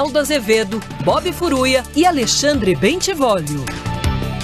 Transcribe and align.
Reinaldo 0.00 0.18
Azevedo, 0.18 0.82
Bob 1.04 1.30
Furuia 1.30 1.82
e 1.94 2.06
Alexandre 2.06 2.74
Bentivolio. 2.74 3.62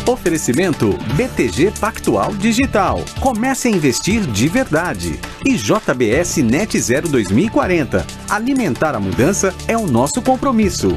Oferecimento 0.06 0.90
BTG 1.14 1.72
Pactual 1.80 2.34
Digital. 2.34 3.02
Comece 3.20 3.68
a 3.68 3.70
investir 3.70 4.20
de 4.20 4.48
verdade. 4.48 5.18
E 5.46 5.54
JBS 5.54 6.36
Net 6.42 6.78
Zero 6.78 7.08
2040. 7.08 8.06
Alimentar 8.28 8.94
a 8.94 9.00
mudança 9.00 9.54
é 9.66 9.78
o 9.78 9.86
nosso 9.86 10.20
compromisso. 10.20 10.88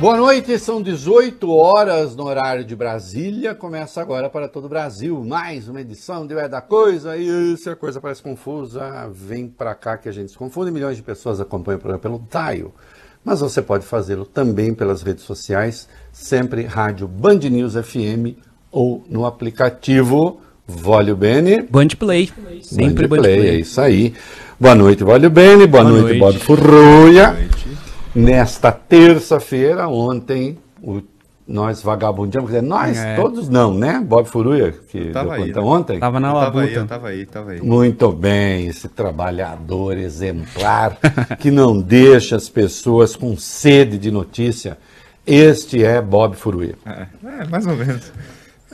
Boa 0.00 0.16
noite, 0.16 0.56
são 0.60 0.80
18 0.80 1.50
horas 1.50 2.14
no 2.14 2.24
horário 2.24 2.64
de 2.64 2.76
Brasília. 2.76 3.52
Começa 3.52 4.00
agora 4.00 4.30
para 4.30 4.46
todo 4.46 4.66
o 4.66 4.68
Brasil 4.68 5.24
mais 5.24 5.68
uma 5.68 5.80
edição 5.80 6.24
de 6.24 6.34
É 6.34 6.48
da 6.48 6.60
Coisa. 6.60 7.16
E 7.16 7.56
se 7.56 7.68
a 7.68 7.74
coisa 7.74 8.00
parece 8.00 8.22
confusa, 8.22 9.10
vem 9.12 9.48
para 9.48 9.74
cá 9.74 9.96
que 9.96 10.08
a 10.08 10.12
gente 10.12 10.30
se 10.30 10.38
confunde. 10.38 10.70
Milhões 10.70 10.96
de 10.96 11.02
pessoas 11.02 11.40
acompanham 11.40 11.78
o 11.78 11.80
programa 11.80 12.00
pelo 12.00 12.20
Taio. 12.20 12.72
Mas 13.24 13.40
você 13.40 13.60
pode 13.60 13.84
fazê-lo 13.84 14.24
também 14.24 14.72
pelas 14.72 15.02
redes 15.02 15.24
sociais, 15.24 15.88
sempre 16.12 16.62
Rádio 16.62 17.08
Band 17.08 17.40
News 17.50 17.74
FM 17.74 18.38
ou 18.70 19.04
no 19.10 19.26
aplicativo 19.26 20.40
Vólio 20.64 21.16
Bene. 21.16 21.62
Band 21.62 21.88
Play. 21.98 22.30
Sempre 22.62 23.08
Band, 23.08 23.16
Play. 23.16 23.48
É 23.48 23.54
isso 23.56 23.80
aí. 23.80 24.14
Boa 24.60 24.76
noite, 24.76 25.02
Vólio 25.02 25.28
Bene. 25.28 25.66
Boa, 25.66 25.82
Boa 25.82 25.92
noite, 25.92 26.18
noite, 26.18 26.20
Bob 26.20 26.38
Furruia. 26.38 27.30
Boa 27.30 27.40
noite. 27.40 27.77
Nesta 28.14 28.72
terça-feira, 28.72 29.88
ontem, 29.88 30.58
o, 30.82 31.02
nós 31.46 31.82
vagabundamos, 31.82 32.50
quer 32.50 32.56
dizer, 32.56 32.68
nós 32.68 32.98
é. 32.98 33.16
todos 33.16 33.48
não, 33.48 33.72
né? 33.72 34.04
Bob 34.04 34.28
Furuia, 34.28 34.72
que 34.72 35.10
tava 35.10 35.30
deu 35.30 35.44
aí, 35.44 35.52
conta 35.52 35.60
né? 35.60 35.66
ontem. 35.66 35.98
Tava 35.98 36.20
na 36.20 36.32
labuta. 36.32 36.66
Eu 36.66 36.86
tava 36.86 37.08
aí, 37.08 37.24
tava 37.24 37.50
aí, 37.52 37.60
aí. 37.60 37.66
Muito 37.66 38.12
bem, 38.12 38.66
esse 38.66 38.88
trabalhador 38.88 39.96
exemplar 39.96 40.98
que 41.40 41.50
não 41.50 41.80
deixa 41.80 42.36
as 42.36 42.48
pessoas 42.48 43.16
com 43.16 43.36
sede 43.36 43.98
de 43.98 44.10
notícia. 44.10 44.76
Este 45.26 45.82
é 45.84 46.00
Bob 46.02 46.36
Furuia. 46.36 46.74
É, 46.84 47.06
é 47.42 47.46
mais 47.46 47.66
ou 47.66 47.76
menos. 47.76 48.12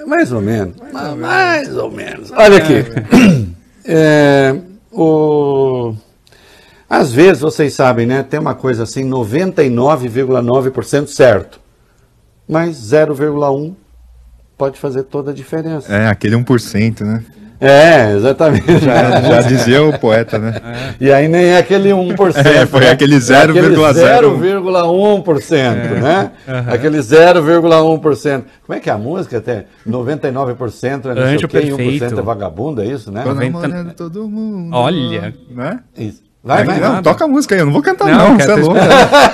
Mais 0.07 0.33
ou 0.33 0.41
menos. 0.41 0.77
Mais, 0.93 1.09
ou, 1.09 1.17
mais 1.17 1.69
menos. 1.69 1.83
ou 1.83 1.91
menos. 1.91 2.31
Olha 2.33 2.57
aqui. 2.57 2.85
É, 3.85 4.55
o 4.91 5.95
às 6.99 7.13
vezes, 7.13 7.41
vocês 7.41 7.75
sabem, 7.75 8.07
né? 8.07 8.23
Tem 8.23 8.39
uma 8.39 8.55
coisa 8.55 8.85
assim, 8.85 9.05
99,9% 9.09 11.09
certo. 11.09 11.59
Mas 12.49 12.77
0,1 12.77 13.75
pode 14.57 14.79
fazer 14.79 15.03
toda 15.05 15.31
a 15.31 15.35
diferença. 15.35 15.95
É, 15.95 16.09
aquele 16.09 16.37
1%, 16.37 17.01
né? 17.01 17.25
É, 17.61 18.15
exatamente. 18.15 18.81
Já, 18.81 19.21
já 19.23 19.41
dizia 19.43 19.83
o 19.83 19.99
poeta, 19.99 20.39
né? 20.39 20.55
É. 20.63 20.95
E 21.05 21.13
aí 21.13 21.27
nem 21.29 21.47
é 21.47 21.59
aquele 21.59 21.91
1%. 21.91 22.35
É, 22.45 22.67
foi 22.67 22.81
né? 22.81 22.91
aquele 22.91 23.17
0,01%, 23.17 25.53
é. 25.53 26.01
né? 26.01 26.33
Uhum. 26.47 26.73
Aquele 26.73 26.99
0,1%. 26.99 28.45
Como 28.67 28.77
é 28.77 28.81
que 28.81 28.91
é 28.91 28.93
a 28.93 28.99
música 28.99 29.39
até? 29.39 29.65
99% 29.89 31.07
é 31.07 31.15
não 31.15 31.27
sei 31.27 31.37
o 31.37 31.49
quê, 31.49 31.61
1% 31.61 32.19
é 32.19 32.23
vagabundo, 32.23 32.83
é 32.83 32.87
isso, 32.87 33.11
né? 33.11 33.23
Tô 33.23 33.33
namorando 33.35 33.95
todo 33.95 34.29
mundo. 34.29 34.77
Olha. 34.77 35.35
Né? 35.51 35.81
Isso. 35.97 36.23
Vai, 36.45 36.63
vai, 36.63 36.79
não, 36.79 37.03
toca 37.03 37.25
a 37.25 37.29
música 37.29 37.55
aí, 37.55 37.63
eu 37.63 37.65
não 37.65 37.73
vou 37.73 37.81
cantar 37.81 38.07
não, 38.07 38.33
não 38.33 38.39
você 38.39 38.53
é 38.53 38.55
louco. 38.55 38.79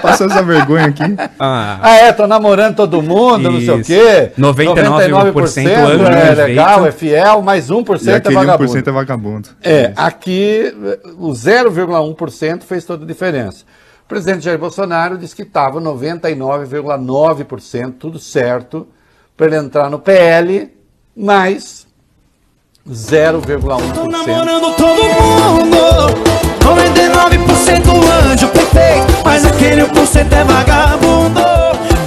Passa 0.01 0.27
essa 0.27 0.45
vergonha 0.45 0.87
aqui. 0.87 1.03
Ah. 1.43 1.79
ah, 1.81 1.97
é, 1.97 2.13
tô 2.13 2.27
namorando 2.27 2.77
todo 2.77 3.01
mundo, 3.01 3.51
Isso. 3.53 3.75
não 3.75 3.83
sei 3.83 3.91
o 3.99 4.03
quê. 4.03 4.31
99%, 4.39 5.33
99% 5.33 5.67
é 5.67 6.35
legal, 6.35 6.87
é 6.87 6.93
fiel, 6.93 7.41
mas 7.41 7.71
1% 7.71 8.07
e 8.07 8.11
é 8.11 8.21
vagabundo. 8.31 8.73
1% 8.73 8.87
é 8.87 8.93
vagabundo. 8.93 9.49
É, 9.63 9.95
aqui 9.97 10.71
o 11.19 11.31
0,1% 11.31 12.63
fez 12.63 12.85
toda 12.85 13.05
a 13.05 13.07
diferença. 13.07 13.65
O 14.05 14.09
presidente 14.09 14.45
Jair 14.45 14.59
Bolsonaro 14.59 15.17
disse 15.17 15.35
que 15.35 15.41
estava 15.43 15.81
99,9% 15.81 17.95
tudo 17.99 18.19
certo 18.19 18.87
para 19.35 19.47
ele 19.47 19.57
entrar 19.57 19.89
no 19.89 19.99
PL, 19.99 20.71
mas 21.17 21.87
0,1%. 22.87 23.95
Tô 23.95 24.07
namorando 24.09 24.77
todo 24.77 25.03
mundo. 25.03 26.50
99% 27.21 28.33
anjo 28.33 28.49
perfeito, 28.49 29.13
mas 29.23 29.45
aquele 29.45 29.83
1% 29.83 30.33
é 30.33 30.45
vagabundo. 30.45 31.41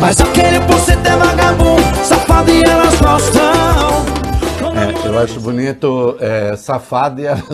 Mas 0.01 0.19
aquele 0.19 0.57
1% 0.59 1.05
é 1.05 1.15
vagabundo, 1.15 1.83
safado 2.03 2.49
e 2.49 2.63
elas 2.63 2.99
gostam. 2.99 3.43
É, 4.75 5.07
eu 5.07 5.19
acho 5.19 5.39
bonito 5.39 6.17
é, 6.19 6.55
safado 6.55 7.21
e 7.21 7.25
elas. 7.27 7.43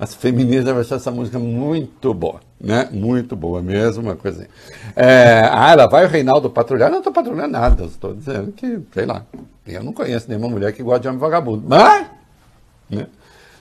As 0.00 0.14
feministas 0.14 0.72
vão 0.72 0.80
achar 0.80 0.96
essa 0.96 1.10
música 1.12 1.38
muito 1.38 2.12
boa, 2.12 2.40
né? 2.60 2.88
Muito 2.90 3.36
boa 3.36 3.62
mesmo, 3.62 4.02
uma 4.02 4.16
coisa 4.16 4.42
assim. 4.42 4.50
É, 4.96 5.48
ah, 5.52 5.70
ela 5.70 5.86
vai 5.86 6.06
o 6.06 6.08
Reinaldo 6.08 6.50
patrulhar? 6.50 6.90
Não 6.90 6.98
estou 6.98 7.12
patrulhando 7.12 7.52
nada, 7.52 7.84
estou 7.84 8.14
dizendo 8.14 8.50
que, 8.52 8.80
sei 8.92 9.06
lá, 9.06 9.22
eu 9.66 9.84
não 9.84 9.92
conheço 9.92 10.28
nenhuma 10.28 10.48
mulher 10.48 10.72
que 10.72 10.82
gosta 10.82 11.00
de 11.00 11.08
homem 11.08 11.20
vagabundo. 11.20 11.62
Mas, 11.68 12.17
né? 12.90 13.06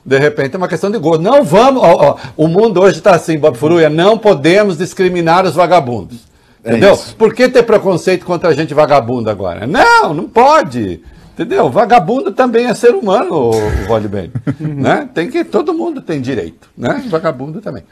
De 0.06 0.18
repente 0.18 0.56
é 0.56 0.58
uma 0.58 0.70
questão 0.70 0.90
de 0.90 0.98
gosto. 0.98 1.22
Não 1.22 1.44
vamos. 1.44 1.84
Ó, 1.84 2.12
ó, 2.12 2.18
o 2.38 2.48
mundo 2.48 2.80
hoje 2.80 3.00
está 3.00 3.12
assim, 3.12 3.38
Bob 3.38 3.58
Furuia, 3.58 3.90
não 3.90 4.18
podemos 4.18 4.78
discriminar 4.78 5.46
os 5.46 5.54
vagabundos. 5.54 6.20
É 6.64 6.70
entendeu? 6.70 6.94
Isso. 6.94 7.14
Por 7.16 7.34
que 7.34 7.50
ter 7.50 7.64
preconceito 7.64 8.26
contra 8.26 8.50
a 8.50 8.54
gente 8.54 8.74
vagabunda 8.74 9.30
agora? 9.32 9.68
Não, 9.68 10.14
não 10.14 10.30
pode. 10.30 11.02
Entendeu? 11.34 11.70
Vagabundo 11.70 12.32
também 12.32 12.68
é 12.68 12.74
ser 12.74 12.96
humano, 12.96 13.52
o, 13.52 14.10
bem. 14.10 14.32
né? 14.60 15.10
Tem 15.14 15.30
que. 15.30 15.44
Todo 15.44 15.74
mundo 15.74 16.02
tem 16.02 16.22
direito. 16.22 16.70
Né? 16.76 17.04
Vagabundo 17.10 17.60
também. 17.62 17.84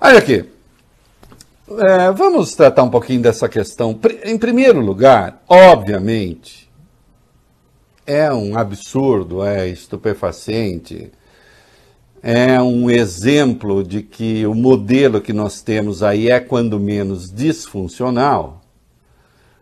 Olha 0.00 0.18
aqui. 0.18 0.44
É, 1.78 2.10
vamos 2.12 2.54
tratar 2.54 2.84
um 2.84 2.90
pouquinho 2.90 3.20
dessa 3.20 3.48
questão. 3.48 3.98
Em 4.24 4.38
primeiro 4.38 4.80
lugar, 4.80 5.42
obviamente, 5.48 6.69
é 8.10 8.32
um 8.32 8.58
absurdo, 8.58 9.44
é 9.44 9.68
estupefaciente, 9.68 11.12
é 12.20 12.60
um 12.60 12.90
exemplo 12.90 13.84
de 13.84 14.02
que 14.02 14.44
o 14.46 14.54
modelo 14.54 15.20
que 15.20 15.32
nós 15.32 15.62
temos 15.62 16.02
aí 16.02 16.28
é, 16.28 16.40
quando 16.40 16.80
menos, 16.80 17.32
disfuncional. 17.32 18.62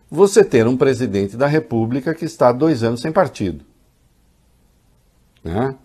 Você 0.09 0.43
ter 0.43 0.65
um 0.65 0.75
presidente 0.75 1.37
da 1.37 1.45
República 1.45 2.15
que 2.15 2.25
está 2.25 2.51
dois 2.51 2.81
anos 2.81 3.01
sem 3.01 3.11
partido. 3.11 3.63
Né? 5.43 5.75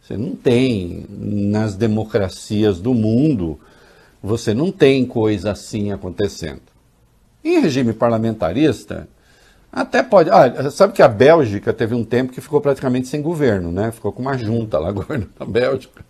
Você 0.00 0.16
não 0.16 0.36
tem, 0.36 1.04
nas 1.10 1.74
democracias 1.74 2.80
do 2.80 2.94
mundo, 2.94 3.58
você 4.22 4.54
não 4.54 4.70
tem 4.70 5.04
coisa 5.04 5.50
assim 5.50 5.90
acontecendo. 5.90 6.62
Em 7.42 7.60
regime 7.60 7.92
parlamentarista, 7.92 9.08
até 9.72 10.02
pode. 10.02 10.30
Ah, 10.30 10.70
sabe 10.70 10.92
que 10.92 11.02
a 11.02 11.08
Bélgica 11.08 11.72
teve 11.72 11.94
um 11.94 12.04
tempo 12.04 12.32
que 12.32 12.40
ficou 12.40 12.60
praticamente 12.60 13.08
sem 13.08 13.20
governo, 13.20 13.70
né? 13.70 13.90
Ficou 13.90 14.12
com 14.12 14.22
uma 14.22 14.36
junta 14.38 14.78
lá, 14.78 14.90
governo 14.92 15.28
da 15.38 15.44
Bélgica. 15.44 16.04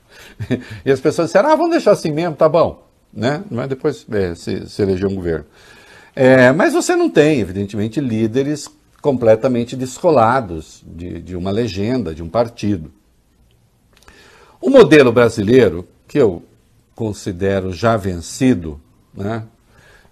E 0.85 0.91
as 0.91 1.01
pessoas 1.01 1.29
disseram, 1.29 1.51
ah, 1.51 1.57
vamos 1.57 1.73
deixar 1.73 1.93
assim 1.93 2.13
mesmo, 2.13 2.37
tá 2.37 2.49
bom. 2.49 2.87
Né? 3.13 3.43
Mas 3.51 3.69
depois 3.69 4.07
é, 4.11 4.35
se, 4.35 4.69
se 4.69 4.83
elegeu 4.83 5.09
um 5.09 5.15
governo. 5.15 5.47
É, 6.15 6.53
mas 6.53 6.73
você 6.73 6.95
não 6.95 7.11
tem, 7.11 7.41
evidentemente, 7.41 8.01
líderes 8.01 8.69
completamente 9.03 9.77
descolados 9.77 10.83
de, 10.87 11.21
de 11.21 11.37
uma 11.37 11.51
legenda, 11.51 12.15
de 12.15 12.23
um 12.23 12.29
partido. 12.29 12.93
O 14.61 14.71
modelo 14.71 15.13
brasileiro, 15.13 15.87
que 16.09 16.19
eu 16.19 16.43
considero 16.95 17.73
já 17.73 17.97
vencido, 17.97 18.81
né? 19.15 19.45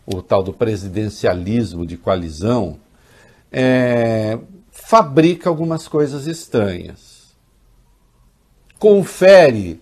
o 0.07 0.21
tal 0.21 0.43
do 0.43 0.53
presidencialismo 0.53 1.87
de 1.87 1.97
coalizão, 1.97 2.79
é, 3.57 4.37
fabrica 4.73 5.49
algumas 5.49 5.87
coisas 5.87 6.27
estranhas. 6.27 7.35
Confere 8.81 9.81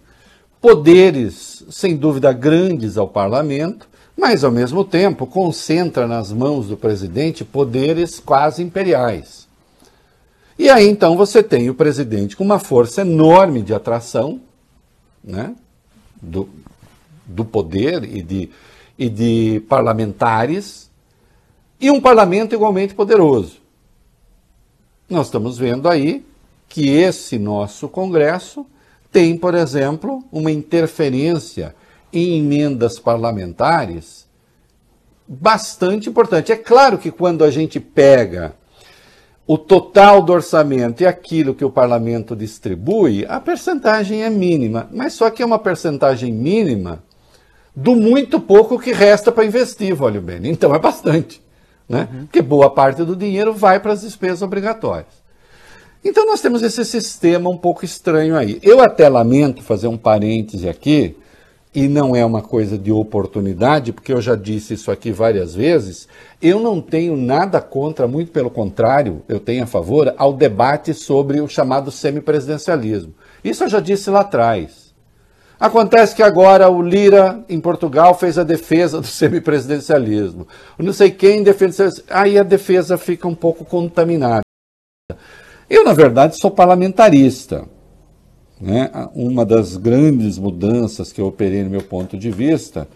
poderes, 0.61 1.65
sem 1.71 1.97
dúvida, 1.97 2.31
grandes 2.35 2.99
ao 2.99 3.09
parlamento, 3.09 3.89
mas, 4.15 4.45
ao 4.45 4.53
mesmo 4.53 4.85
tempo, 4.85 5.27
concentra 5.27 6.07
nas 6.07 6.31
mãos 6.31 6.69
do 6.69 6.77
presidente 6.77 7.47
poderes 7.47 8.21
quase 8.21 8.63
imperiais. 8.63 9.49
E 10.59 10.69
aí, 10.69 10.87
então, 10.87 11.17
você 11.17 11.43
tem 11.43 11.71
o 11.71 11.75
presidente 11.75 12.37
com 12.37 12.45
uma 12.45 12.59
força 12.59 13.01
enorme 13.01 13.63
de 13.63 13.73
atração 13.73 14.39
né, 15.25 15.57
do, 16.21 16.47
do 17.25 17.43
poder 17.43 18.05
e 18.05 18.23
de, 18.23 18.51
e 18.99 19.09
de 19.09 19.63
parlamentares, 19.67 20.91
e 21.81 21.91
um 21.91 22.01
parlamento 22.01 22.55
igualmente 22.55 22.95
poderoso. 22.95 23.62
Nós 25.13 25.27
estamos 25.27 25.59
vendo 25.59 25.91
aí 25.91 26.25
que 26.71 26.89
esse 26.89 27.39
nosso 27.39 27.87
Congresso 27.87 28.65
tem, 29.13 29.37
por 29.37 29.55
exemplo, 29.55 30.25
uma 30.33 30.51
interferência 30.51 31.75
em 32.11 32.39
emendas 32.39 32.99
parlamentares 32.99 34.27
bastante 35.29 36.09
importante. 36.09 36.51
É 36.51 36.57
claro 36.57 36.97
que 36.97 37.11
quando 37.11 37.45
a 37.45 37.51
gente 37.51 37.79
pega 37.79 38.55
o 39.47 39.59
total 39.59 40.23
do 40.23 40.33
orçamento 40.33 41.03
e 41.03 41.07
aquilo 41.07 41.55
que 41.55 41.65
o 41.65 41.71
parlamento 41.71 42.35
distribui, 42.35 43.27
a 43.29 43.39
percentagem 43.39 44.23
é 44.23 44.31
mínima, 44.31 44.89
mas 44.91 45.13
só 45.13 45.29
que 45.29 45.43
é 45.43 45.47
uma 45.47 45.59
percentagem 45.59 46.33
mínima 46.33 47.05
do 47.77 47.95
muito 47.95 48.41
pouco 48.41 48.79
que 48.79 48.93
resta 48.93 49.31
para 49.31 49.45
investir, 49.45 49.95
vale 49.95 50.21
bem. 50.21 50.41
Então 50.45 50.75
é 50.75 50.79
bastante, 50.79 51.43
né? 51.89 52.09
Uhum. 52.13 52.21
Porque 52.27 52.43
boa 52.43 52.71
parte 52.71 53.05
do 53.05 53.17
dinheiro 53.17 53.53
vai 53.53 53.81
para 53.81 53.93
as 53.93 54.03
despesas 54.03 54.43
obrigatórias. 54.43 55.23
Então 56.05 56.27
nós 56.27 56.41
temos 56.41 56.63
esse 56.63 56.85
sistema 56.85 57.49
um 57.49 57.57
pouco 57.57 57.85
estranho 57.85 58.37
aí. 58.37 58.59
Eu 58.63 58.81
até 58.81 59.09
lamento 59.09 59.63
fazer 59.63 59.87
um 59.87 59.97
parêntese 59.97 60.69
aqui, 60.69 61.17
e 61.75 61.89
não 61.89 62.15
é 62.15 62.25
uma 62.25 62.43
coisa 62.43 62.77
de 62.77 62.93
oportunidade, 62.93 63.93
porque 63.93 64.13
eu 64.13 64.21
já 64.21 64.35
disse 64.35 64.75
isso 64.75 64.91
aqui 64.91 65.11
várias 65.11 65.55
vezes, 65.55 66.07
eu 66.41 66.61
não 66.61 66.83
tenho 66.83 67.17
nada 67.17 67.61
contra, 67.61 68.07
muito 68.07 68.31
pelo 68.31 68.51
contrário, 68.51 69.23
eu 69.27 69.41
tenho 69.41 69.65
a 69.65 69.67
favor 69.67 70.13
ao 70.19 70.35
debate 70.35 70.93
sobre 70.93 71.41
o 71.41 71.49
chamado 71.49 71.91
semipresidencialismo. 71.91 73.15
Isso 73.43 73.65
eu 73.65 73.69
já 73.69 73.81
disse 73.81 74.11
lá 74.11 74.21
atrás. 74.21 74.82
Acontece 75.63 76.17
que 76.17 76.25
agora 76.25 76.69
o 76.69 76.83
Lira, 76.83 77.45
em 77.49 77.61
Portugal, 77.61 78.19
fez 78.19 78.37
a 78.37 78.43
defesa 78.43 79.01
do 79.01 79.07
semipresidencialismo. 79.07 80.49
Não 80.77 80.93
sei 80.93 81.09
quem 81.09 81.45
defende. 81.45 81.77
Aí 82.11 82.37
a 82.37 82.43
defesa 82.43 82.99
fica 82.99 83.29
um 83.29 83.35
pouco 83.37 83.65
contaminada. 83.65 84.43
Eu, 85.71 85.85
na 85.85 85.93
verdade, 85.93 86.37
sou 86.37 86.51
parlamentarista. 86.51 87.65
Né? 88.61 88.91
Uma 89.15 89.47
das 89.47 89.77
grandes 89.77 90.37
mudanças 90.37 91.13
que 91.13 91.21
eu 91.21 91.29
operei 91.29 91.63
no 91.63 91.71
meu 91.71 91.83
ponto 91.83 92.19
de 92.19 92.33
vista, 92.33 92.89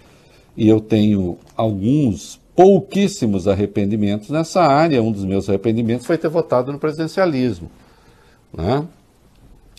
e 0.57 0.69
eu 0.69 0.81
tenho 0.81 1.39
alguns, 1.57 2.41
pouquíssimos 2.57 3.47
arrependimentos 3.47 4.29
nessa 4.29 4.63
área, 4.63 5.01
um 5.01 5.13
dos 5.13 5.25
meus 5.25 5.49
arrependimentos 5.49 6.05
foi 6.05 6.19
ter 6.19 6.29
votado 6.29 6.73
no 6.73 6.81
presidencialismo, 6.81 7.71
né? 8.53 8.85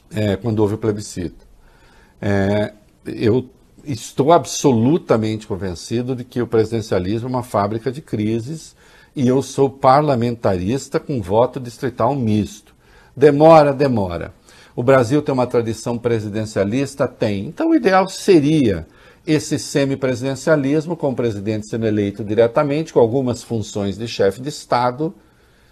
é, 0.09 0.37
quando 0.37 0.59
houve 0.59 0.75
o 0.75 0.77
plebiscito. 0.77 1.46
É, 2.21 2.73
eu 3.05 3.49
estou 3.85 4.31
absolutamente 4.31 5.47
convencido 5.47 6.15
de 6.15 6.23
que 6.23 6.41
o 6.41 6.47
presidencialismo 6.47 7.27
é 7.27 7.31
uma 7.31 7.43
fábrica 7.43 7.91
de 7.91 8.01
crises 8.01 8.75
e 9.15 9.27
eu 9.27 9.41
sou 9.41 9.69
parlamentarista 9.69 10.99
com 10.99 11.21
voto 11.21 11.59
distrital 11.59 12.15
misto. 12.15 12.75
Demora, 13.15 13.73
demora. 13.73 14.33
O 14.75 14.83
Brasil 14.83 15.23
tem 15.23 15.33
uma 15.33 15.47
tradição 15.47 15.97
presidencialista? 15.97 17.07
Tem. 17.07 17.47
Então, 17.47 17.71
o 17.71 17.75
ideal 17.75 18.07
seria 18.07 18.85
esse 19.25 19.57
semipresidencialismo, 19.57 20.95
com 20.95 21.09
o 21.09 21.15
presidente 21.15 21.67
sendo 21.67 21.87
eleito 21.87 22.23
diretamente, 22.23 22.93
com 22.93 22.99
algumas 22.99 23.41
funções 23.41 23.97
de 23.97 24.07
chefe 24.07 24.39
de 24.39 24.49
Estado, 24.49 25.13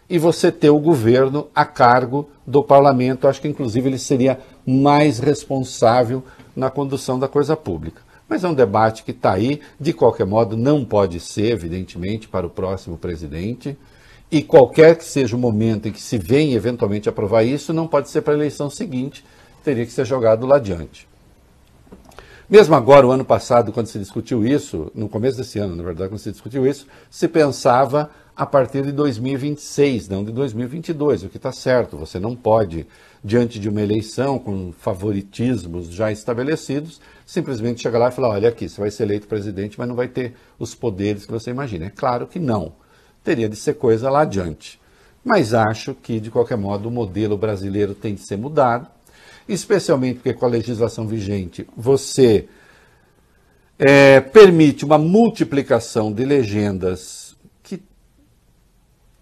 e 0.10 0.18
você 0.18 0.52
ter 0.52 0.72
o 0.72 0.80
governo 0.80 1.48
a 1.54 1.64
cargo 1.66 2.30
do 2.48 2.64
parlamento. 2.64 3.28
Acho 3.28 3.42
que, 3.42 3.48
inclusive, 3.48 3.88
ele 3.88 4.00
seria 4.00 4.40
mais 4.66 5.20
responsável 5.20 6.24
na 6.56 6.70
condução 6.70 7.20
da 7.20 7.28
coisa 7.28 7.56
pública. 7.56 8.02
Mas 8.28 8.44
é 8.44 8.48
um 8.48 8.54
debate 8.54 9.04
que 9.04 9.12
está 9.12 9.34
aí, 9.34 9.62
de 9.80 9.94
qualquer 9.94 10.26
modo, 10.26 10.58
não 10.58 10.84
pode 10.84 11.20
ser, 11.20 11.52
evidentemente, 11.52 12.28
para 12.28 12.48
o 12.48 12.50
próximo 12.50 12.98
presidente. 12.98 13.78
E 14.32 14.42
qualquer 14.42 14.98
que 14.98 15.06
seja 15.06 15.36
o 15.36 15.40
momento 15.40 15.88
em 15.88 15.92
que 15.92 16.02
se 16.02 16.18
venha 16.18 16.56
eventualmente 16.56 17.08
aprovar 17.08 17.44
isso, 17.44 17.72
não 17.72 17.88
pode 17.88 18.10
ser 18.10 18.22
para 18.22 18.34
a 18.34 18.38
eleição 18.38 18.70
seguinte, 18.70 19.24
teria 19.64 19.86
que 19.86 19.92
ser 19.92 20.06
jogado 20.06 20.48
lá 20.48 20.56
adiante. 20.56 21.08
Mesmo 22.50 22.76
agora, 22.76 23.08
o 23.08 23.12
ano 23.12 23.26
passado, 23.26 23.72
quando 23.72 23.88
se 23.88 23.98
discutiu 23.98 24.46
isso, 24.46 24.92
no 24.94 25.10
começo 25.10 25.38
desse 25.38 25.58
ano, 25.58 25.76
na 25.76 25.84
verdade, 25.84 26.10
quando 26.10 26.20
se 26.20 26.32
discutiu 26.32 26.66
isso, 26.66 26.86
se 27.10 27.28
pensava 27.28 28.10
a 28.36 28.46
partir 28.46 28.84
de 28.84 28.92
2026, 28.92 30.10
não 30.10 30.24
de 30.24 30.32
2022, 30.32 31.24
o 31.24 31.30
que 31.30 31.38
está 31.38 31.54
certo. 31.54 31.96
Você 31.98 32.20
não 32.20 32.36
pode, 32.36 32.86
diante 33.24 33.58
de 33.58 33.70
uma 33.70 33.82
eleição 33.82 34.38
com 34.38 34.74
favoritismos 34.74 35.88
já 35.88 36.12
estabelecidos, 36.12 37.00
simplesmente 37.26 37.82
chegar 37.82 37.98
lá 37.98 38.10
e 38.10 38.12
falar: 38.12 38.30
olha 38.30 38.50
aqui, 38.50 38.68
você 38.68 38.82
vai 38.82 38.92
ser 38.92 39.04
eleito 39.04 39.28
presidente, 39.28 39.80
mas 39.80 39.88
não 39.88 39.96
vai 39.96 40.10
ter 40.10 40.34
os 40.60 40.76
poderes 40.76 41.26
que 41.26 41.32
você 41.32 41.50
imagina. 41.50 41.86
É 41.86 41.90
claro 41.90 42.28
que 42.28 42.38
não 42.38 42.74
teria 43.24 43.48
de 43.48 43.56
ser 43.56 43.76
coisa 43.76 44.10
lá 44.10 44.22
adiante. 44.22 44.80
Mas 45.24 45.54
acho 45.54 45.96
que, 45.96 46.20
de 46.20 46.30
qualquer 46.30 46.58
modo, 46.58 46.90
o 46.90 46.92
modelo 46.92 47.38
brasileiro 47.38 47.96
tem 47.96 48.14
de 48.14 48.22
ser 48.22 48.38
mudado, 48.38 48.88
especialmente 49.48 50.16
porque 50.16 50.34
com 50.34 50.46
a 50.46 50.50
legislação 50.50 51.08
vigente 51.08 51.66
você 51.76 52.48
é, 53.80 54.20
permite 54.20 54.86
uma 54.86 54.98
multiplicação 54.98 56.12
de 56.12 56.24
legendas 56.24 57.25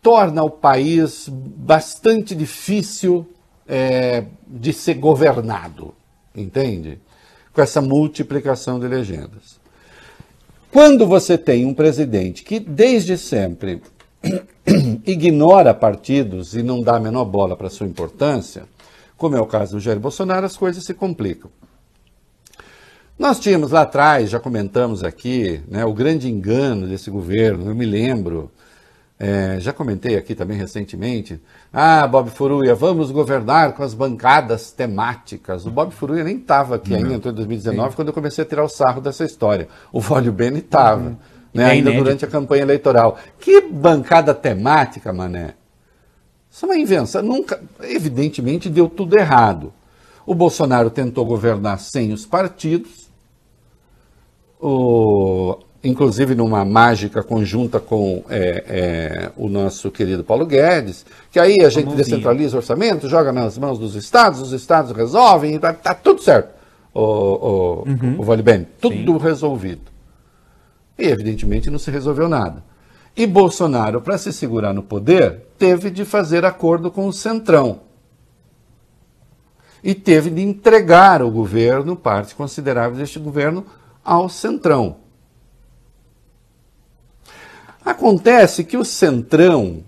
torna 0.03 0.43
o 0.43 0.49
país 0.49 1.29
bastante 1.29 2.35
difícil 2.35 3.25
é, 3.65 4.25
de 4.45 4.73
ser 4.73 4.95
governado, 4.95 5.95
entende? 6.35 6.99
Com 7.53 7.61
essa 7.61 7.81
multiplicação 7.81 8.79
de 8.79 8.87
legendas. 8.87 9.63
Quando 10.69 11.07
você 11.07 11.37
tem 11.37 11.65
um 11.65 11.73
presidente 11.73 12.43
que 12.43 12.59
desde 12.59 13.17
sempre 13.17 13.81
ignora 15.07 15.73
partidos 15.73 16.53
e 16.53 16.61
não 16.61 16.81
dá 16.81 16.97
a 16.97 16.99
menor 16.99 17.25
bola 17.25 17.55
para 17.55 17.69
sua 17.69 17.87
importância, 17.87 18.63
como 19.15 19.37
é 19.37 19.39
o 19.39 19.45
caso 19.45 19.73
do 19.73 19.79
Jair 19.79 19.99
Bolsonaro, 19.99 20.45
as 20.45 20.57
coisas 20.57 20.83
se 20.83 20.93
complicam. 20.93 21.49
Nós 23.17 23.39
tínhamos 23.39 23.71
lá 23.71 23.83
atrás, 23.83 24.29
já 24.29 24.39
comentamos 24.39 25.03
aqui, 25.03 25.61
né, 25.67 25.85
o 25.85 25.93
grande 25.93 26.29
engano 26.29 26.87
desse 26.87 27.09
governo, 27.11 27.69
eu 27.69 27.75
me 27.75 27.85
lembro, 27.85 28.51
é, 29.23 29.59
já 29.59 29.71
comentei 29.71 30.15
aqui 30.15 30.35
também 30.35 30.57
recentemente. 30.57 31.41
Ah, 31.71 32.05
Bob 32.07 32.29
Furuia, 32.29 32.75
vamos 32.75 33.11
governar 33.11 33.73
com 33.73 33.83
as 33.83 33.93
bancadas 33.93 34.71
temáticas. 34.71 35.65
O 35.65 35.71
Bob 35.71 35.93
Furuia 35.93 36.23
nem 36.23 36.37
estava 36.37 36.75
aqui 36.75 36.93
ainda, 36.93 37.13
em 37.13 37.19
2019, 37.19 37.89
Sim. 37.89 37.95
quando 37.95 38.07
eu 38.09 38.13
comecei 38.13 38.43
a 38.43 38.47
tirar 38.47 38.63
o 38.63 38.69
sarro 38.69 39.01
dessa 39.01 39.23
história. 39.23 39.67
O 39.91 40.01
Vólio 40.01 40.31
Bene 40.31 40.59
estava. 40.59 41.09
Uhum 41.09 41.17
né, 41.53 41.63
é 41.63 41.71
ainda 41.71 41.91
durante 41.91 42.25
a 42.25 42.27
campanha 42.27 42.63
eleitoral. 42.63 43.17
Que 43.39 43.61
bancada 43.61 44.33
temática, 44.33 45.13
mané. 45.13 45.53
Isso 46.49 46.65
é 46.65 46.69
uma 46.69 46.77
invenção. 46.77 47.21
Nunca, 47.21 47.61
evidentemente, 47.81 48.69
deu 48.69 48.89
tudo 48.89 49.17
errado. 49.17 49.71
O 50.25 50.33
Bolsonaro 50.33 50.89
tentou 50.89 51.25
governar 51.25 51.79
sem 51.79 52.13
os 52.13 52.25
partidos, 52.25 53.11
o, 54.59 55.57
inclusive 55.83 56.33
numa 56.33 56.63
mágica 56.63 57.21
conjunta 57.21 57.79
com 57.79 58.23
é, 58.29 58.63
é, 58.67 59.31
o 59.35 59.49
nosso 59.49 59.91
querido 59.91 60.23
Paulo 60.23 60.45
Guedes, 60.45 61.05
que 61.29 61.39
aí 61.39 61.59
a 61.61 61.69
gente 61.69 61.93
descentraliza 61.93 62.55
o 62.55 62.59
orçamento, 62.59 63.09
joga 63.09 63.33
nas 63.33 63.57
mãos 63.57 63.77
dos 63.77 63.95
estados, 63.95 64.39
os 64.39 64.53
estados 64.53 64.91
resolvem, 64.95 65.55
está 65.55 65.73
tá 65.73 65.93
tudo 65.93 66.21
certo, 66.21 66.49
o, 66.93 67.01
o, 67.01 67.83
uhum. 67.85 68.15
o 68.19 68.23
Vale 68.23 68.41
Bem, 68.41 68.67
tudo 68.79 69.13
Sim. 69.13 69.17
resolvido. 69.17 69.91
E, 70.97 71.07
evidentemente, 71.07 71.69
não 71.69 71.79
se 71.79 71.91
resolveu 71.91 72.29
nada. 72.29 72.63
E 73.15 73.27
Bolsonaro, 73.27 74.01
para 74.01 74.17
se 74.17 74.31
segurar 74.31 74.73
no 74.73 74.81
poder, 74.81 75.47
teve 75.57 75.89
de 75.89 76.05
fazer 76.05 76.45
acordo 76.45 76.89
com 76.89 77.07
o 77.07 77.13
Centrão. 77.13 77.81
E 79.83 79.93
teve 79.93 80.29
de 80.29 80.41
entregar 80.41 81.21
o 81.21 81.29
governo, 81.29 81.95
parte 81.95 82.33
considerável 82.33 82.97
deste 82.97 83.19
governo, 83.19 83.65
ao 84.03 84.29
Centrão. 84.29 85.02
Acontece 87.85 88.63
que 88.63 88.77
o 88.77 88.85
Centrão. 88.85 89.83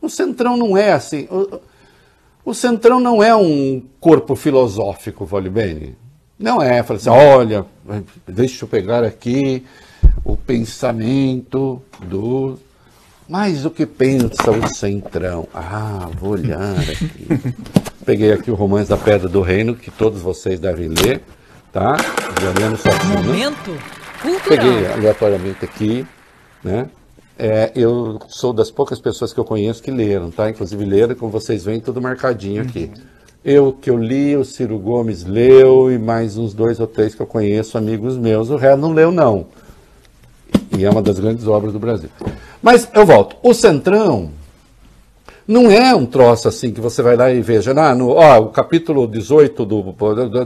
O 0.00 0.08
Centrão 0.08 0.56
não 0.56 0.76
é 0.76 0.92
assim. 0.92 1.26
O, 1.30 1.60
o 2.44 2.54
Centrão 2.54 3.00
não 3.00 3.22
é 3.22 3.34
um 3.34 3.82
corpo 4.00 4.34
filosófico, 4.34 5.24
vale 5.24 5.48
bem. 5.48 5.96
Não 6.38 6.60
é, 6.60 6.82
fala 6.82 6.98
assim, 6.98 7.08
olha, 7.08 7.64
deixa 8.26 8.64
eu 8.64 8.68
pegar 8.68 9.04
aqui 9.04 9.64
o 10.24 10.36
pensamento 10.36 11.80
do. 12.00 12.58
Mas 13.28 13.64
o 13.64 13.70
que 13.70 13.86
pensa 13.86 14.50
o 14.50 14.68
centrão? 14.68 15.48
Ah, 15.54 16.08
vou 16.18 16.32
olhar 16.32 16.76
aqui. 16.80 17.54
Peguei 18.04 18.32
aqui 18.32 18.50
o 18.50 18.54
Romance 18.54 18.90
da 18.90 18.96
Pedra 18.96 19.28
do 19.28 19.40
Reino, 19.40 19.76
que 19.76 19.90
todos 19.90 20.20
vocês 20.20 20.58
devem 20.58 20.88
ler, 20.88 21.22
tá? 21.72 21.96
Juliano 22.40 22.76
Sozinho. 22.76 23.22
Momento 23.22 23.78
cultural. 24.20 24.48
Peguei 24.48 24.86
aleatoriamente 24.86 25.64
aqui, 25.64 26.04
né? 26.62 26.88
É, 27.38 27.72
eu 27.74 28.20
sou 28.28 28.52
das 28.52 28.70
poucas 28.70 29.00
pessoas 29.00 29.32
que 29.32 29.40
eu 29.40 29.44
conheço 29.44 29.82
que 29.82 29.90
leram, 29.90 30.30
tá? 30.30 30.50
Inclusive 30.50 30.84
leram, 30.84 31.14
como 31.14 31.30
vocês 31.32 31.64
veem, 31.64 31.80
tudo 31.80 32.00
marcadinho 32.00 32.62
aqui. 32.62 32.90
Uhum. 32.94 33.02
Eu 33.44 33.72
que 33.72 33.90
eu 33.90 33.96
li, 33.96 34.36
o 34.36 34.44
Ciro 34.44 34.78
Gomes 34.78 35.24
leu 35.24 35.90
e 35.90 35.98
mais 35.98 36.36
uns 36.36 36.54
dois 36.54 36.78
ou 36.78 36.86
três 36.86 37.14
que 37.14 37.22
eu 37.22 37.26
conheço, 37.26 37.76
amigos 37.76 38.16
meus. 38.16 38.50
O 38.50 38.56
resto 38.56 38.80
não 38.80 38.92
leu, 38.92 39.10
não. 39.10 39.46
E 40.78 40.84
é 40.84 40.90
uma 40.90 41.02
das 41.02 41.18
grandes 41.18 41.46
obras 41.48 41.72
do 41.72 41.78
Brasil. 41.78 42.08
Mas 42.62 42.88
eu 42.94 43.04
volto. 43.04 43.36
O 43.42 43.52
Centrão 43.52 44.30
não 45.46 45.70
é 45.70 45.92
um 45.94 46.06
troço 46.06 46.46
assim 46.46 46.70
que 46.70 46.80
você 46.80 47.02
vai 47.02 47.16
lá 47.16 47.32
e 47.32 47.42
veja. 47.42 47.72
Ah, 47.72 47.94
no, 47.94 48.10
ó, 48.10 48.38
o 48.38 48.48
capítulo 48.50 49.08
18 49.08 49.64
do, 49.64 49.94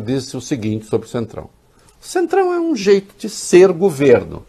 diz 0.02 0.32
o 0.32 0.40
seguinte 0.40 0.86
sobre 0.86 1.06
o 1.06 1.10
Centrão. 1.10 1.50
Centrão 2.00 2.54
é 2.54 2.58
um 2.58 2.74
jeito 2.74 3.14
de 3.18 3.28
ser 3.28 3.72
governo. 3.72 4.42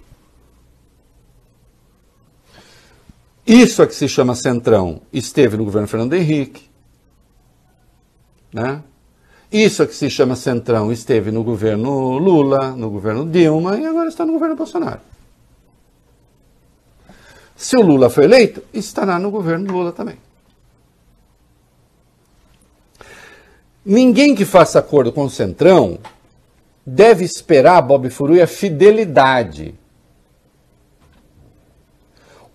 Isso 3.48 3.82
é 3.82 3.88
que 3.88 3.96
se 3.96 4.10
chama 4.10 4.36
Centrão. 4.36 5.01
Esteve 5.13 5.56
no 5.56 5.63
governo 5.63 5.88
Fernando 5.88 6.13
Henrique. 6.13 6.70
Né? 8.51 8.84
Isso 9.50 9.82
é 9.82 9.88
que 9.88 9.96
se 9.96 10.10
chama 10.10 10.36
Centrão. 10.36 10.92
Esteve 10.92 11.32
no 11.32 11.46
governo 11.46 12.18
Lula, 12.18 12.72
no 12.72 12.89
governo 12.89 13.25
Dilma 13.25 13.77
e 13.77 13.86
agora 13.86 14.10
está 14.10 14.25
no 14.25 14.34
governo 14.34 14.58
Bolsonaro. 14.58 15.00
Se 17.56 17.77
o 17.77 17.82
Lula 17.82 18.10
foi 18.10 18.25
eleito, 18.25 18.62
estará 18.74 19.18
no 19.18 19.32
governo 19.32 19.72
Lula 19.72 19.94
também. 19.94 20.18
Ninguém 23.86 24.36
que 24.36 24.44
faça 24.44 24.77
acordo 24.77 25.13
com 25.13 25.24
o 25.24 25.30
Centrão 25.30 25.98
deve 26.86 27.24
esperar, 27.24 27.82
Bob 27.82 28.10
a 28.42 28.48
fidelidade 28.48 29.74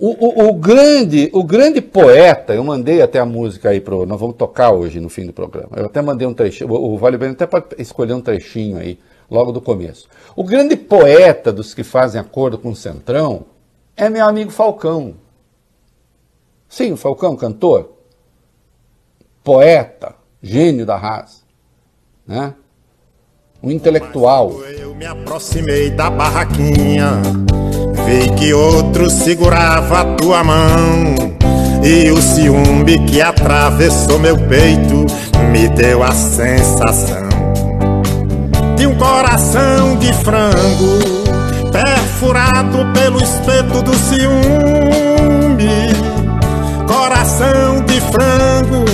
o, 0.05 0.09
o, 0.09 0.49
o, 0.49 0.55
grande, 0.55 1.31
o 1.33 1.45
grande 1.45 1.81
poeta, 1.81 2.53
eu 2.53 2.65
mandei 2.65 3.01
até 3.01 3.21
a 3.21 3.25
música 3.25 3.69
aí 3.69 3.81
pro. 3.81 4.05
Nós 4.05 4.19
vamos 4.19 4.35
tocar 4.35 4.73
hoje 4.73 4.99
no 4.99 5.09
fim 5.09 5.25
do 5.25 5.33
programa. 5.33 5.77
Eu 5.77 5.87
até 5.87 6.03
mandei 6.03 6.27
um 6.27 6.35
trechinho. 6.35 6.73
O, 6.73 6.95
o 6.95 6.99
Vale 6.99 7.17
Bem 7.17 7.31
até 7.31 7.47
pode 7.47 7.67
escolher 7.79 8.13
um 8.13 8.21
trechinho 8.21 8.79
aí, 8.79 8.99
logo 9.31 9.53
do 9.53 9.61
começo. 9.61 10.09
O 10.35 10.43
grande 10.43 10.75
poeta 10.75 11.53
dos 11.53 11.73
que 11.73 11.85
fazem 11.85 12.21
acordo 12.21 12.59
com 12.59 12.71
o 12.71 12.75
Centrão 12.75 13.45
é 13.97 14.11
meu 14.11 14.27
amigo 14.27 14.51
Falcão. 14.51 15.15
Sim, 16.69 16.91
o 16.91 16.97
Falcão, 16.97 17.37
cantor, 17.37 17.93
poeta, 19.45 20.17
gênio 20.43 20.85
da 20.85 20.97
raça, 20.97 21.43
né? 22.27 22.57
Um 23.65 23.71
intelectual. 23.71 24.53
Eu 24.77 24.93
me 24.93 25.07
aproximei 25.07 25.89
da 25.89 26.11
barraquinha 26.11 27.13
Vi 28.05 28.29
que 28.37 28.53
outro 28.53 29.09
segurava 29.09 30.01
a 30.01 30.05
tua 30.17 30.43
mão 30.43 31.15
E 31.81 32.11
o 32.11 32.21
ciúme 32.21 32.99
que 33.07 33.23
atravessou 33.23 34.19
meu 34.19 34.37
peito 34.37 35.07
Me 35.53 35.69
deu 35.69 36.03
a 36.03 36.11
sensação 36.11 37.29
De 38.77 38.85
um 38.85 38.97
coração 38.97 39.97
de 39.97 40.13
frango 40.13 40.99
Perfurado 41.71 42.79
pelo 42.93 43.23
espeto 43.23 43.81
do 43.81 43.95
ciúme 43.95 45.69
Coração 46.89 47.85
de 47.85 48.01
frango 48.01 48.92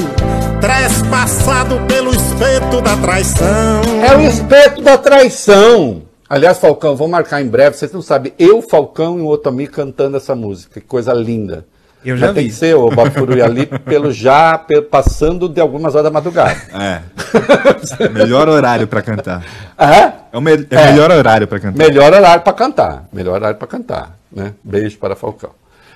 Trespassado 0.88 1.78
pelo 1.86 2.10
espeto 2.14 2.80
da 2.80 2.96
traição 2.96 3.82
É 4.02 4.16
o 4.16 4.22
espeto 4.22 4.80
da 4.80 4.96
traição 4.96 6.02
Aliás, 6.30 6.58
Falcão, 6.58 6.94
vou 6.96 7.08
marcar 7.08 7.40
em 7.40 7.46
breve. 7.46 7.76
Vocês 7.76 7.90
não 7.92 8.02
sabem, 8.02 8.32
eu, 8.38 8.60
Falcão 8.60 9.18
e 9.18 9.22
o 9.22 9.26
Otami 9.28 9.66
cantando 9.66 10.18
essa 10.18 10.34
música. 10.34 10.78
Que 10.78 10.86
coisa 10.86 11.12
linda. 11.14 11.66
Eu 12.04 12.18
já 12.18 12.26
Mas 12.26 12.34
vi. 12.34 12.40
Tem 12.42 12.50
que 12.50 12.54
ser 12.54 12.74
o 12.74 12.90
Bafurui 12.90 13.40
ali 13.40 13.64
pelo 13.84 14.12
já, 14.12 14.58
pelo, 14.58 14.82
passando 14.82 15.48
de 15.48 15.58
algumas 15.58 15.94
horas 15.94 16.04
da 16.04 16.10
madrugada. 16.10 16.56
É. 16.74 17.00
melhor 18.12 18.46
horário 18.48 18.86
para 18.86 19.00
cantar. 19.00 19.42
Ah, 19.76 20.12
É 20.32 20.36
o 20.36 20.40
me 20.40 20.52
é 20.52 20.66
É. 20.70 20.90
melhor 20.90 21.10
horário 21.10 21.46
para 21.48 21.60
cantar. 21.60 21.78
melhor 21.78 22.12
horário 22.12 22.42
para 22.42 22.52
cantar. 22.52 23.08
Melhor 23.10 23.34
horário 23.34 23.56
para 23.56 23.68
cantar. 23.68 24.18
Né? 24.30 24.52
Beijo 24.62 24.98
para 24.98 25.16
Falcão. 25.16 25.50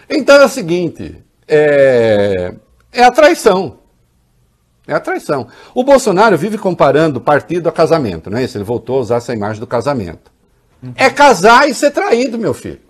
Então 0.09 0.37
é 0.37 0.45
o 0.47 0.49
seguinte: 0.49 1.15
é, 1.47 2.55
é 2.91 3.05
a 3.05 3.11
traição. 3.11 3.82
É 4.87 4.95
a 4.95 5.01
traição. 5.01 5.47
O 5.75 5.85
Bolsonaro 5.85 6.37
vive 6.37 6.59
comparando 6.59 7.21
partido 7.21 7.69
a 7.69 7.73
casamento, 7.73 8.29
não 8.29 8.39
é 8.39 8.45
isso? 8.45 8.57
Ele 8.57 8.65
voltou 8.65 8.99
a 8.99 9.01
usar 9.01 9.17
essa 9.17 9.33
imagem 9.33 9.61
do 9.61 9.67
casamento. 9.67 10.31
É 10.97 11.09
casar 11.09 11.69
e 11.69 11.75
ser 11.75 11.93
traído, 11.93 12.39
meu 12.39 12.53
filho. 12.53 12.81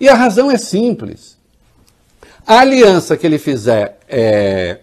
E 0.00 0.08
a 0.08 0.14
razão 0.14 0.50
é 0.50 0.58
simples. 0.58 1.38
A 2.44 2.58
aliança 2.58 3.16
que 3.16 3.24
ele 3.24 3.38
fizer 3.38 3.98
é, 4.08 4.80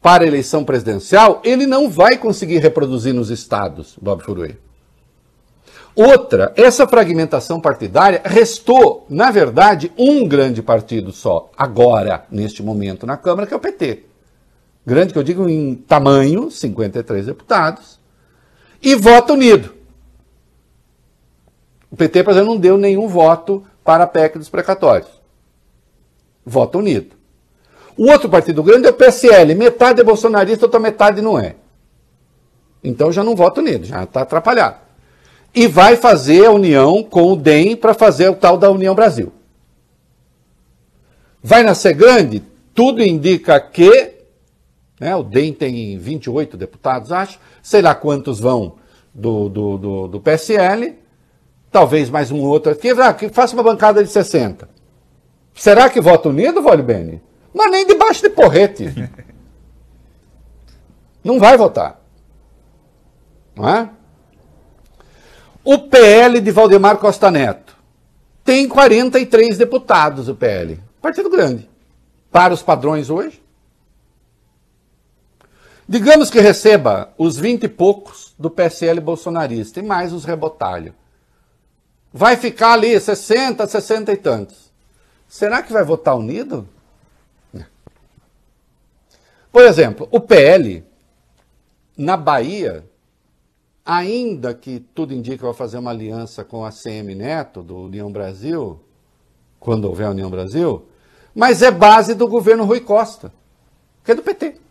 para 0.00 0.24
a 0.24 0.26
eleição 0.26 0.64
presidencial, 0.64 1.42
ele 1.44 1.66
não 1.66 1.90
vai 1.90 2.16
conseguir 2.16 2.58
reproduzir 2.58 3.12
nos 3.12 3.30
estados, 3.30 3.96
Bob 4.00 4.22
Furui. 4.22 4.56
Outra, 5.94 6.52
essa 6.56 6.86
fragmentação 6.86 7.60
partidária 7.60 8.22
restou, 8.24 9.04
na 9.10 9.30
verdade, 9.32 9.92
um 9.98 10.26
grande 10.26 10.62
partido 10.62 11.10
só, 11.10 11.50
agora, 11.58 12.24
neste 12.30 12.62
momento, 12.62 13.04
na 13.04 13.16
Câmara, 13.16 13.46
que 13.46 13.52
é 13.52 13.56
o 13.56 13.60
PT. 13.60 14.09
Grande 14.90 15.12
que 15.12 15.18
eu 15.20 15.22
digo 15.22 15.48
em 15.48 15.76
tamanho, 15.76 16.50
53 16.50 17.26
deputados, 17.26 18.00
e 18.82 18.96
voto 18.96 19.34
unido. 19.34 19.72
O 21.88 21.94
PT, 21.94 22.24
por 22.24 22.32
exemplo, 22.32 22.54
não 22.54 22.60
deu 22.60 22.76
nenhum 22.76 23.06
voto 23.06 23.64
para 23.84 24.02
a 24.02 24.06
PEC 24.08 24.36
dos 24.36 24.48
precatórios. 24.48 25.08
Voto 26.44 26.78
unido. 26.78 27.14
O 27.96 28.10
outro 28.10 28.28
partido 28.28 28.64
grande 28.64 28.88
é 28.88 28.90
o 28.90 28.94
PSL. 28.94 29.54
Metade 29.54 30.00
é 30.00 30.04
bolsonarista, 30.04 30.66
outra 30.66 30.80
metade 30.80 31.22
não 31.22 31.38
é. 31.38 31.54
Então 32.82 33.12
já 33.12 33.22
não 33.22 33.36
voto 33.36 33.60
unido, 33.60 33.86
já 33.86 34.02
está 34.02 34.22
atrapalhado. 34.22 34.78
E 35.54 35.68
vai 35.68 35.94
fazer 35.96 36.46
a 36.46 36.50
união 36.50 37.04
com 37.04 37.32
o 37.32 37.36
DEM 37.36 37.76
para 37.76 37.94
fazer 37.94 38.28
o 38.28 38.34
tal 38.34 38.58
da 38.58 38.68
União 38.68 38.96
Brasil. 38.96 39.32
Vai 41.40 41.62
nascer 41.62 41.94
grande? 41.94 42.42
Tudo 42.74 43.00
indica 43.00 43.60
que. 43.60 44.18
Né, 45.00 45.16
o 45.16 45.22
DEM 45.22 45.54
tem 45.54 45.96
28 45.96 46.58
deputados, 46.58 47.10
acho. 47.10 47.40
Sei 47.62 47.80
lá 47.80 47.94
quantos 47.94 48.38
vão 48.38 48.76
do, 49.14 49.48
do, 49.48 49.78
do, 49.78 50.08
do 50.08 50.20
PSL. 50.20 50.98
Talvez 51.72 52.10
mais 52.10 52.30
um 52.30 52.40
outro 52.40 52.72
aqui. 52.72 52.90
Ah, 52.90 53.14
que 53.14 53.30
faça 53.30 53.54
uma 53.54 53.62
bancada 53.62 54.04
de 54.04 54.10
60. 54.10 54.68
Será 55.54 55.88
que 55.88 56.02
vota 56.02 56.28
unido, 56.28 56.60
Vale 56.60 56.82
Bene? 56.82 57.22
Mas 57.54 57.70
nem 57.70 57.86
debaixo 57.86 58.20
de 58.20 58.28
porrete. 58.28 58.92
Não 61.24 61.38
vai 61.38 61.56
votar. 61.56 62.00
Não 63.56 63.68
é? 63.68 63.90
O 65.64 65.78
PL 65.78 66.40
de 66.40 66.50
Valdemar 66.50 66.98
Costa 66.98 67.30
Neto 67.30 67.76
tem 68.44 68.68
43 68.68 69.56
deputados, 69.56 70.28
o 70.28 70.34
PL. 70.34 70.80
Partido 71.00 71.30
grande. 71.30 71.68
Para 72.30 72.52
os 72.52 72.62
padrões 72.62 73.08
hoje. 73.10 73.39
Digamos 75.90 76.30
que 76.30 76.38
receba 76.38 77.12
os 77.18 77.36
20 77.36 77.64
e 77.64 77.68
poucos 77.68 78.32
do 78.38 78.48
PSL 78.48 79.00
bolsonarista 79.00 79.80
e 79.80 79.82
mais 79.82 80.12
os 80.12 80.24
rebotalhos. 80.24 80.94
Vai 82.12 82.36
ficar 82.36 82.74
ali 82.74 83.00
60, 83.00 83.66
60 83.66 84.12
e 84.12 84.16
tantos. 84.16 84.70
Será 85.26 85.64
que 85.64 85.72
vai 85.72 85.82
votar 85.82 86.16
unido? 86.16 86.68
Por 89.50 89.64
exemplo, 89.64 90.06
o 90.12 90.20
PL, 90.20 90.84
na 91.98 92.16
Bahia, 92.16 92.88
ainda 93.84 94.54
que 94.54 94.78
tudo 94.94 95.12
indica 95.12 95.38
que 95.38 95.42
vai 95.42 95.54
fazer 95.54 95.78
uma 95.78 95.90
aliança 95.90 96.44
com 96.44 96.64
a 96.64 96.70
CM 96.70 97.16
Neto, 97.16 97.64
do 97.64 97.76
União 97.76 98.12
Brasil, 98.12 98.78
quando 99.58 99.86
houver 99.86 100.08
União 100.08 100.30
Brasil, 100.30 100.86
mas 101.34 101.62
é 101.62 101.70
base 101.72 102.14
do 102.14 102.28
governo 102.28 102.64
Rui 102.64 102.78
Costa, 102.78 103.32
que 104.04 104.12
é 104.12 104.14
do 104.14 104.22
PT. 104.22 104.69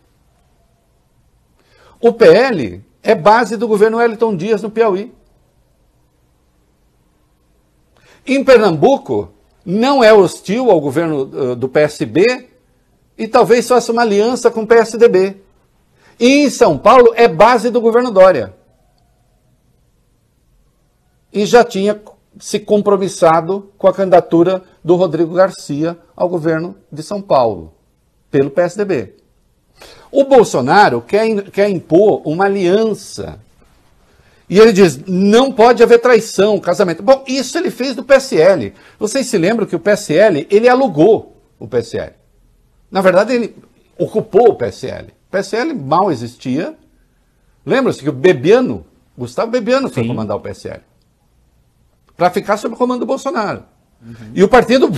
O 2.01 2.13
PL 2.13 2.83
é 3.03 3.13
base 3.13 3.57
do 3.57 3.67
governo 3.67 3.97
Wellington 3.97 4.35
Dias 4.35 4.61
no 4.61 4.71
Piauí. 4.71 5.13
Em 8.25 8.43
Pernambuco, 8.43 9.33
não 9.65 10.03
é 10.03 10.13
hostil 10.13 10.71
ao 10.71 10.79
governo 10.79 11.23
uh, 11.23 11.55
do 11.55 11.67
PSB 11.67 12.49
e 13.17 13.27
talvez 13.27 13.67
faça 13.67 13.91
uma 13.91 14.01
aliança 14.01 14.49
com 14.49 14.61
o 14.61 14.67
PSDB. 14.67 15.41
E 16.19 16.45
em 16.45 16.49
São 16.49 16.77
Paulo 16.77 17.13
é 17.15 17.27
base 17.27 17.69
do 17.69 17.81
governo 17.81 18.11
Dória. 18.11 18.55
E 21.31 21.45
já 21.45 21.63
tinha 21.63 22.01
se 22.39 22.59
compromissado 22.59 23.71
com 23.77 23.87
a 23.87 23.93
candidatura 23.93 24.63
do 24.83 24.95
Rodrigo 24.95 25.33
Garcia 25.33 25.97
ao 26.15 26.29
governo 26.29 26.75
de 26.91 27.03
São 27.03 27.21
Paulo, 27.21 27.73
pelo 28.31 28.49
PSDB. 28.49 29.18
O 30.11 30.23
Bolsonaro 30.23 31.01
quer, 31.01 31.49
quer 31.51 31.69
impor 31.69 32.21
uma 32.25 32.45
aliança. 32.45 33.39
E 34.49 34.57
ele 34.57 34.73
diz: 34.73 34.99
não 35.05 35.51
pode 35.51 35.83
haver 35.83 35.99
traição, 35.99 36.59
casamento. 36.59 37.03
Bom, 37.03 37.23
isso 37.27 37.57
ele 37.57 37.69
fez 37.69 37.95
do 37.95 38.03
PSL. 38.03 38.73
Vocês 38.97 39.27
se 39.27 39.37
lembram 39.37 39.67
que 39.67 39.75
o 39.75 39.79
PSL, 39.79 40.47
ele 40.49 40.67
alugou 40.67 41.37
o 41.59 41.67
PSL. 41.67 42.13
Na 42.89 43.01
verdade, 43.01 43.33
ele 43.33 43.55
ocupou 43.97 44.49
o 44.49 44.55
PSL. 44.55 45.09
O 45.27 45.31
PSL 45.31 45.73
mal 45.73 46.11
existia. 46.11 46.75
Lembra-se 47.63 48.01
que 48.01 48.09
o 48.09 48.13
Bebiano, 48.13 48.85
Gustavo 49.15 49.51
Bebiano, 49.51 49.89
foi 49.89 50.03
Sim. 50.03 50.09
comandar 50.09 50.37
o 50.37 50.39
PSL. 50.39 50.81
Para 52.17 52.31
ficar 52.31 52.57
sob 52.57 52.73
o 52.73 52.77
comando 52.77 53.01
do 53.01 53.05
Bolsonaro. 53.05 53.63
E 54.33 54.43
o 54.43 54.47
partido 54.47 54.89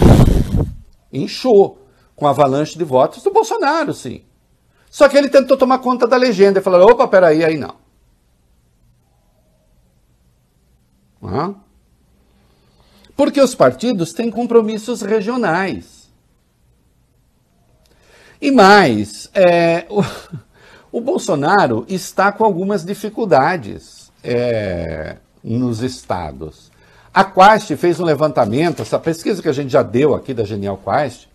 inchou 1.11 1.85
com 2.15 2.27
a 2.27 2.29
avalanche 2.29 2.77
de 2.77 2.83
votos 2.83 3.23
do 3.23 3.31
Bolsonaro, 3.31 3.93
sim. 3.93 4.21
Só 4.91 5.07
que 5.07 5.17
ele 5.17 5.29
tentou 5.29 5.55
tomar 5.55 5.79
conta 5.79 6.05
da 6.05 6.17
legenda 6.17 6.59
e 6.59 6.61
falou: 6.61 6.91
opa, 6.91 7.07
peraí, 7.07 7.45
aí 7.45 7.57
não. 7.57 7.75
Não? 11.21 11.61
Porque 13.15 13.39
os 13.39 13.55
partidos 13.55 14.11
têm 14.11 14.29
compromissos 14.29 15.01
regionais. 15.01 16.11
E 18.41 18.51
mais, 18.51 19.29
é, 19.33 19.85
o, 19.89 20.03
o, 20.97 20.99
Bolsonaro 20.99 21.85
está 21.87 22.31
com 22.31 22.43
algumas 22.43 22.83
dificuldades 22.83 24.11
é, 24.21 25.17
nos 25.41 25.81
estados. 25.81 26.69
A 27.13 27.23
Quast 27.23 27.75
fez 27.77 27.99
um 27.99 28.03
levantamento, 28.03 28.81
essa 28.81 28.99
pesquisa 28.99 29.41
que 29.41 29.47
a 29.47 29.53
gente 29.53 29.69
já 29.69 29.83
deu 29.83 30.15
aqui 30.15 30.33
da 30.33 30.43
Genial 30.43 30.77
Quast, 30.77 31.30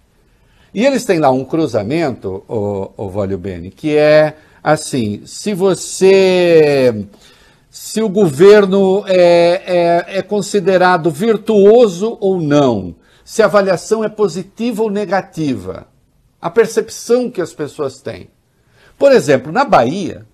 e 0.77 0.85
eles 0.85 1.07
têm 1.07 1.19
lá 1.19 1.31
um 1.31 1.43
cruzamento, 1.43 2.45
o, 2.47 2.91
o 2.99 3.09
Vólio 3.09 3.39
Bene, 3.39 3.71
que 3.71 3.97
é 3.97 4.37
assim: 4.63 5.23
se 5.25 5.55
você. 5.55 7.07
Se 7.71 8.03
o 8.03 8.11
governo 8.11 9.03
é, 9.07 9.63
é, 10.07 10.19
é 10.19 10.23
considerado 10.23 11.11
virtuoso 11.11 12.19
ou 12.21 12.43
não, 12.43 12.95
se 13.25 13.43
a 13.43 13.47
avaliação 13.47 14.05
é 14.05 14.09
positiva 14.11 14.83
ou 14.83 14.91
negativa, 14.91 15.87
a 16.41 16.51
percepção 16.51 17.31
que 17.31 17.41
as 17.41 17.55
pessoas 17.55 18.03
têm. 18.03 18.29
Por 18.99 19.13
exemplo, 19.13 19.51
na 19.51 19.65
Bahia, 19.65 20.27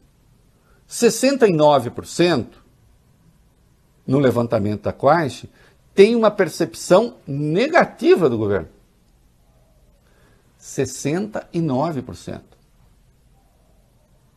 69% 0.90 2.46
no 4.05 4.18
levantamento 4.18 4.83
da 4.83 4.92
Quaixe 4.92 5.48
tem 5.94 6.16
uma 6.16 6.33
percepção 6.33 7.14
negativa 7.28 8.28
do 8.28 8.38
governo. 8.38 8.82
69%. 10.62 12.40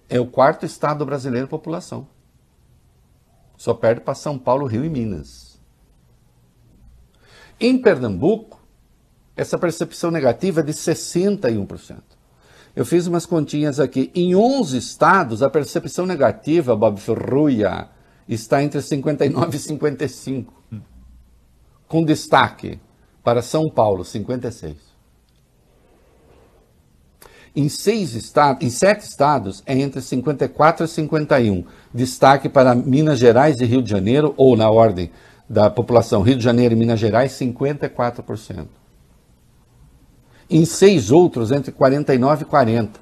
É 0.09 0.19
o 0.19 0.25
quarto 0.25 0.65
estado 0.65 1.05
brasileiro 1.05 1.47
população. 1.47 2.07
Só 3.55 3.75
perde 3.75 4.01
para 4.01 4.15
São 4.15 4.37
Paulo, 4.37 4.65
Rio 4.65 4.83
e 4.83 4.89
Minas. 4.89 5.61
Em 7.59 7.79
Pernambuco, 7.79 8.59
essa 9.35 9.57
percepção 9.57 10.09
negativa 10.09 10.61
é 10.61 10.63
de 10.63 10.73
61%. 10.73 12.01
Eu 12.75 12.85
fiz 12.85 13.07
umas 13.07 13.25
continhas 13.25 13.79
aqui. 13.79 14.11
Em 14.13 14.35
11 14.35 14.77
estados, 14.77 15.41
a 15.43 15.49
percepção 15.49 16.05
negativa, 16.05 16.75
Bob 16.75 16.99
Ferruia, 16.99 17.89
está 18.27 18.61
entre 18.63 18.81
59 18.81 19.55
e 19.55 19.59
55. 19.59 20.53
Com 21.87 22.03
destaque 22.03 22.79
para 23.23 23.41
São 23.41 23.69
Paulo, 23.69 24.03
56. 24.03 24.94
Em, 27.55 27.69
seis 27.69 28.13
estados, 28.15 28.65
em 28.65 28.69
sete 28.69 29.01
estados 29.07 29.63
é 29.65 29.77
entre 29.77 30.01
54 30.01 30.85
e 30.85 30.87
51. 30.89 31.63
Destaque 31.93 32.49
para 32.49 32.75
Minas 32.75 33.17
Gerais 33.17 33.61
e 33.61 33.65
Rio 33.65 33.81
de 33.81 33.89
Janeiro, 33.89 34.33
ou 34.35 34.57
na 34.57 34.69
ordem 34.69 35.09
da 35.47 35.69
população, 35.69 36.21
Rio 36.21 36.35
de 36.35 36.43
Janeiro 36.43 36.73
e 36.73 36.77
Minas 36.77 36.99
Gerais, 36.99 37.31
54%. 37.31 38.65
Em 40.49 40.65
seis 40.65 41.11
outros, 41.11 41.51
entre 41.51 41.71
49 41.71 42.43
e 42.43 42.45
40. 42.45 42.99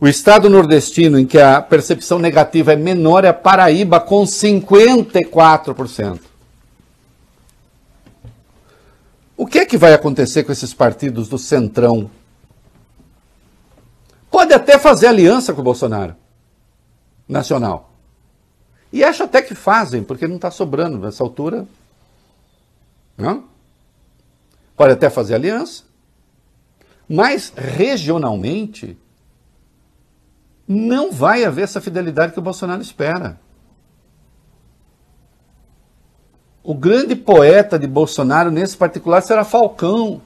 O 0.00 0.08
estado 0.08 0.48
nordestino 0.48 1.18
em 1.18 1.26
que 1.26 1.38
a 1.38 1.60
percepção 1.60 2.18
negativa 2.18 2.72
é 2.72 2.76
menor 2.76 3.24
é 3.24 3.28
a 3.28 3.34
Paraíba, 3.34 4.00
com 4.00 4.24
54%. 4.24 6.20
O 9.36 9.46
que 9.46 9.58
é 9.58 9.66
que 9.66 9.76
vai 9.76 9.92
acontecer 9.92 10.44
com 10.44 10.52
esses 10.52 10.72
partidos 10.72 11.28
do 11.28 11.36
Centrão 11.36 12.10
Pode 14.30 14.54
até 14.54 14.78
fazer 14.78 15.08
aliança 15.08 15.52
com 15.52 15.60
o 15.60 15.64
Bolsonaro 15.64 16.14
nacional. 17.28 17.90
E 18.92 19.04
acho 19.04 19.22
até 19.22 19.40
que 19.42 19.54
fazem, 19.54 20.02
porque 20.02 20.26
não 20.26 20.36
está 20.36 20.50
sobrando 20.50 20.98
nessa 20.98 21.22
altura. 21.22 21.66
Não? 23.16 23.44
Pode 24.76 24.92
até 24.92 25.10
fazer 25.10 25.34
aliança. 25.34 25.84
Mas 27.08 27.52
regionalmente 27.56 28.96
não 30.66 31.10
vai 31.10 31.44
haver 31.44 31.62
essa 31.62 31.80
fidelidade 31.80 32.32
que 32.32 32.38
o 32.38 32.42
Bolsonaro 32.42 32.80
espera. 32.80 33.38
O 36.62 36.74
grande 36.74 37.16
poeta 37.16 37.78
de 37.78 37.86
Bolsonaro, 37.86 38.50
nesse 38.50 38.76
particular, 38.76 39.20
será 39.22 39.44
Falcão 39.44 40.22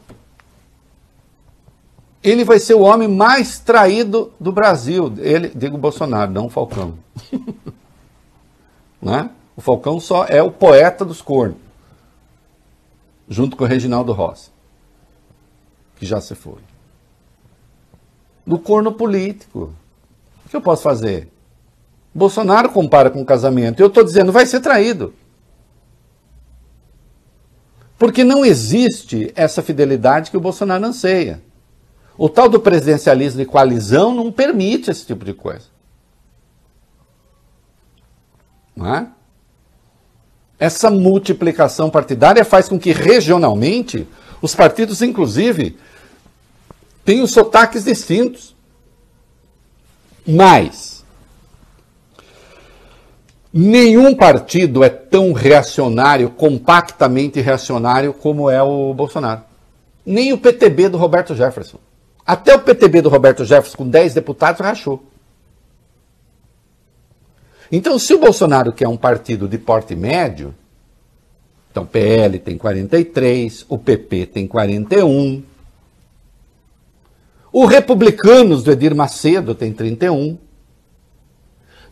ele 2.25 2.43
vai 2.43 2.59
ser 2.59 2.73
o 2.73 2.81
homem 2.81 3.07
mais 3.07 3.59
traído 3.59 4.33
do 4.41 4.51
Brasil. 4.51 5.13
Ele, 5.19 5.53
digo 5.55 5.77
Bolsonaro, 5.77 6.33
não 6.33 6.47
o 6.47 6.51
Falcão. 6.51 6.95
né? 9.01 9.29
O 9.55 9.61
Falcão 9.61 10.01
só 10.01 10.25
é 10.25 10.43
o 10.43 10.51
poeta 10.51 11.05
dos 11.05 11.21
cornos, 11.21 11.59
junto 13.29 13.57
com 13.57 13.65
o 13.65 13.67
Reginaldo 13.67 14.13
Rossi, 14.13 14.51
que 15.97 16.07
já 16.07 16.19
se 16.19 16.35
foi. 16.35 16.61
Do 18.47 18.59
corno 18.59 18.91
político. 18.93 19.75
O 20.45 20.49
que 20.49 20.57
eu 20.57 20.63
posso 20.63 20.83
fazer? 20.83 21.29
Bolsonaro 22.15 22.71
compara 22.71 23.11
com 23.11 23.25
casamento. 23.25 23.81
Eu 23.81 23.89
estou 23.89 24.03
dizendo, 24.03 24.33
vai 24.33 24.47
ser 24.47 24.61
traído. 24.61 25.13
Porque 27.99 28.25
não 28.25 28.45
existe 28.45 29.31
essa 29.37 29.63
fidelidade 29.63 30.31
que 30.31 30.37
o 30.37 30.41
Bolsonaro 30.41 30.85
anseia. 30.85 31.43
O 32.17 32.29
tal 32.29 32.49
do 32.49 32.61
presidencialismo 32.61 33.41
de 33.41 33.47
coalizão 33.47 34.15
não 34.15 34.31
permite 34.31 34.91
esse 34.91 35.05
tipo 35.05 35.25
de 35.25 35.35
coisa. 35.35 35.67
Não 38.75 38.95
é? 38.95 39.09
Essa 40.59 40.91
multiplicação 40.91 41.91
partidária 41.91 42.45
faz 42.45 42.69
com 42.69 42.79
que 42.79 42.93
regionalmente 42.93 44.07
os 44.41 44.55
partidos, 44.55 45.03
inclusive, 45.03 45.77
tenham 47.05 47.27
sotaques 47.27 47.85
distintos. 47.85 48.55
Mas 50.27 51.05
nenhum 53.53 54.15
partido 54.15 54.83
é 54.83 54.89
tão 54.89 55.33
reacionário, 55.33 56.31
compactamente 56.31 57.41
reacionário, 57.41 58.13
como 58.15 58.49
é 58.49 58.63
o 58.63 58.95
Bolsonaro. 58.95 59.43
Nem 60.07 60.33
o 60.33 60.39
PTB 60.39 60.89
do 60.89 60.99
Roberto 60.99 61.35
Jefferson. 61.35 61.79
Até 62.27 62.55
o 62.55 62.61
PTB 62.61 63.03
do 63.03 63.09
Roberto 63.09 63.45
Jefferson, 63.45 63.77
com 63.77 63.89
10 63.89 64.15
deputados, 64.15 64.61
rachou. 64.61 65.05
Então, 67.71 67.99
se 67.99 68.15
o 68.15 68.19
Bolsonaro 68.19 68.73
quer 68.73 68.89
um 68.89 68.97
partido 68.97 69.49
de 69.49 69.59
porte 69.59 69.95
médio, 69.95 70.55
então 71.71 71.85
PL 71.85 72.39
tem 72.39 72.57
43, 72.57 73.67
o 73.69 73.77
PP 73.77 74.27
tem 74.27 74.47
41, 74.47 75.43
o 77.53 77.67
Republicanos 77.67 78.63
do 78.65 78.73
Edir 78.73 78.95
Macedo 78.95 79.55
tem 79.55 79.73
31. 79.73 80.37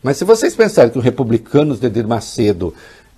Mas 0.01 0.17
se 0.17 0.25
vocês 0.25 0.55
pensarem 0.55 0.91
que 0.91 0.97
o 0.97 1.01
Republicanos 1.01 1.79
do 1.79 1.87
Edir 1.87 2.07
Macedo 2.07 2.73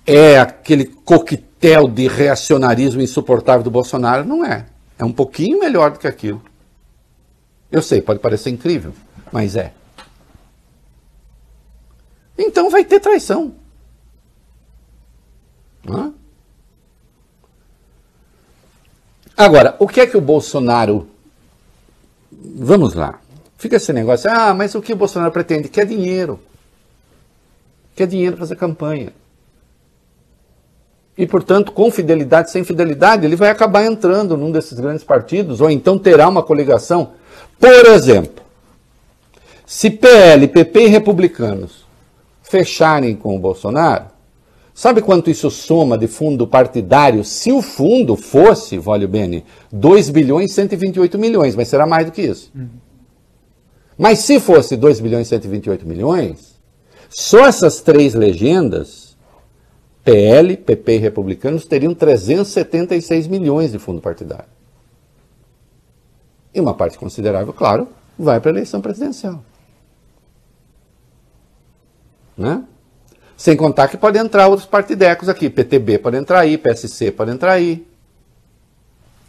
é 0.06 0.38
aquele 0.38 0.84
coquetel 0.84 1.88
de 1.88 2.06
reacionarismo 2.06 3.02
insuportável 3.02 3.64
do 3.64 3.70
Bolsonaro, 3.70 4.24
não 4.24 4.44
é. 4.44 4.66
É 4.96 5.04
um 5.04 5.12
pouquinho 5.12 5.58
melhor 5.58 5.90
do 5.90 5.98
que 5.98 6.06
aquilo. 6.06 6.40
Eu 7.70 7.82
sei, 7.82 8.00
pode 8.00 8.20
parecer 8.20 8.50
incrível, 8.50 8.92
mas 9.32 9.56
é. 9.56 9.72
Então 12.38 12.70
vai 12.70 12.84
ter 12.84 13.00
traição. 13.00 13.54
Hã? 15.88 16.12
Agora, 19.36 19.76
o 19.78 19.86
que 19.86 20.00
é 20.00 20.06
que 20.06 20.16
o 20.16 20.20
Bolsonaro. 20.20 21.08
Vamos 22.30 22.94
lá. 22.94 23.20
Fica 23.58 23.76
esse 23.76 23.92
negócio. 23.92 24.30
Ah, 24.30 24.54
mas 24.54 24.74
o 24.74 24.82
que 24.82 24.92
o 24.92 24.96
Bolsonaro 24.96 25.32
pretende? 25.32 25.68
Quer 25.68 25.86
dinheiro. 25.86 26.40
Quer 27.94 28.06
dinheiro 28.06 28.36
para 28.36 28.46
fazer 28.46 28.56
campanha. 28.56 29.12
E, 31.16 31.26
portanto, 31.26 31.72
com 31.72 31.90
fidelidade, 31.90 32.50
sem 32.50 32.62
fidelidade, 32.62 33.24
ele 33.24 33.36
vai 33.36 33.48
acabar 33.48 33.84
entrando 33.84 34.36
num 34.36 34.52
desses 34.52 34.78
grandes 34.78 35.02
partidos, 35.02 35.62
ou 35.62 35.70
então 35.70 35.98
terá 35.98 36.28
uma 36.28 36.42
coligação 36.42 37.14
por 37.58 37.86
exemplo, 37.86 38.44
se 39.64 39.90
PL, 39.90 40.46
PP 40.48 40.84
e 40.84 40.86
republicanos 40.88 41.84
fecharem 42.42 43.16
com 43.16 43.34
o 43.34 43.38
Bolsonaro, 43.38 44.06
sabe 44.72 45.02
quanto 45.02 45.30
isso 45.30 45.50
soma 45.50 45.98
de 45.98 46.06
fundo 46.06 46.46
partidário? 46.46 47.24
Se 47.24 47.50
o 47.50 47.60
fundo 47.60 48.14
fosse, 48.16 48.78
Vólio 48.78 49.08
Bene, 49.08 49.44
2 49.72 50.10
bilhões 50.10 50.52
e 50.52 50.54
128 50.54 51.18
milhões, 51.18 51.56
mas 51.56 51.68
será 51.68 51.86
mais 51.86 52.06
do 52.06 52.12
que 52.12 52.22
isso. 52.22 52.52
Uhum. 52.54 52.68
Mas 53.98 54.20
se 54.20 54.38
fosse 54.38 54.76
2 54.76 55.00
bilhões 55.00 55.26
e 55.26 55.30
128 55.30 55.86
milhões, 55.86 56.56
só 57.08 57.46
essas 57.46 57.80
três 57.80 58.14
legendas, 58.14 59.16
PL, 60.04 60.56
PP 60.56 60.94
e 60.94 60.98
republicanos, 60.98 61.64
teriam 61.64 61.94
376 61.94 63.26
milhões 63.26 63.72
de 63.72 63.78
fundo 63.78 64.00
partidário. 64.00 64.55
E 66.56 66.60
uma 66.60 66.72
parte 66.72 66.96
considerável, 66.96 67.52
claro, 67.52 67.86
vai 68.18 68.40
para 68.40 68.50
a 68.50 68.54
eleição 68.54 68.80
presidencial. 68.80 69.44
Né? 72.34 72.64
Sem 73.36 73.54
contar 73.54 73.88
que 73.88 73.98
pode 73.98 74.16
entrar 74.16 74.48
outros 74.48 74.66
partidecos 74.66 75.28
aqui. 75.28 75.50
PTB 75.50 75.98
pode 75.98 76.16
entrar 76.16 76.40
aí, 76.40 76.56
PSC 76.56 77.10
pode 77.10 77.30
entrar 77.30 77.52
aí. 77.52 77.86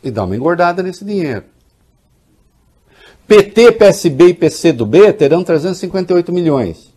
E 0.01 0.09
dar 0.09 0.23
uma 0.23 0.37
engordada 0.37 0.81
nesse 0.81 1.03
dinheiro. 1.03 1.43
PT, 3.27 3.73
PSB 3.73 4.27
e 4.27 4.33
PCdoB 4.33 5.11
terão 5.11 5.43
358 5.43 6.31
milhões. 6.31 6.93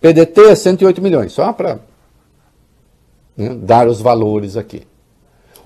PDT, 0.00 0.54
108 0.54 1.02
milhões. 1.02 1.32
Só 1.32 1.52
para 1.52 1.80
né, 3.36 3.56
dar 3.56 3.88
os 3.88 4.00
valores 4.00 4.56
aqui. 4.56 4.86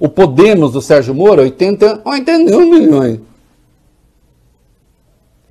O 0.00 0.08
Podemos 0.08 0.72
do 0.72 0.80
Sérgio 0.80 1.14
Moro, 1.14 1.42
80, 1.42 2.00
81 2.06 2.70
milhões. 2.70 3.33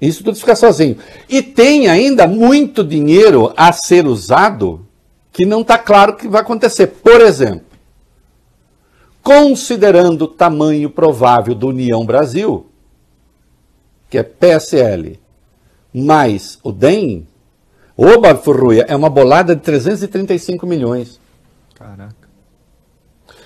Isso 0.04 0.22
tudo 0.22 0.38
fica 0.38 0.54
sozinho. 0.54 0.98
E 1.30 1.42
tem 1.42 1.88
ainda 1.88 2.28
muito 2.28 2.84
dinheiro 2.84 3.54
a 3.56 3.72
ser 3.72 4.06
usado 4.06 4.86
que 5.32 5.46
não 5.46 5.62
está 5.62 5.78
claro 5.78 6.12
o 6.12 6.16
que 6.18 6.28
vai 6.28 6.42
acontecer. 6.42 6.88
Por 6.88 7.22
exemplo, 7.22 7.66
considerando 9.22 10.24
o 10.24 10.28
tamanho 10.28 10.90
provável 10.90 11.56
do 11.56 11.68
União 11.68 12.06
Brasil, 12.06 12.68
que 14.10 14.18
é 14.18 14.24
PSL, 14.24 15.18
mais 15.94 16.60
o 16.62 16.74
DEM, 16.74 17.26
o 17.96 18.20
Bafurruia 18.20 18.86
é 18.90 18.96
uma 18.96 19.10
bolada 19.10 19.56
de 19.56 19.62
335 19.62 20.68
milhões. 20.68 21.18
Caraca. 21.76 22.28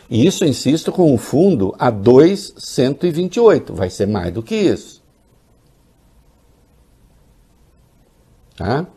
E 0.09 0.25
isso, 0.25 0.43
insisto, 0.43 0.91
com 0.91 1.13
um 1.13 1.17
fundo 1.19 1.75
a 1.77 1.91
2,128. 1.91 3.75
Vai 3.75 3.91
ser 3.91 4.07
mais 4.07 4.33
do 4.33 4.41
que 4.41 4.55
isso. 4.55 4.96
Tá? 8.57 8.87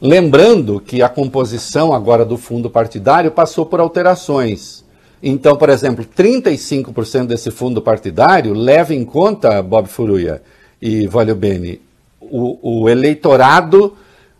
Lembrando 0.00 0.80
que 0.80 1.02
a 1.02 1.08
composição 1.08 1.92
agora 1.92 2.24
do 2.24 2.38
fundo 2.38 2.70
partidário 2.70 3.32
passou 3.32 3.66
por 3.66 3.80
alterações. 3.80 4.84
Então, 5.22 5.56
por 5.56 5.68
exemplo, 5.68 6.04
35% 6.04 7.26
desse 7.26 7.50
fundo 7.50 7.82
partidário 7.82 8.54
leva 8.54 8.94
em 8.94 9.04
conta, 9.04 9.60
Bob 9.60 9.88
Furuia 9.88 10.42
e 10.80 11.06
Valio 11.08 11.34
Bene, 11.34 11.80
o, 12.20 12.82
o 12.82 12.88
eleitorado 12.88 13.94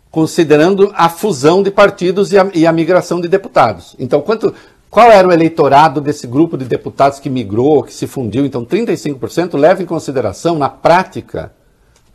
considerando 0.09 0.91
a 0.95 1.09
fusão 1.09 1.61
de 1.61 1.69
partidos 1.69 2.31
e 2.31 2.37
a, 2.37 2.49
e 2.53 2.65
a, 2.65 2.71
migração 2.71 3.19
de 3.19 3.27
deputados. 3.27 3.95
Então, 3.99 4.21
quanto, 4.21 4.53
qual 4.89 5.11
era 5.11 5.27
o 5.27 5.31
eleitorado 5.31 5.99
desse 5.99 6.25
grupo 6.25 6.57
de 6.57 6.65
deputados 6.65 7.19
que 7.19 7.29
migrou, 7.29 7.83
que 7.83 7.93
se 7.93 8.07
fundiu? 8.07 8.45
Então, 8.45 8.65
35% 8.65 9.57
leva 9.57 9.83
em 9.83 9.85
consideração, 9.85 10.57
na 10.57 10.69
prática, 10.69 11.51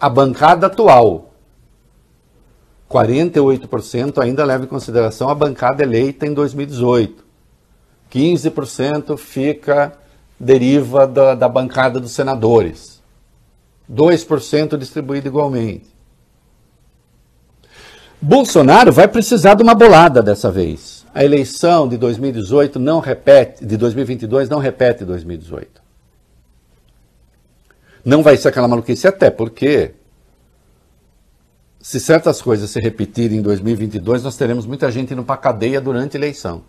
a 0.01 0.09
bancada 0.09 0.69
atual. 0.69 1.32
48% 2.93 4.23
ainda 4.23 4.45
leva 4.45 4.65
em 4.65 4.69
consideração 4.69 5.29
a 5.29 5.35
bancada 5.35 5.83
eleita 5.83 6.27
em 6.27 6.35
2018. 6.35 7.25
15% 8.13 9.17
fica 9.17 9.93
deriva 10.39 11.07
da, 11.07 11.35
da 11.35 11.49
bancada 11.49 11.99
dos 11.99 12.13
senadores. 12.13 13.01
2% 13.91 14.77
distribuído 14.77 15.29
igualmente. 15.29 15.91
Bolsonaro 18.21 18.93
vai 18.93 19.09
precisar 19.09 19.55
de 19.55 19.63
uma 19.63 19.75
bolada 19.75 20.23
dessa 20.23 20.51
vez. 20.51 21.05
A 21.15 21.25
eleição 21.25 21.89
de 21.89 21.97
2018 21.97 22.79
não 22.79 23.01
repete, 23.01 23.65
de 23.65 23.77
2022 23.77 24.49
não 24.49 24.59
repete 24.59 25.05
2018. 25.05 25.83
Não 28.05 28.23
vai 28.23 28.37
ser 28.37 28.49
aquela 28.49 28.69
maluquice, 28.69 29.07
até 29.07 29.31
porque 29.31 29.93
se 31.83 31.99
certas 31.99 32.41
coisas 32.41 32.71
se 32.71 32.79
repetirem 32.79 33.39
em 33.39 33.43
2022, 33.43 34.23
nós 34.23 34.37
teremos 34.37 34.65
muita 34.65 34.89
gente 34.91 35.13
indo 35.13 35.25
para 35.25 35.37
cadeia 35.37 35.81
durante 35.81 36.17
a 36.17 36.21
eleição. 36.21 36.63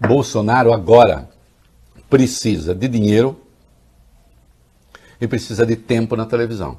Bolsonaro 0.00 0.72
agora 0.72 1.28
precisa 2.08 2.74
de 2.74 2.88
dinheiro 2.88 3.38
e 5.20 5.28
precisa 5.28 5.66
de 5.66 5.76
tempo 5.76 6.16
na 6.16 6.24
televisão. 6.24 6.78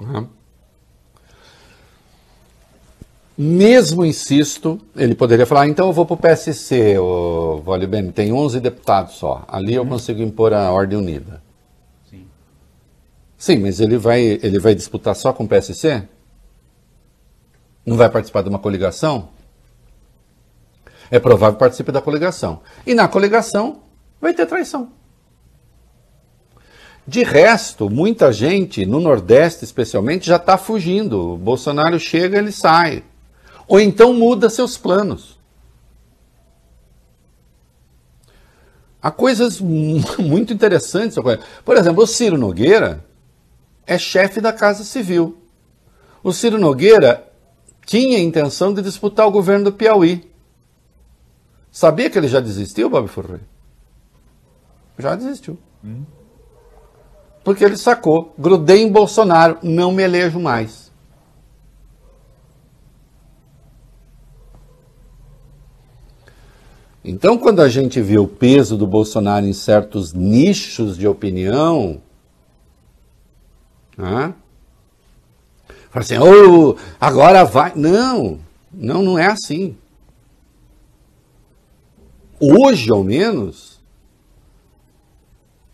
Uhum. 0.00 0.37
Mesmo, 3.40 4.04
insisto, 4.04 4.80
ele 4.96 5.14
poderia 5.14 5.46
falar, 5.46 5.60
ah, 5.60 5.68
então 5.68 5.86
eu 5.86 5.92
vou 5.92 6.04
para 6.04 6.14
o 6.14 6.16
PSC, 6.16 6.98
o 6.98 7.62
Vale 7.64 7.86
Bem, 7.86 8.10
tem 8.10 8.32
11 8.32 8.58
deputados 8.58 9.14
só. 9.14 9.44
Ali 9.46 9.74
eu 9.74 9.84
uhum. 9.84 9.90
consigo 9.90 10.20
impor 10.20 10.52
a 10.52 10.72
ordem 10.72 10.98
unida. 10.98 11.40
Sim. 12.10 12.26
Sim, 13.36 13.58
mas 13.58 13.78
ele 13.78 13.96
vai, 13.96 14.40
ele 14.42 14.58
vai 14.58 14.74
disputar 14.74 15.14
só 15.14 15.32
com 15.32 15.44
o 15.44 15.48
PSC? 15.48 16.02
Não 17.86 17.96
vai 17.96 18.10
participar 18.10 18.42
de 18.42 18.48
uma 18.48 18.58
coligação? 18.58 19.28
É 21.08 21.20
provável 21.20 21.54
que 21.54 21.60
participe 21.60 21.92
da 21.92 22.02
coligação. 22.02 22.60
E 22.84 22.92
na 22.92 23.06
coligação 23.06 23.82
vai 24.20 24.34
ter 24.34 24.46
traição. 24.46 24.90
De 27.06 27.22
resto, 27.22 27.88
muita 27.88 28.32
gente, 28.32 28.84
no 28.84 28.98
Nordeste 28.98 29.64
especialmente, 29.64 30.26
já 30.26 30.36
está 30.36 30.58
fugindo. 30.58 31.34
O 31.34 31.38
Bolsonaro 31.38 32.00
chega, 32.00 32.36
ele 32.36 32.50
sai. 32.50 33.04
Ou 33.68 33.78
então 33.78 34.14
muda 34.14 34.48
seus 34.48 34.78
planos. 34.78 35.38
Há 39.00 39.10
coisas 39.10 39.60
muito 40.18 40.52
interessantes. 40.52 41.18
Por 41.64 41.76
exemplo, 41.76 42.02
o 42.02 42.06
Ciro 42.06 42.38
Nogueira 42.38 43.04
é 43.86 43.98
chefe 43.98 44.40
da 44.40 44.52
Casa 44.52 44.82
Civil. 44.82 45.38
O 46.22 46.32
Ciro 46.32 46.58
Nogueira 46.58 47.30
tinha 47.86 48.18
a 48.18 48.20
intenção 48.20 48.74
de 48.74 48.82
disputar 48.82 49.26
o 49.26 49.30
governo 49.30 49.66
do 49.66 49.72
Piauí. 49.72 50.28
Sabia 51.70 52.10
que 52.10 52.18
ele 52.18 52.28
já 52.28 52.40
desistiu, 52.40 52.90
Bob 52.90 53.06
Furrey? 53.08 53.40
Já 54.98 55.14
desistiu. 55.14 55.58
Hum. 55.84 56.02
Porque 57.44 57.64
ele 57.64 57.76
sacou, 57.76 58.34
grudei 58.38 58.82
em 58.82 58.90
Bolsonaro, 58.90 59.58
não 59.62 59.92
me 59.92 60.02
elejo 60.02 60.40
mais. 60.40 60.87
Então, 67.10 67.38
quando 67.38 67.62
a 67.62 67.70
gente 67.70 68.02
vê 68.02 68.18
o 68.18 68.28
peso 68.28 68.76
do 68.76 68.86
Bolsonaro 68.86 69.46
em 69.46 69.52
certos 69.54 70.12
nichos 70.12 70.98
de 70.98 71.08
opinião, 71.08 72.02
né? 73.96 74.34
fala 75.88 76.04
assim, 76.04 76.18
oh, 76.18 76.76
agora 77.00 77.44
vai. 77.44 77.72
Não, 77.74 78.38
não, 78.70 79.02
não 79.02 79.18
é 79.18 79.24
assim. 79.24 79.74
Hoje, 82.38 82.90
ao 82.90 83.02
menos, 83.02 83.80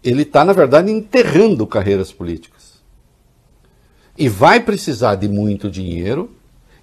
ele 0.05 0.23
está, 0.23 0.45
na 0.45 0.53
verdade, 0.53 0.93
enterrando 0.93 1.67
carreiras 1.67 2.13
políticas. 2.13 2.81
E 4.17 4.29
vai 4.29 4.61
precisar 4.61 5.17
de 5.17 5.27
muito 5.27 5.69
dinheiro 5.69 6.31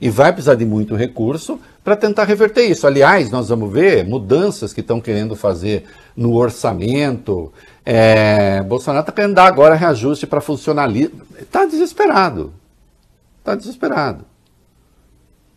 e 0.01 0.09
vai 0.09 0.33
precisar 0.33 0.55
de 0.55 0.65
muito 0.65 0.93
recurso 0.93 1.57
para 1.83 1.95
tentar 1.95 2.25
reverter 2.25 2.65
isso. 2.69 2.85
Aliás, 2.85 3.29
nós 3.29 3.49
vamos 3.49 3.71
ver 3.71 4.05
mudanças 4.05 4.73
que 4.73 4.81
estão 4.81 5.01
querendo 5.01 5.35
fazer 5.35 5.85
no 6.15 6.33
orçamento. 6.33 7.51
É, 7.85 8.61
Bolsonaro 8.63 9.01
está 9.01 9.11
querendo 9.11 9.35
dar 9.35 9.45
agora 9.45 9.75
reajuste 9.75 10.27
para 10.27 10.41
funcionalismo. 10.41 11.21
Está 11.39 11.65
desesperado. 11.65 12.53
Está 13.39 13.55
desesperado. 13.55 14.25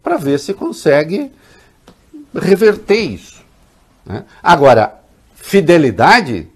Para 0.03 0.17
ver 0.17 0.39
se 0.39 0.55
consegue 0.55 1.31
reverter 2.35 3.01
isso. 3.01 3.43
Né? 4.05 4.25
Agora, 4.43 5.01
fidelidade 5.35 6.49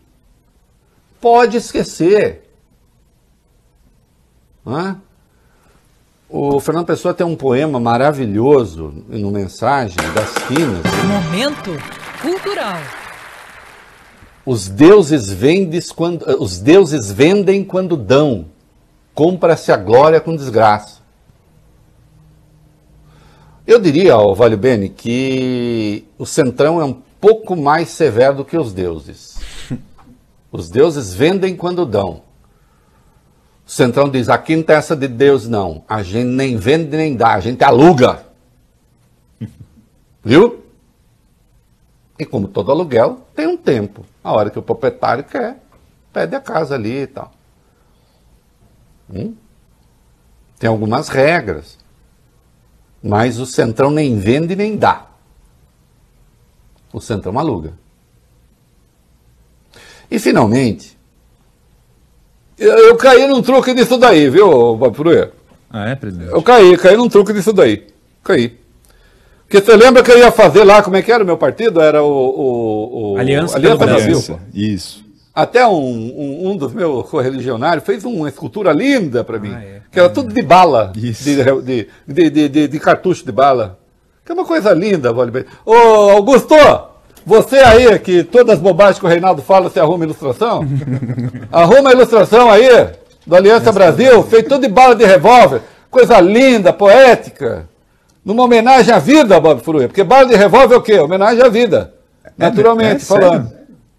pode 1.20 1.56
esquecer. 1.56 2.48
O 6.30 6.60
Fernando 6.60 6.84
Pessoa 6.84 7.14
tem 7.14 7.26
um 7.26 7.34
poema 7.34 7.80
maravilhoso 7.80 8.92
no 9.08 9.30
Mensagem 9.30 9.96
das 10.14 10.34
Quinas. 10.46 10.82
Momento 11.06 11.70
cultural. 12.20 12.76
Os 14.44 14.68
deuses, 14.68 15.30
vendes 15.30 15.90
quando, 15.90 16.22
os 16.38 16.58
deuses 16.58 17.10
vendem 17.10 17.64
quando 17.64 17.96
dão, 17.96 18.44
compra-se 19.14 19.72
a 19.72 19.76
glória 19.78 20.20
com 20.20 20.36
desgraça. 20.36 20.98
Eu 23.66 23.80
diria 23.80 24.12
ao 24.12 24.34
Vale 24.34 24.56
Bene 24.56 24.90
que 24.90 26.04
o 26.18 26.26
Centrão 26.26 26.78
é 26.78 26.84
um 26.84 27.00
pouco 27.18 27.56
mais 27.56 27.88
severo 27.88 28.36
do 28.36 28.44
que 28.44 28.56
os 28.58 28.74
deuses. 28.74 29.38
Os 30.52 30.70
deuses 30.70 31.12
vendem 31.12 31.54
quando 31.54 31.84
dão. 31.84 32.22
O 33.68 33.70
Centrão 33.70 34.08
diz: 34.08 34.30
aqui 34.30 34.56
não 34.56 34.62
tem 34.62 34.76
essa 34.76 34.96
de 34.96 35.06
Deus, 35.06 35.46
não. 35.46 35.84
A 35.86 36.02
gente 36.02 36.24
nem 36.24 36.56
vende 36.56 36.96
nem 36.96 37.14
dá, 37.14 37.34
a 37.34 37.40
gente 37.40 37.62
aluga. 37.62 38.24
Viu? 40.24 40.64
E 42.18 42.24
como 42.24 42.48
todo 42.48 42.72
aluguel, 42.72 43.26
tem 43.34 43.46
um 43.46 43.58
tempo. 43.58 44.06
A 44.24 44.32
hora 44.32 44.48
que 44.48 44.58
o 44.58 44.62
proprietário 44.62 45.22
quer, 45.22 45.62
pede 46.10 46.34
a 46.34 46.40
casa 46.40 46.76
ali 46.76 47.02
e 47.02 47.06
tal. 47.06 47.30
Hum? 49.12 49.34
Tem 50.58 50.68
algumas 50.68 51.10
regras. 51.10 51.78
Mas 53.02 53.38
o 53.38 53.44
Centrão 53.44 53.90
nem 53.90 54.18
vende 54.18 54.56
nem 54.56 54.78
dá. 54.78 55.08
O 56.90 57.00
Centrão 57.00 57.38
aluga. 57.38 57.74
E 60.10 60.18
finalmente, 60.18 60.97
eu, 62.58 62.78
eu 62.88 62.96
caí 62.96 63.26
num 63.26 63.42
truque 63.42 63.74
disso 63.74 63.96
daí, 63.98 64.28
viu, 64.28 64.78
Fruia? 64.94 65.32
Ah, 65.70 65.88
é, 65.90 65.94
presidente? 65.94 66.30
Eu 66.32 66.42
caí, 66.42 66.76
caí 66.76 66.96
num 66.96 67.08
truque 67.08 67.32
disso 67.32 67.52
daí. 67.52 67.86
Caí. 68.24 68.56
Porque 69.42 69.60
você 69.64 69.76
lembra 69.76 70.02
que 70.02 70.10
eu 70.10 70.18
ia 70.18 70.30
fazer 70.30 70.62
lá, 70.64 70.82
como 70.82 70.96
é 70.96 71.02
que 71.02 71.10
era 71.10 71.22
o 71.22 71.26
meu 71.26 71.36
partido? 71.36 71.80
Era 71.80 72.02
o. 72.02 72.06
o, 72.08 73.12
o 73.14 73.18
Aliança, 73.18 73.56
Aliança 73.56 73.86
Brasil. 73.86 74.10
Brasil. 74.12 74.40
Isso. 74.52 75.04
Até 75.34 75.66
um, 75.66 75.72
um, 75.72 76.50
um 76.50 76.56
dos 76.56 76.72
meus 76.74 77.08
correligionários 77.08 77.84
fez 77.84 78.04
uma 78.04 78.28
escultura 78.28 78.72
linda 78.72 79.22
para 79.22 79.38
mim. 79.38 79.52
Ah, 79.54 79.62
é. 79.64 79.80
Que 79.90 79.98
era 80.00 80.08
tudo 80.10 80.34
de 80.34 80.42
bala. 80.42 80.92
Isso. 80.96 81.24
De, 81.24 81.36
de, 81.62 81.86
de, 82.06 82.30
de, 82.30 82.48
de- 82.48 82.68
de 82.68 82.80
cartucho 82.80 83.24
de 83.24 83.32
bala. 83.32 83.78
Que 84.24 84.32
é 84.32 84.34
uma 84.34 84.44
coisa 84.44 84.74
linda, 84.74 85.12
Vale 85.12 85.46
Ô, 85.64 85.72
Augusto! 86.10 86.54
Você 87.28 87.56
aí, 87.56 87.98
que 87.98 88.24
todas 88.24 88.54
as 88.54 88.58
bobagens 88.60 88.98
que 88.98 89.04
o 89.04 89.08
Reinaldo 89.08 89.42
fala, 89.42 89.68
você 89.68 89.78
arruma 89.78 90.02
ilustração? 90.02 90.66
arruma 91.52 91.90
a 91.90 91.92
ilustração 91.92 92.50
aí, 92.50 92.88
do 93.26 93.36
Aliança 93.36 93.70
Brasil, 93.70 94.22
feito 94.22 94.48
tudo 94.48 94.62
de 94.62 94.68
bala 94.72 94.94
de 94.96 95.04
revólver. 95.04 95.60
Coisa 95.90 96.18
linda, 96.20 96.72
poética. 96.72 97.68
Numa 98.24 98.44
homenagem 98.44 98.94
à 98.94 98.98
vida, 98.98 99.38
Bob 99.38 99.60
Furuia. 99.62 99.88
Porque 99.88 100.02
bala 100.02 100.24
de 100.24 100.36
revólver 100.36 100.74
é 100.74 100.78
o 100.78 100.82
quê? 100.82 100.98
Homenagem 100.98 101.44
à 101.44 101.50
vida. 101.50 101.92
Naturalmente, 102.36 103.02
é 103.02 103.06
falando. 103.06 103.48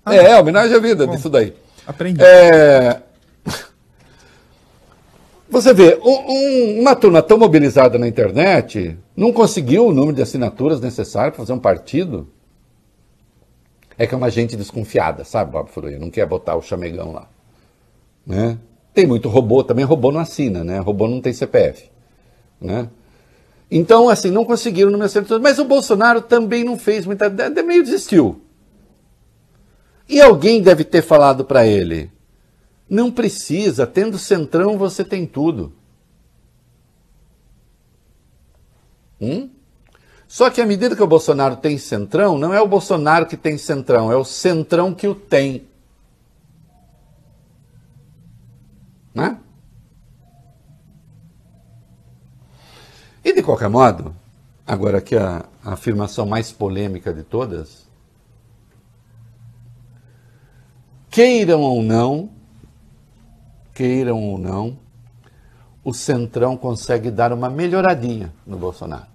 sério? 0.08 0.26
É, 0.28 0.32
é, 0.32 0.40
homenagem 0.40 0.76
à 0.76 0.80
vida 0.80 1.06
disso 1.06 1.30
daí. 1.30 1.54
Aprendi. 1.86 2.20
É, 2.24 2.98
Você 5.52 5.72
vê, 5.72 6.00
um- 6.04 6.80
uma 6.82 6.96
turma 6.96 7.22
tão 7.22 7.38
mobilizada 7.38 8.00
na 8.00 8.08
internet 8.08 8.98
não 9.16 9.32
conseguiu 9.32 9.86
o 9.88 9.92
número 9.94 10.14
de 10.16 10.22
assinaturas 10.24 10.82
necessário 10.82 11.32
para 11.32 11.42
fazer 11.42 11.54
um 11.54 11.60
partido. 11.60 12.28
É 14.00 14.08
que 14.08 14.14
é 14.14 14.18
uma 14.18 14.32
gente 14.32 14.56
desconfiada, 14.56 15.26
sabe, 15.26 15.52
Bob 15.52 15.70
Furuia? 15.70 16.00
Não 16.00 16.10
quer 16.10 16.26
botar 16.26 16.56
o 16.56 16.62
chamegão 16.62 17.12
lá. 17.12 17.28
Né? 18.26 18.58
Tem 18.94 19.06
muito 19.06 19.28
robô, 19.28 19.62
também 19.62 19.84
robô 19.84 20.10
não 20.10 20.22
assina, 20.22 20.64
né? 20.64 20.80
Robô 20.80 21.06
não 21.06 21.20
tem 21.20 21.34
CPF. 21.34 21.92
Né? 22.62 22.90
Então, 23.70 24.08
assim, 24.08 24.32
não 24.32 24.46
conseguiram 24.46 24.88
o 24.88 24.92
número 24.94 25.10
de 25.10 25.18
assinaturas. 25.18 25.44
Mas 25.44 25.60
o 25.60 25.66
Bolsonaro 25.66 26.22
também 26.22 26.64
não 26.64 26.80
fez 26.80 27.06
muita. 27.06 27.30
meio 27.62 27.84
desistiu. 27.84 28.42
E 30.08 30.22
alguém 30.22 30.62
deve 30.62 30.86
ter 30.86 31.02
falado 31.02 31.44
para 31.44 31.68
ele: 31.68 32.10
não 32.90 33.12
precisa, 33.12 33.86
tendo 33.86 34.18
centrão 34.18 34.78
você 34.78 35.04
tem 35.04 35.26
tudo. 35.26 35.74
Hum? 39.20 39.50
Só 40.30 40.52
que 40.52 40.62
à 40.62 40.66
medida 40.66 40.96
que 40.96 41.02
o 41.02 41.08
Bolsonaro 41.08 41.58
tem 41.58 41.76
centrão, 41.80 42.38
não 42.38 42.54
é 42.54 42.62
o 42.62 42.68
Bolsonaro 42.68 43.26
que 43.26 43.36
tem 43.36 43.58
centrão, 43.58 44.12
é 44.12 44.16
o 44.16 44.24
centrão 44.24 44.94
que 44.94 45.08
o 45.08 45.16
tem. 45.16 45.68
Né? 49.12 49.40
E 53.26 53.34
de 53.34 53.42
qualquer 53.42 53.70
modo, 53.70 54.16
agora 54.68 55.00
aqui 55.00 55.16
a, 55.18 55.48
a 55.66 55.74
afirmação 55.74 56.28
mais 56.28 56.52
polêmica 56.52 57.12
de 57.12 57.24
todas, 57.24 57.88
queiram 61.10 61.62
ou 61.62 61.82
não, 61.82 62.30
queiram 63.74 64.22
ou 64.22 64.38
não, 64.38 64.78
o 65.84 65.92
Centrão 65.92 66.56
consegue 66.56 67.10
dar 67.10 67.34
uma 67.34 67.50
melhoradinha 67.50 68.32
no 68.46 68.60
Bolsonaro. 68.60 69.08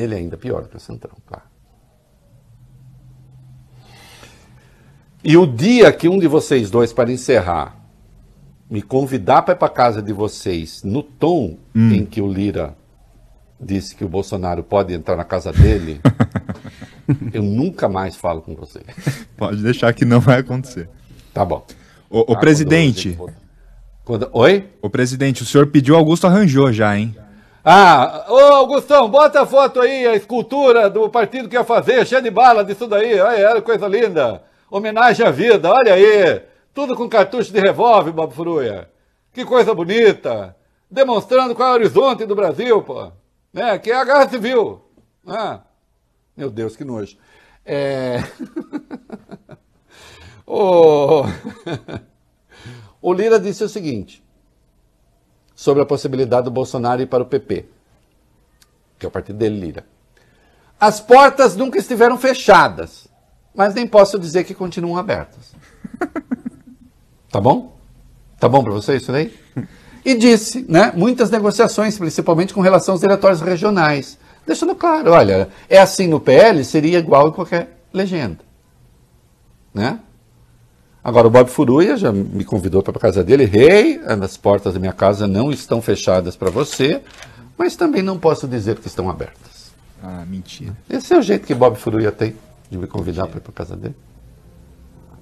Ele 0.00 0.14
é 0.14 0.18
ainda 0.18 0.36
pior 0.36 0.66
que 0.68 0.76
o 0.76 0.80
Centrão, 0.80 1.16
claro. 1.26 1.44
E 5.22 5.36
o 5.36 5.46
dia 5.46 5.92
que 5.92 6.08
um 6.08 6.18
de 6.18 6.26
vocês 6.26 6.70
dois, 6.70 6.92
para 6.92 7.12
encerrar, 7.12 7.76
me 8.70 8.80
convidar 8.80 9.42
para 9.42 9.54
ir 9.54 9.58
para 9.58 9.68
casa 9.68 10.00
de 10.00 10.12
vocês 10.12 10.82
no 10.82 11.02
tom 11.02 11.58
em 11.74 12.04
que 12.06 12.20
o 12.22 12.32
Lira 12.32 12.74
disse 13.60 13.94
que 13.94 14.04
o 14.04 14.08
Bolsonaro 14.08 14.62
pode 14.64 14.94
entrar 14.94 15.16
na 15.16 15.24
casa 15.24 15.52
dele, 15.52 16.00
eu 17.34 17.42
nunca 17.42 17.88
mais 17.88 18.16
falo 18.16 18.40
com 18.40 18.54
vocês. 18.54 18.84
Pode 19.36 19.62
deixar 19.62 19.92
que 19.92 20.04
não 20.06 20.20
vai 20.20 20.38
acontecer. 20.40 20.88
Tá 21.34 21.44
bom. 21.44 21.66
Ô, 22.08 22.20
ô, 22.20 22.22
Ah, 22.22 22.26
quando 22.26 22.40
presidente, 22.40 23.12
for- 23.14 23.32
quando- 24.04 24.30
Oi? 24.32 24.70
ô, 24.80 24.88
presidente, 24.88 25.42
o 25.42 25.46
senhor 25.46 25.66
pediu, 25.66 25.94
Augusto 25.96 26.26
arranjou 26.26 26.72
já, 26.72 26.96
hein? 26.98 27.14
Ah, 27.72 28.26
ô 28.28 28.36
Augustão, 28.36 29.08
bota 29.08 29.42
a 29.42 29.46
foto 29.46 29.80
aí, 29.80 30.04
a 30.04 30.16
escultura 30.16 30.90
do 30.90 31.08
partido 31.08 31.48
que 31.48 31.54
ia 31.54 31.62
fazer, 31.62 32.04
cheia 32.04 32.20
de 32.20 32.28
bala 32.28 32.64
disso 32.64 32.88
daí. 32.88 33.20
Olha, 33.20 33.36
era 33.36 33.62
coisa 33.62 33.86
linda. 33.86 34.42
Homenagem 34.68 35.24
à 35.24 35.30
vida, 35.30 35.72
olha 35.72 35.94
aí. 35.94 36.42
Tudo 36.74 36.96
com 36.96 37.08
cartucho 37.08 37.52
de 37.52 37.60
revólver, 37.60 38.10
Bob 38.10 38.34
Furuia. 38.34 38.90
Que 39.32 39.44
coisa 39.44 39.72
bonita. 39.72 40.56
Demonstrando 40.90 41.54
qual 41.54 41.68
é 41.68 41.70
o 41.70 41.74
horizonte 41.74 42.26
do 42.26 42.34
Brasil, 42.34 42.82
pô. 42.82 43.12
Né? 43.52 43.78
Que 43.78 43.92
é 43.92 44.00
a 44.00 44.04
guerra 44.04 44.28
civil. 44.28 44.82
Ah, 45.24 45.60
meu 46.36 46.50
Deus, 46.50 46.74
que 46.74 46.82
nojo. 46.82 47.16
É... 47.64 48.16
o 53.00 53.12
Lira 53.12 53.38
disse 53.38 53.62
o 53.62 53.68
seguinte 53.68 54.28
sobre 55.60 55.82
a 55.82 55.86
possibilidade 55.86 56.44
do 56.44 56.50
Bolsonaro 56.50 57.02
ir 57.02 57.06
para 57.06 57.22
o 57.22 57.26
PP, 57.26 57.66
que 58.98 59.04
é 59.04 59.08
o 59.10 59.12
partido 59.12 59.36
dele, 59.36 59.60
Lira. 59.60 59.84
As 60.80 61.00
portas 61.00 61.54
nunca 61.54 61.78
estiveram 61.78 62.16
fechadas, 62.16 63.06
mas 63.54 63.74
nem 63.74 63.86
posso 63.86 64.18
dizer 64.18 64.44
que 64.44 64.54
continuam 64.54 64.96
abertas. 64.96 65.52
Tá 67.30 67.40
bom? 67.40 67.76
Tá 68.40 68.48
bom 68.48 68.64
para 68.64 68.72
você 68.72 68.96
isso 68.96 69.12
daí? 69.12 69.32
E 70.04 70.16
disse, 70.16 70.66
né, 70.68 70.90
muitas 70.96 71.30
negociações, 71.30 71.96
principalmente 71.96 72.52
com 72.52 72.60
relação 72.60 72.94
aos 72.94 73.00
diretórios 73.00 73.40
regionais, 73.40 74.18
deixando 74.44 74.74
claro, 74.74 75.12
olha, 75.12 75.48
é 75.68 75.78
assim 75.78 76.08
no 76.08 76.18
PL, 76.18 76.64
seria 76.64 76.98
igual 76.98 77.28
em 77.28 77.32
qualquer 77.32 77.78
legenda. 77.92 78.40
Né? 79.72 80.00
Agora, 81.02 81.26
o 81.26 81.30
Bob 81.30 81.48
Furuia 81.48 81.96
já 81.96 82.12
me 82.12 82.44
convidou 82.44 82.82
para 82.82 82.96
a 82.96 83.00
casa 83.00 83.24
dele. 83.24 83.44
Rei, 83.44 84.00
as 84.04 84.36
portas 84.36 84.74
da 84.74 84.80
minha 84.80 84.92
casa 84.92 85.26
não 85.26 85.50
estão 85.50 85.80
fechadas 85.80 86.36
para 86.36 86.50
você, 86.50 87.00
mas 87.56 87.74
também 87.74 88.02
não 88.02 88.18
posso 88.18 88.46
dizer 88.46 88.76
que 88.76 88.86
estão 88.86 89.08
abertas. 89.08 89.72
Ah, 90.02 90.24
mentira. 90.26 90.76
Esse 90.88 91.14
é 91.14 91.18
o 91.18 91.22
jeito 91.22 91.46
que 91.46 91.54
Bob 91.54 91.76
Furuia 91.76 92.12
tem 92.12 92.34
de 92.70 92.78
me 92.78 92.86
convidar 92.86 93.26
para 93.26 93.38
ir 93.38 93.40
para 93.40 93.50
a 93.50 93.54
casa 93.54 93.76
dele. 93.76 93.96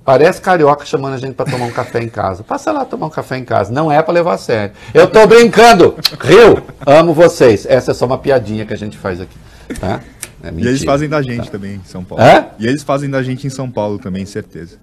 Parece 0.05 0.41
carioca 0.41 0.87
chamando 0.87 1.15
a 1.15 1.19
gente 1.19 1.35
para 1.35 1.51
tomar 1.51 1.67
um 1.67 1.71
café 1.71 2.03
em 2.03 2.09
casa. 2.09 2.43
Passa 2.43 2.73
lá 2.73 2.85
tomar 2.85 3.07
um 3.07 3.11
café 3.11 3.37
em 3.37 3.45
casa. 3.45 3.73
Não 3.73 3.93
é 3.93 4.03
para 4.03 4.15
levar 4.15 4.35
a 4.35 4.39
sério. 4.39 4.75
Eu 4.95 5.07
tô 5.07 5.27
brincando. 5.27 5.95
Rio, 6.21 6.63
amo 6.87 7.13
vocês. 7.13 7.67
Essa 7.67 7.91
é 7.91 7.95
só 7.95 8.07
uma 8.07 8.17
piadinha 8.17 8.65
que 8.65 8.73
a 8.73 8.77
gente 8.77 8.97
faz 8.97 9.21
aqui. 9.21 9.37
Tá? 9.79 10.01
É 10.43 10.51
E 10.51 10.67
eles 10.67 10.83
fazem 10.83 11.09
da 11.09 11.21
gente 11.21 11.51
também 11.51 11.75
em 11.75 11.85
São 11.85 12.03
Paulo. 12.03 12.25
É? 12.25 12.51
E 12.59 12.67
eles 12.67 12.83
fazem 12.83 13.11
da 13.11 13.23
gente 13.23 13.47
em 13.47 13.51
São 13.51 13.71
Paulo 13.71 13.99
também, 13.99 14.25
certeza. 14.25 14.79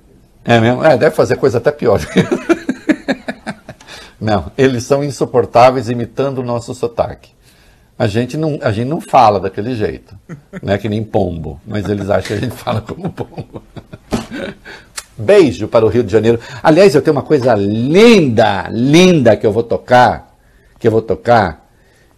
É 0.46 0.60
mesmo? 0.60 0.86
É, 0.86 0.96
deve 0.96 1.16
fazer 1.16 1.38
coisa 1.38 1.58
até 1.58 1.72
pior. 1.72 2.00
não, 4.22 4.52
eles 4.56 4.84
são 4.84 5.04
insuportáveis 5.04 5.90
imitando 5.90 6.38
o 6.38 6.44
nosso 6.44 6.74
sotaque. 6.76 7.32
A 7.98 8.08
gente 8.08 8.38
não, 8.38 8.60
a 8.62 8.72
gente 8.72 8.88
não 8.88 9.02
fala 9.02 9.40
daquele 9.40 9.74
jeito, 9.74 10.14
né? 10.62 10.78
Que 10.78 10.88
nem 10.88 11.04
pombo, 11.04 11.60
mas 11.66 11.90
eles 11.90 12.10
acham 12.10 12.28
que 12.28 12.34
a 12.34 12.38
gente 12.38 12.56
fala 12.56 12.82
como 12.82 13.10
pombo. 13.10 13.64
Beijo 15.18 15.68
para 15.68 15.86
o 15.86 15.88
Rio 15.88 16.04
de 16.04 16.12
Janeiro. 16.12 16.40
Aliás, 16.62 16.94
eu 16.94 17.02
tenho 17.02 17.16
uma 17.16 17.24
coisa 17.24 17.56
linda, 17.56 18.68
linda 18.70 19.38
que 19.38 19.48
eu 19.48 19.52
vou 19.52 19.64
tocar, 19.64 20.36
que 20.78 20.88
eu 20.88 20.92
vou 20.92 21.02
tocar. 21.02 21.66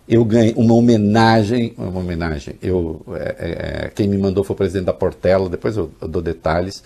Eu 0.10 0.26
ganhei 0.26 0.54
uma 0.58 0.74
homenagem, 0.74 1.76
uma 1.78 2.00
homenagem. 2.00 2.56
Eu, 2.62 3.06
é, 3.14 3.86
é, 3.86 3.92
quem 3.94 4.08
me 4.08 4.18
mandou 4.18 4.44
foi 4.44 4.56
o 4.56 4.58
presidente 4.58 4.86
da 4.86 4.94
Portela. 4.94 5.48
Depois 5.48 5.78
eu, 5.78 5.92
eu 6.02 6.08
dou 6.08 6.24
detalhes. 6.24 6.84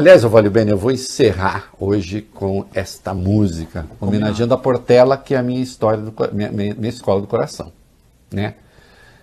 Aliás, 0.00 0.22
Valio 0.22 0.50
Bene, 0.50 0.70
eu 0.70 0.78
vou 0.78 0.90
encerrar 0.90 1.68
hoje 1.78 2.22
com 2.22 2.64
esta 2.72 3.12
música, 3.12 3.84
homenageando 4.00 4.54
a 4.54 4.56
Portela, 4.56 5.14
que 5.18 5.34
é 5.34 5.36
a 5.36 5.42
minha 5.42 5.60
história, 5.60 6.02
do, 6.02 6.14
minha, 6.34 6.50
minha, 6.50 6.74
minha 6.74 6.88
escola 6.88 7.20
do 7.20 7.26
coração, 7.26 7.70
né? 8.32 8.54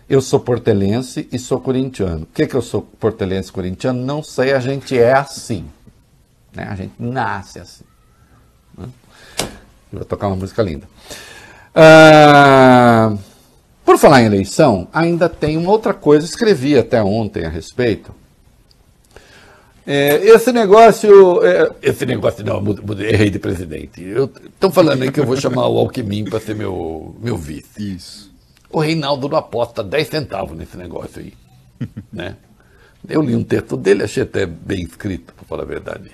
Eu 0.07 0.21
sou 0.21 0.39
portelense 0.39 1.27
e 1.31 1.39
sou 1.39 1.59
corintiano. 1.59 2.27
Por 2.27 2.35
que, 2.35 2.45
que 2.45 2.53
eu 2.53 2.61
sou 2.61 2.83
portelense 2.83 3.49
e 3.49 3.53
corintiano? 3.53 4.05
Não 4.05 4.21
sei, 4.21 4.53
a 4.53 4.59
gente 4.59 4.95
é 4.95 5.13
assim. 5.13 5.65
Né? 6.53 6.67
A 6.69 6.75
gente 6.75 6.93
nasce 6.99 7.57
assim. 7.57 7.83
né? 8.77 8.87
Eu 9.91 9.97
vou 9.97 10.05
tocar 10.05 10.27
uma 10.27 10.35
música 10.35 10.61
linda. 10.61 10.87
Ah, 11.73 13.17
por 13.83 13.97
falar 13.97 14.21
em 14.21 14.25
eleição, 14.27 14.87
ainda 14.93 15.27
tem 15.27 15.57
uma 15.57 15.71
outra 15.71 15.95
coisa, 15.95 16.23
escrevi 16.23 16.77
até 16.77 17.01
ontem 17.01 17.45
a 17.45 17.49
respeito. 17.49 18.13
É, 19.89 20.17
esse 20.27 20.51
negócio. 20.51 21.41
É, 21.45 21.71
esse 21.81 22.05
negócio 22.05 22.43
não, 22.43 22.61
errei 22.99 23.29
de 23.29 23.39
presidente. 23.39 24.03
Estão 24.45 24.69
falando 24.69 25.03
aí 25.03 25.11
que 25.11 25.21
eu 25.21 25.25
vou 25.25 25.37
chamar 25.37 25.65
o 25.69 25.77
Alckmin 25.77 26.25
para 26.25 26.41
ser 26.41 26.55
meu, 26.55 27.15
meu 27.21 27.37
vice. 27.37 27.95
Isso. 27.95 28.29
O 28.69 28.81
Reinaldo 28.81 29.29
não 29.29 29.37
aposta 29.37 29.81
10 29.81 30.07
centavos 30.09 30.57
nesse 30.57 30.75
negócio 30.75 31.21
aí. 31.21 31.33
né? 32.11 32.35
Eu 33.07 33.21
li 33.21 33.33
um 33.33 33.43
texto 33.45 33.77
dele, 33.77 34.03
achei 34.03 34.23
até 34.23 34.45
bem 34.45 34.81
escrito, 34.83 35.33
para 35.33 35.45
falar 35.45 35.63
a 35.63 35.67
verdade. 35.67 36.11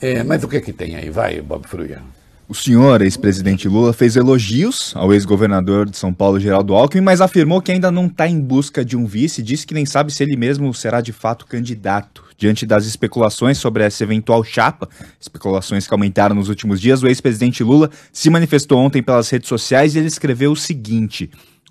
É, 0.00 0.22
mas 0.22 0.44
o 0.44 0.48
que 0.48 0.58
é 0.58 0.60
que 0.60 0.72
tem 0.72 0.94
aí? 0.94 1.10
Vai, 1.10 1.40
Bob 1.40 1.66
Fruia. 1.66 2.00
O 2.50 2.54
senhor, 2.54 3.00
ex-presidente 3.00 3.68
Lula, 3.68 3.92
fez 3.92 4.16
elogios 4.16 4.92
ao 4.96 5.14
ex-governador 5.14 5.88
de 5.88 5.96
São 5.96 6.12
Paulo, 6.12 6.40
Geraldo 6.40 6.74
Alckmin, 6.74 7.00
mas 7.00 7.20
afirmou 7.20 7.62
que 7.62 7.70
ainda 7.70 7.92
não 7.92 8.06
está 8.06 8.26
em 8.26 8.40
busca 8.40 8.84
de 8.84 8.96
um 8.96 9.06
vice 9.06 9.40
e 9.40 9.44
disse 9.44 9.64
que 9.64 9.72
nem 9.72 9.86
sabe 9.86 10.12
se 10.12 10.24
ele 10.24 10.36
mesmo 10.36 10.74
será 10.74 11.00
de 11.00 11.12
fato 11.12 11.46
candidato. 11.46 12.24
Diante 12.36 12.66
das 12.66 12.86
especulações 12.86 13.56
sobre 13.56 13.84
essa 13.84 14.02
eventual 14.02 14.42
chapa, 14.42 14.88
especulações 15.20 15.86
que 15.86 15.94
aumentaram 15.94 16.34
nos 16.34 16.48
últimos 16.48 16.80
dias, 16.80 17.04
o 17.04 17.06
ex-presidente 17.06 17.62
Lula 17.62 17.88
se 18.12 18.28
manifestou 18.28 18.80
ontem 18.80 19.00
pelas 19.00 19.30
redes 19.30 19.48
sociais 19.48 19.94
e 19.94 20.00
ele 20.00 20.08
escreveu 20.08 20.50
o 20.50 20.56
seguinte: 20.56 21.30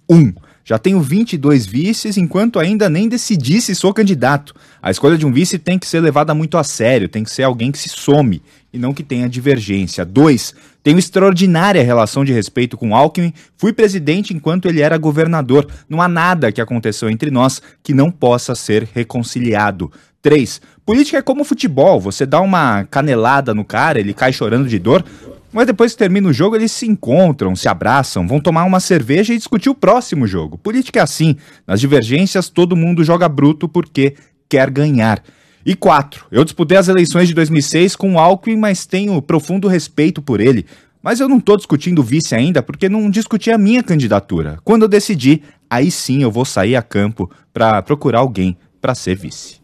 1. 0.10 0.16
Um, 0.16 0.34
já 0.70 0.78
tenho 0.78 1.02
22 1.02 1.66
vices, 1.66 2.16
enquanto 2.16 2.60
ainda 2.60 2.88
nem 2.88 3.10
decidi 3.10 3.60
se 3.60 3.74
sou 3.74 3.92
candidato. 3.92 4.54
A 4.80 4.92
escolha 4.92 5.18
de 5.18 5.26
um 5.26 5.34
vice 5.34 5.58
tem 5.58 5.80
que 5.80 5.88
ser 5.88 6.00
levada 6.00 6.32
muito 6.36 6.60
a 6.60 6.64
sério, 6.64 7.10
tem 7.10 7.24
que 7.24 7.32
ser 7.32 7.42
alguém 7.42 7.72
que 7.72 7.80
se 7.80 7.90
some 7.90 8.40
e 8.72 8.78
não 8.78 8.94
que 8.94 9.02
tenha 9.02 9.28
divergência. 9.28 10.06
2. 10.06 10.54
Tenho 10.84 11.00
extraordinária 11.00 11.82
relação 11.82 12.24
de 12.24 12.32
respeito 12.32 12.78
com 12.78 12.96
Alckmin, 12.96 13.34
fui 13.58 13.74
presidente 13.74 14.32
enquanto 14.32 14.68
ele 14.68 14.80
era 14.80 14.96
governador. 14.96 15.68
Não 15.90 16.04
há 16.04 16.08
nada 16.08 16.52
que 16.52 16.62
aconteceu 16.62 17.10
entre 17.10 17.32
nós 17.32 17.60
que 17.82 17.92
não 17.92 18.12
possa 18.12 18.54
ser 18.54 18.88
reconciliado. 18.94 19.92
3. 20.22 20.62
Política 20.86 21.18
é 21.18 21.22
como 21.24 21.44
futebol, 21.44 22.00
você 22.00 22.28
dá 22.28 22.40
uma 22.42 22.84
canelada 22.84 23.56
no 23.56 23.66
cara, 23.66 24.00
ele 24.00 24.14
cai 24.14 24.32
chorando 24.32 24.70
de 24.70 24.78
dor, 24.78 25.04
mas 25.52 25.66
depois 25.66 25.94
que 25.94 25.98
termina 25.98 26.30
o 26.30 26.34
jogo, 26.34 26.56
eles 26.56 26.72
se 26.72 26.88
encontram, 26.88 27.56
se 27.56 27.68
abraçam, 27.68 28.28
vão 28.28 28.40
tomar 28.40 28.66
uma 28.66 28.80
cerveja 28.80 29.34
e 29.34 29.38
discutir 29.38 29.70
o 29.70 29.76
próximo 29.76 30.28
jogo. 30.28 30.58
Política 30.58 31.00
é 31.00 31.04
assim. 31.04 31.36
Nas 31.66 31.80
divergências, 31.80 32.50
todo 32.50 32.76
mundo 32.76 33.04
joga 33.04 33.28
bruto 33.28 33.68
porque 33.68 34.16
quer 34.48 34.70
ganhar. 34.70 35.24
E 35.66 35.76
quatro, 35.76 36.26
eu 36.32 36.44
disputei 36.44 36.78
as 36.78 36.88
eleições 36.88 37.28
de 37.28 37.34
2006 37.34 37.96
com 37.96 38.14
o 38.14 38.20
Alckmin, 38.20 38.58
mas 38.58 38.86
tenho 38.86 39.22
profundo 39.22 39.68
respeito 39.68 40.22
por 40.22 40.40
ele. 40.40 40.66
Mas 41.02 41.20
eu 41.20 41.30
não 41.30 41.38
estou 41.38 41.58
discutindo 41.58 42.04
vice 42.04 42.36
ainda 42.36 42.62
porque 42.62 42.90
não 42.90 43.10
discuti 43.10 43.52
a 43.52 43.58
minha 43.58 43.82
candidatura. 43.82 44.60
Quando 44.64 44.84
eu 44.84 44.88
decidir, 44.88 45.44
aí 45.70 45.90
sim 45.90 46.22
eu 46.22 46.32
vou 46.32 46.46
sair 46.46 46.76
a 46.76 46.82
campo 46.82 47.30
para 47.54 47.82
procurar 47.82 48.20
alguém 48.20 48.58
para 48.82 48.94
ser 48.94 49.16
vice. 49.16 49.60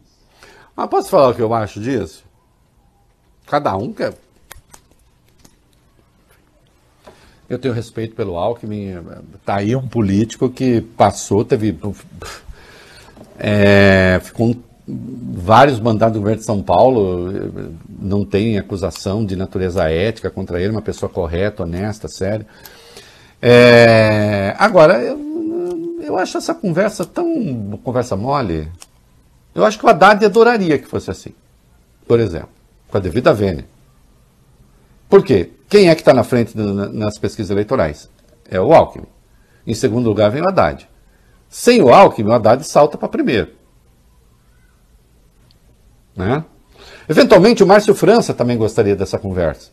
Mas 0.76 0.88
posso 0.88 1.10
falar 1.10 1.28
o 1.28 1.34
que 1.34 1.42
eu 1.42 1.52
acho 1.54 1.80
disso? 1.80 2.24
Cada 3.46 3.76
um 3.76 3.92
quer 3.92 4.14
Eu 7.48 7.58
tenho 7.58 7.72
respeito 7.72 8.14
pelo 8.14 8.36
Alckmin. 8.36 8.94
Tá 9.44 9.56
aí 9.56 9.76
um 9.76 9.86
político 9.86 10.50
que 10.50 10.80
passou, 10.80 11.44
teve. 11.44 11.78
É, 13.38 14.20
ficou 14.22 14.56
vários 14.88 15.80
mandatos 15.80 16.14
do 16.14 16.20
governo 16.20 16.40
de 16.40 16.46
São 16.46 16.62
Paulo, 16.62 17.32
não 17.88 18.24
tem 18.24 18.56
acusação 18.56 19.24
de 19.24 19.34
natureza 19.34 19.90
ética 19.90 20.30
contra 20.30 20.60
ele, 20.60 20.70
uma 20.70 20.82
pessoa 20.82 21.10
correta, 21.10 21.64
honesta, 21.64 22.08
séria. 22.08 22.46
É, 23.42 24.54
agora, 24.58 25.02
eu, 25.02 26.00
eu 26.02 26.16
acho 26.16 26.38
essa 26.38 26.54
conversa 26.54 27.04
tão. 27.04 27.78
conversa 27.82 28.16
mole. 28.16 28.68
Eu 29.54 29.64
acho 29.64 29.78
que 29.78 29.86
o 29.86 29.88
Haddad 29.88 30.24
adoraria 30.24 30.78
que 30.78 30.86
fosse 30.86 31.10
assim. 31.10 31.32
Por 32.06 32.20
exemplo, 32.20 32.50
com 32.88 32.96
a 32.96 33.00
devida 33.00 33.32
vênia. 33.32 33.64
Por 35.08 35.24
quê? 35.24 35.52
Quem 35.68 35.88
é 35.88 35.94
que 35.94 36.00
está 36.00 36.14
na 36.14 36.24
frente 36.24 36.56
nas 36.56 37.18
pesquisas 37.18 37.50
eleitorais? 37.50 38.08
É 38.48 38.60
o 38.60 38.72
Alckmin. 38.72 39.06
Em 39.66 39.74
segundo 39.74 40.08
lugar 40.08 40.30
vem 40.30 40.42
o 40.42 40.48
Haddad. 40.48 40.88
Sem 41.48 41.82
o 41.82 41.92
Alckmin, 41.92 42.30
o 42.30 42.32
Haddad 42.32 42.64
salta 42.64 42.96
para 42.96 43.08
primeiro. 43.08 43.52
Né? 46.14 46.44
Eventualmente, 47.08 47.62
o 47.62 47.66
Márcio 47.66 47.94
França 47.94 48.32
também 48.32 48.56
gostaria 48.56 48.96
dessa 48.96 49.18
conversa. 49.18 49.70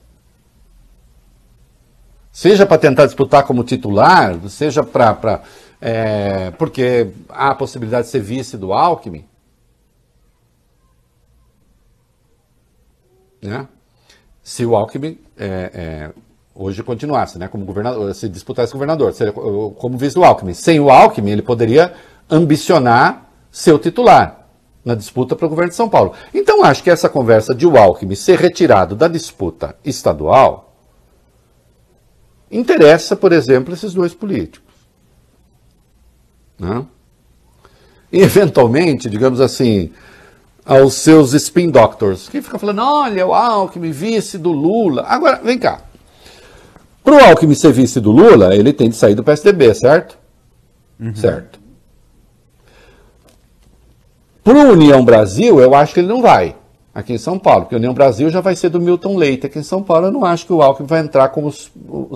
Seja 2.31 2.65
para 2.65 2.79
tentar 2.79 3.05
disputar 3.05 3.43
como 3.43 3.63
titular, 3.63 4.35
seja 4.49 4.83
para. 4.83 5.43
É, 5.79 6.51
porque 6.51 7.11
há 7.29 7.49
a 7.49 7.55
possibilidade 7.55 8.05
de 8.05 8.11
ser 8.11 8.21
vice 8.21 8.57
do 8.57 8.73
Alckmin. 8.73 9.25
Né? 13.41 13.67
Se 14.43 14.65
o 14.65 14.75
Alckmin 14.75 15.17
é, 15.37 15.71
é, 15.73 16.11
hoje 16.53 16.83
continuasse, 16.83 17.39
né, 17.39 17.47
como 17.47 17.63
governador, 17.63 18.13
se 18.13 18.27
disputasse 18.27 18.73
governador, 18.73 19.13
seria 19.13 19.31
como 19.31 19.97
vice 19.97 20.15
do 20.15 20.23
Alckmin. 20.23 20.53
Sem 20.53 20.79
o 20.79 20.89
Alckmin, 20.89 21.31
ele 21.31 21.41
poderia 21.41 21.93
ambicionar 22.29 23.29
ser 23.49 23.71
o 23.71 23.79
titular 23.79 24.47
na 24.83 24.95
disputa 24.95 25.35
para 25.35 25.45
o 25.45 25.49
governo 25.49 25.69
de 25.69 25.75
São 25.75 25.87
Paulo. 25.87 26.13
Então, 26.33 26.63
acho 26.63 26.83
que 26.83 26.89
essa 26.89 27.07
conversa 27.07 27.55
de 27.55 27.65
o 27.65 27.77
Alckmin 27.77 28.15
ser 28.15 28.37
retirado 28.37 28.95
da 28.95 29.07
disputa 29.07 29.77
estadual 29.85 30.75
interessa, 32.51 33.15
por 33.15 33.31
exemplo, 33.31 33.73
esses 33.73 33.93
dois 33.93 34.13
políticos. 34.13 34.73
Né? 36.59 36.85
E, 38.11 38.21
eventualmente, 38.21 39.09
digamos 39.09 39.39
assim, 39.39 39.91
aos 40.65 40.93
seus 40.95 41.33
spin 41.33 41.69
doctors, 41.69 42.29
que 42.29 42.41
ficam 42.41 42.59
falando, 42.59 42.81
olha, 42.81 43.27
o 43.27 43.33
Alckmin, 43.33 43.91
vice 43.91 44.37
do 44.37 44.51
Lula. 44.51 45.05
Agora, 45.07 45.41
vem 45.43 45.57
cá. 45.57 45.81
Para 47.03 47.15
o 47.15 47.19
Alckmin 47.19 47.53
ser 47.53 47.73
vice 47.73 47.99
do 47.99 48.11
Lula, 48.11 48.55
ele 48.55 48.71
tem 48.71 48.89
de 48.89 48.95
sair 48.95 49.13
do 49.13 49.23
PSDB, 49.23 49.73
certo? 49.73 50.17
Uhum. 50.99 51.13
Certo. 51.13 51.59
Para 54.43 54.57
o 54.57 54.71
União 54.71 55.03
Brasil, 55.03 55.59
eu 55.59 55.75
acho 55.75 55.93
que 55.93 55.99
ele 55.99 56.07
não 56.07 56.21
vai, 56.21 56.55
aqui 56.93 57.13
em 57.13 57.17
São 57.17 57.37
Paulo, 57.37 57.61
porque 57.63 57.75
o 57.75 57.77
União 57.77 57.93
Brasil 57.93 58.29
já 58.29 58.39
vai 58.39 58.55
ser 58.55 58.69
do 58.69 58.79
Milton 58.79 59.17
Leite. 59.17 59.45
Aqui 59.45 59.59
em 59.59 59.63
São 59.63 59.83
Paulo, 59.83 60.07
eu 60.07 60.11
não 60.11 60.23
acho 60.23 60.45
que 60.45 60.53
o 60.53 60.61
Alckmin 60.61 60.87
vai 60.87 61.01
entrar 61.01 61.29
como 61.29 61.51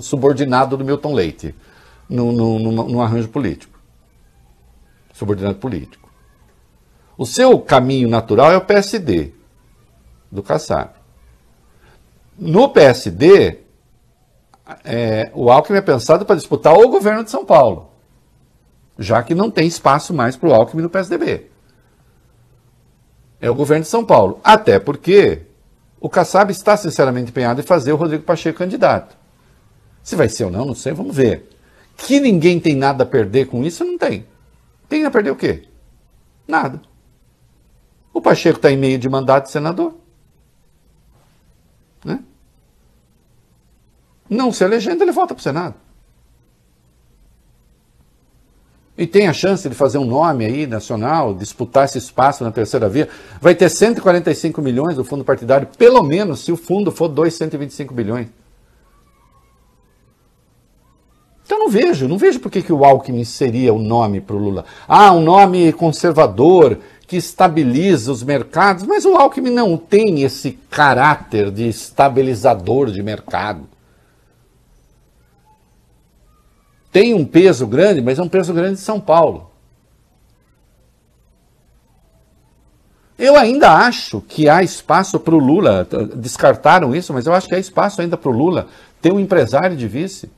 subordinado 0.00 0.76
do 0.76 0.84
Milton 0.84 1.12
Leite 1.14 1.54
no, 2.08 2.58
no 2.58 3.02
arranjo 3.02 3.28
político. 3.28 3.78
Subordinado 5.12 5.56
político. 5.56 6.07
O 7.18 7.26
seu 7.26 7.58
caminho 7.58 8.08
natural 8.08 8.52
é 8.52 8.56
o 8.56 8.60
PSD, 8.60 9.32
do 10.30 10.40
Kassab. 10.40 10.92
No 12.38 12.68
PSD, 12.68 13.58
é, 14.84 15.28
o 15.34 15.50
Alckmin 15.50 15.78
é 15.78 15.82
pensado 15.82 16.24
para 16.24 16.36
disputar 16.36 16.78
o 16.78 16.88
governo 16.88 17.24
de 17.24 17.30
São 17.32 17.44
Paulo, 17.44 17.90
já 18.96 19.20
que 19.20 19.34
não 19.34 19.50
tem 19.50 19.66
espaço 19.66 20.14
mais 20.14 20.36
para 20.36 20.48
o 20.48 20.54
Alckmin 20.54 20.82
no 20.82 20.88
PSDB. 20.88 21.50
É 23.40 23.50
o 23.50 23.54
governo 23.54 23.82
de 23.82 23.90
São 23.90 24.04
Paulo. 24.04 24.38
Até 24.44 24.78
porque 24.78 25.42
o 26.00 26.08
Kassab 26.08 26.52
está 26.52 26.76
sinceramente 26.76 27.30
empenhado 27.30 27.60
em 27.60 27.64
fazer 27.64 27.92
o 27.92 27.96
Rodrigo 27.96 28.22
Pacheco 28.22 28.58
candidato. 28.58 29.16
Se 30.04 30.14
vai 30.14 30.28
ser 30.28 30.44
ou 30.44 30.50
não, 30.52 30.64
não 30.64 30.74
sei, 30.74 30.92
vamos 30.92 31.16
ver. 31.16 31.48
Que 31.96 32.20
ninguém 32.20 32.60
tem 32.60 32.76
nada 32.76 33.02
a 33.02 33.06
perder 33.06 33.46
com 33.46 33.64
isso, 33.64 33.84
não 33.84 33.98
tem. 33.98 34.24
Tem 34.88 35.04
a 35.04 35.10
perder 35.10 35.32
o 35.32 35.36
quê? 35.36 35.64
Nada. 36.46 36.80
O 38.18 38.20
Pacheco 38.20 38.58
está 38.58 38.68
em 38.68 38.76
meio 38.76 38.98
de 38.98 39.08
mandato 39.08 39.44
de 39.44 39.52
senador. 39.52 39.94
Né? 42.04 42.18
Não 44.28 44.50
se 44.50 44.64
elegendo, 44.64 45.04
ele 45.04 45.12
volta 45.12 45.36
para 45.36 45.40
o 45.40 45.42
Senado. 45.42 45.76
E 48.96 49.06
tem 49.06 49.28
a 49.28 49.32
chance 49.32 49.68
de 49.68 49.74
fazer 49.76 49.98
um 49.98 50.04
nome 50.04 50.44
aí 50.44 50.66
nacional, 50.66 51.32
disputar 51.32 51.84
esse 51.84 51.98
espaço 51.98 52.42
na 52.42 52.50
terceira 52.50 52.88
via. 52.88 53.08
Vai 53.40 53.54
ter 53.54 53.68
145 53.68 54.60
milhões 54.60 54.96
do 54.96 55.04
fundo 55.04 55.24
partidário, 55.24 55.68
pelo 55.78 56.02
menos 56.02 56.40
se 56.40 56.50
o 56.50 56.56
fundo 56.56 56.90
for 56.90 57.06
225 57.06 57.94
bilhões. 57.94 58.26
Então 61.46 61.60
não 61.60 61.68
vejo, 61.68 62.08
não 62.08 62.18
vejo 62.18 62.40
por 62.40 62.50
que, 62.50 62.62
que 62.62 62.72
o 62.72 62.84
Alckmin 62.84 63.22
seria 63.22 63.72
o 63.72 63.78
nome 63.78 64.20
para 64.20 64.34
o 64.34 64.38
Lula. 64.40 64.64
Ah, 64.88 65.12
um 65.12 65.22
nome 65.22 65.72
conservador, 65.72 66.78
que 67.08 67.16
estabiliza 67.16 68.12
os 68.12 68.22
mercados, 68.22 68.84
mas 68.84 69.06
o 69.06 69.16
Alckmin 69.16 69.50
não 69.50 69.78
tem 69.78 70.22
esse 70.22 70.52
caráter 70.70 71.50
de 71.50 71.66
estabilizador 71.66 72.90
de 72.90 73.02
mercado. 73.02 73.66
Tem 76.92 77.14
um 77.14 77.24
peso 77.24 77.66
grande, 77.66 78.02
mas 78.02 78.18
é 78.18 78.22
um 78.22 78.28
peso 78.28 78.52
grande 78.52 78.74
de 78.74 78.82
São 78.82 79.00
Paulo. 79.00 79.50
Eu 83.18 83.36
ainda 83.36 83.72
acho 83.72 84.20
que 84.20 84.46
há 84.46 84.62
espaço 84.62 85.18
para 85.18 85.34
o 85.34 85.38
Lula, 85.38 85.88
descartaram 86.14 86.94
isso, 86.94 87.14
mas 87.14 87.26
eu 87.26 87.32
acho 87.32 87.48
que 87.48 87.54
há 87.54 87.58
espaço 87.58 88.02
ainda 88.02 88.18
para 88.18 88.28
o 88.30 88.36
Lula 88.36 88.68
ter 89.00 89.14
um 89.14 89.18
empresário 89.18 89.78
de 89.78 89.88
vice. 89.88 90.30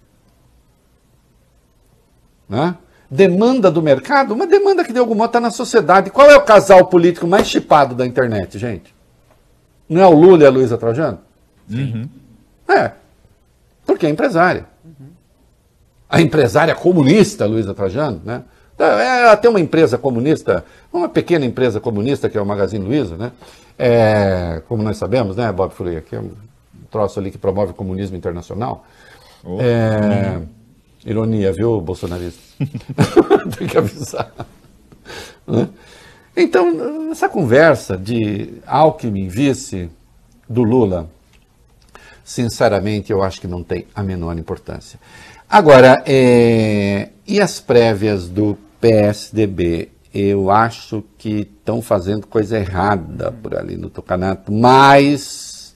Né? 2.48 2.76
Demanda 3.10 3.70
do 3.70 3.82
mercado, 3.82 4.32
uma 4.32 4.46
demanda 4.46 4.84
que 4.84 4.92
de 4.92 4.98
algum 4.98 5.14
modo 5.14 5.30
está 5.30 5.40
na 5.40 5.50
sociedade. 5.50 6.10
Qual 6.10 6.30
é 6.30 6.36
o 6.36 6.42
casal 6.42 6.86
político 6.86 7.26
mais 7.26 7.48
chipado 7.48 7.94
da 7.94 8.06
internet, 8.06 8.58
gente? 8.58 8.94
Não 9.88 10.00
é 10.00 10.06
o 10.06 10.12
Lula 10.12 10.44
e 10.44 10.46
a 10.46 10.50
Luísa 10.50 10.78
Trajano? 10.78 11.18
É. 12.68 12.92
Porque 13.84 14.06
é 14.06 14.10
empresária. 14.10 14.66
A 16.08 16.20
empresária 16.20 16.74
comunista, 16.74 17.46
Luísa 17.46 17.74
Trajano, 17.74 18.20
né? 18.24 18.42
É, 18.78 19.36
tem 19.36 19.50
uma 19.50 19.60
empresa 19.60 19.98
comunista, 19.98 20.64
uma 20.90 21.08
pequena 21.08 21.44
empresa 21.44 21.80
comunista, 21.80 22.30
que 22.30 22.38
é 22.38 22.40
o 22.40 22.46
Magazine 22.46 22.82
Luiza, 22.82 23.16
né? 23.16 23.30
É, 23.78 24.62
como 24.68 24.82
nós 24.82 24.96
sabemos, 24.96 25.36
né, 25.36 25.52
Bob 25.52 25.74
Furia, 25.74 26.00
que 26.00 26.16
é 26.16 26.20
um 26.20 26.30
troço 26.90 27.20
ali 27.20 27.30
que 27.30 27.36
promove 27.38 27.72
o 27.72 27.74
comunismo 27.74 28.16
internacional. 28.16 28.86
Oh, 29.44 29.58
é, 29.60 30.40
ironia, 31.04 31.52
viu, 31.52 31.80
bolsonarista? 31.80 32.40
tem 33.58 33.66
que 33.66 33.78
avisar. 33.78 34.32
Né? 35.46 35.68
Então, 36.36 37.10
essa 37.10 37.28
conversa 37.28 37.96
de 37.96 38.54
Alckmin 38.66 39.28
vice 39.28 39.90
do 40.48 40.62
Lula, 40.62 41.10
sinceramente, 42.24 43.12
eu 43.12 43.22
acho 43.22 43.40
que 43.40 43.46
não 43.46 43.62
tem 43.62 43.86
a 43.94 44.02
menor 44.02 44.38
importância. 44.38 44.98
Agora, 45.48 46.02
é, 46.06 47.10
e 47.26 47.40
as 47.40 47.60
prévias 47.60 48.28
do 48.28 48.56
PSDB? 48.80 49.90
Eu 50.12 50.50
acho 50.50 51.04
que 51.16 51.48
estão 51.58 51.80
fazendo 51.80 52.26
coisa 52.26 52.58
errada 52.58 53.30
por 53.30 53.56
ali 53.56 53.76
no 53.76 53.88
Tocanato, 53.88 54.50
mas 54.52 55.74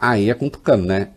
aí 0.00 0.28
é 0.28 0.34
com 0.34 0.48
Tucano, 0.48 0.84
né? 0.84 1.10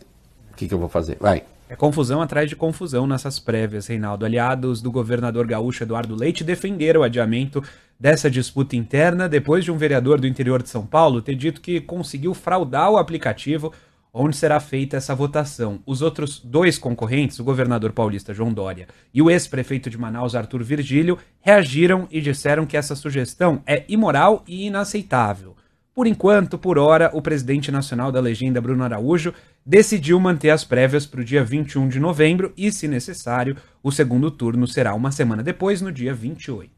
O 0.51 0.55
que, 0.55 0.67
que 0.67 0.73
eu 0.73 0.77
vou 0.77 0.89
fazer? 0.89 1.17
Vai. 1.19 1.43
É 1.67 1.75
confusão 1.75 2.21
atrás 2.21 2.47
de 2.47 2.55
confusão 2.55 3.07
nessas 3.07 3.39
prévias, 3.39 3.87
Reinaldo. 3.87 4.23
Aliados 4.23 4.83
do 4.83 4.91
governador 4.91 5.47
gaúcho 5.47 5.83
Eduardo 5.83 6.15
Leite 6.15 6.43
defenderam 6.43 7.01
o 7.01 7.03
adiamento 7.03 7.63
dessa 7.99 8.29
disputa 8.29 8.75
interna 8.75 9.27
depois 9.27 9.63
de 9.63 9.71
um 9.71 9.77
vereador 9.77 10.21
do 10.21 10.27
interior 10.27 10.61
de 10.61 10.69
São 10.69 10.85
Paulo 10.85 11.23
ter 11.23 11.33
dito 11.33 11.61
que 11.61 11.81
conseguiu 11.81 12.35
fraudar 12.35 12.91
o 12.91 12.97
aplicativo 12.97 13.73
onde 14.13 14.37
será 14.37 14.59
feita 14.59 14.95
essa 14.95 15.15
votação. 15.15 15.79
Os 15.87 16.03
outros 16.03 16.39
dois 16.39 16.77
concorrentes, 16.77 17.39
o 17.39 17.43
governador 17.43 17.91
paulista 17.91 18.33
João 18.33 18.53
Dória 18.53 18.87
e 19.11 19.19
o 19.21 19.29
ex-prefeito 19.31 19.89
de 19.89 19.97
Manaus 19.97 20.35
Arthur 20.35 20.63
Virgílio, 20.63 21.17
reagiram 21.41 22.07
e 22.11 22.21
disseram 22.21 22.65
que 22.67 22.77
essa 22.77 22.95
sugestão 22.95 23.63
é 23.65 23.83
imoral 23.89 24.43
e 24.47 24.67
inaceitável. 24.67 25.55
Por 25.95 26.07
enquanto, 26.07 26.57
por 26.57 26.77
hora, 26.77 27.09
o 27.13 27.21
presidente 27.21 27.71
nacional 27.71 28.11
da 28.11 28.19
legenda, 28.19 28.59
Bruno 28.59 28.83
Araújo, 28.83 29.33
decidiu 29.65 30.19
manter 30.19 30.49
as 30.49 30.65
prévias 30.65 31.05
para 31.05 31.21
o 31.21 31.23
dia 31.23 31.41
21 31.41 31.87
de 31.87 32.01
novembro 32.01 32.51
e, 32.57 32.69
se 32.69 32.85
necessário, 32.85 33.55
o 33.81 33.93
segundo 33.93 34.29
turno 34.29 34.67
será 34.67 34.93
uma 34.93 35.09
semana 35.09 35.41
depois, 35.41 35.81
no 35.81 35.93
dia 35.93 36.13
28. 36.13 36.69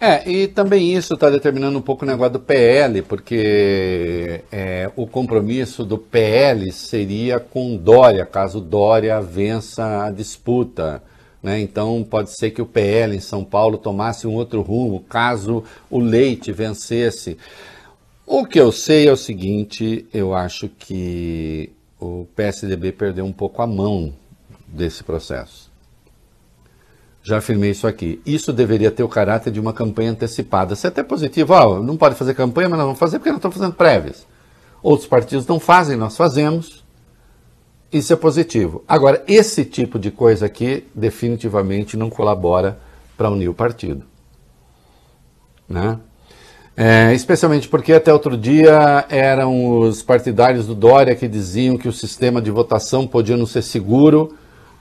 É, 0.00 0.30
e 0.30 0.46
também 0.46 0.94
isso 0.94 1.14
está 1.14 1.28
determinando 1.28 1.76
um 1.76 1.82
pouco 1.82 2.04
o 2.04 2.08
negócio 2.08 2.34
do 2.34 2.40
PL, 2.40 3.02
porque 3.02 4.42
é, 4.52 4.88
o 4.94 5.08
compromisso 5.08 5.84
do 5.84 5.98
PL 5.98 6.70
seria 6.70 7.40
com 7.40 7.76
Dória, 7.76 8.24
caso 8.24 8.60
Dória 8.60 9.20
vença 9.20 10.04
a 10.04 10.10
disputa. 10.10 11.02
Né? 11.42 11.60
Então 11.60 12.06
pode 12.08 12.30
ser 12.36 12.50
que 12.52 12.62
o 12.62 12.66
PL 12.66 13.16
em 13.16 13.20
São 13.20 13.42
Paulo 13.42 13.76
tomasse 13.76 14.24
um 14.26 14.34
outro 14.34 14.62
rumo, 14.62 15.00
caso 15.00 15.64
o 15.90 15.98
Leite 15.98 16.52
vencesse. 16.52 17.36
O 18.26 18.46
que 18.46 18.58
eu 18.58 18.72
sei 18.72 19.06
é 19.06 19.12
o 19.12 19.16
seguinte: 19.16 20.06
eu 20.12 20.34
acho 20.34 20.68
que 20.68 21.70
o 22.00 22.26
PSDB 22.34 22.92
perdeu 22.92 23.24
um 23.24 23.32
pouco 23.32 23.60
a 23.60 23.66
mão 23.66 24.14
desse 24.66 25.04
processo. 25.04 25.70
Já 27.22 27.38
afirmei 27.38 27.70
isso 27.70 27.86
aqui. 27.86 28.20
Isso 28.26 28.52
deveria 28.52 28.90
ter 28.90 29.02
o 29.02 29.08
caráter 29.08 29.50
de 29.50 29.58
uma 29.58 29.72
campanha 29.72 30.10
antecipada. 30.10 30.74
Isso 30.74 30.86
é 30.86 30.88
até 30.88 31.02
positivo. 31.02 31.54
Ah, 31.54 31.80
não 31.80 31.96
pode 31.96 32.14
fazer 32.16 32.34
campanha, 32.34 32.68
mas 32.68 32.78
nós 32.78 32.86
vamos 32.86 32.98
fazer 32.98 33.18
porque 33.18 33.30
nós 33.30 33.38
estamos 33.38 33.56
fazendo 33.56 33.74
prévias. 33.74 34.26
Outros 34.82 35.08
partidos 35.08 35.46
não 35.46 35.58
fazem, 35.58 35.96
nós 35.96 36.16
fazemos. 36.16 36.84
Isso 37.90 38.12
é 38.12 38.16
positivo. 38.16 38.84
Agora, 38.86 39.24
esse 39.26 39.64
tipo 39.64 39.98
de 39.98 40.10
coisa 40.10 40.44
aqui 40.44 40.86
definitivamente 40.94 41.96
não 41.96 42.10
colabora 42.10 42.78
para 43.16 43.30
unir 43.30 43.48
o 43.48 43.54
partido. 43.54 44.04
Né? 45.66 45.98
É, 46.76 47.12
especialmente 47.14 47.68
porque 47.68 47.92
até 47.92 48.12
outro 48.12 48.36
dia 48.36 49.04
eram 49.08 49.78
os 49.78 50.02
partidários 50.02 50.66
do 50.66 50.74
Dória 50.74 51.14
que 51.14 51.28
diziam 51.28 51.76
que 51.76 51.86
o 51.86 51.92
sistema 51.92 52.42
de 52.42 52.50
votação 52.50 53.06
podia 53.06 53.36
não 53.36 53.46
ser 53.46 53.62
seguro 53.62 54.34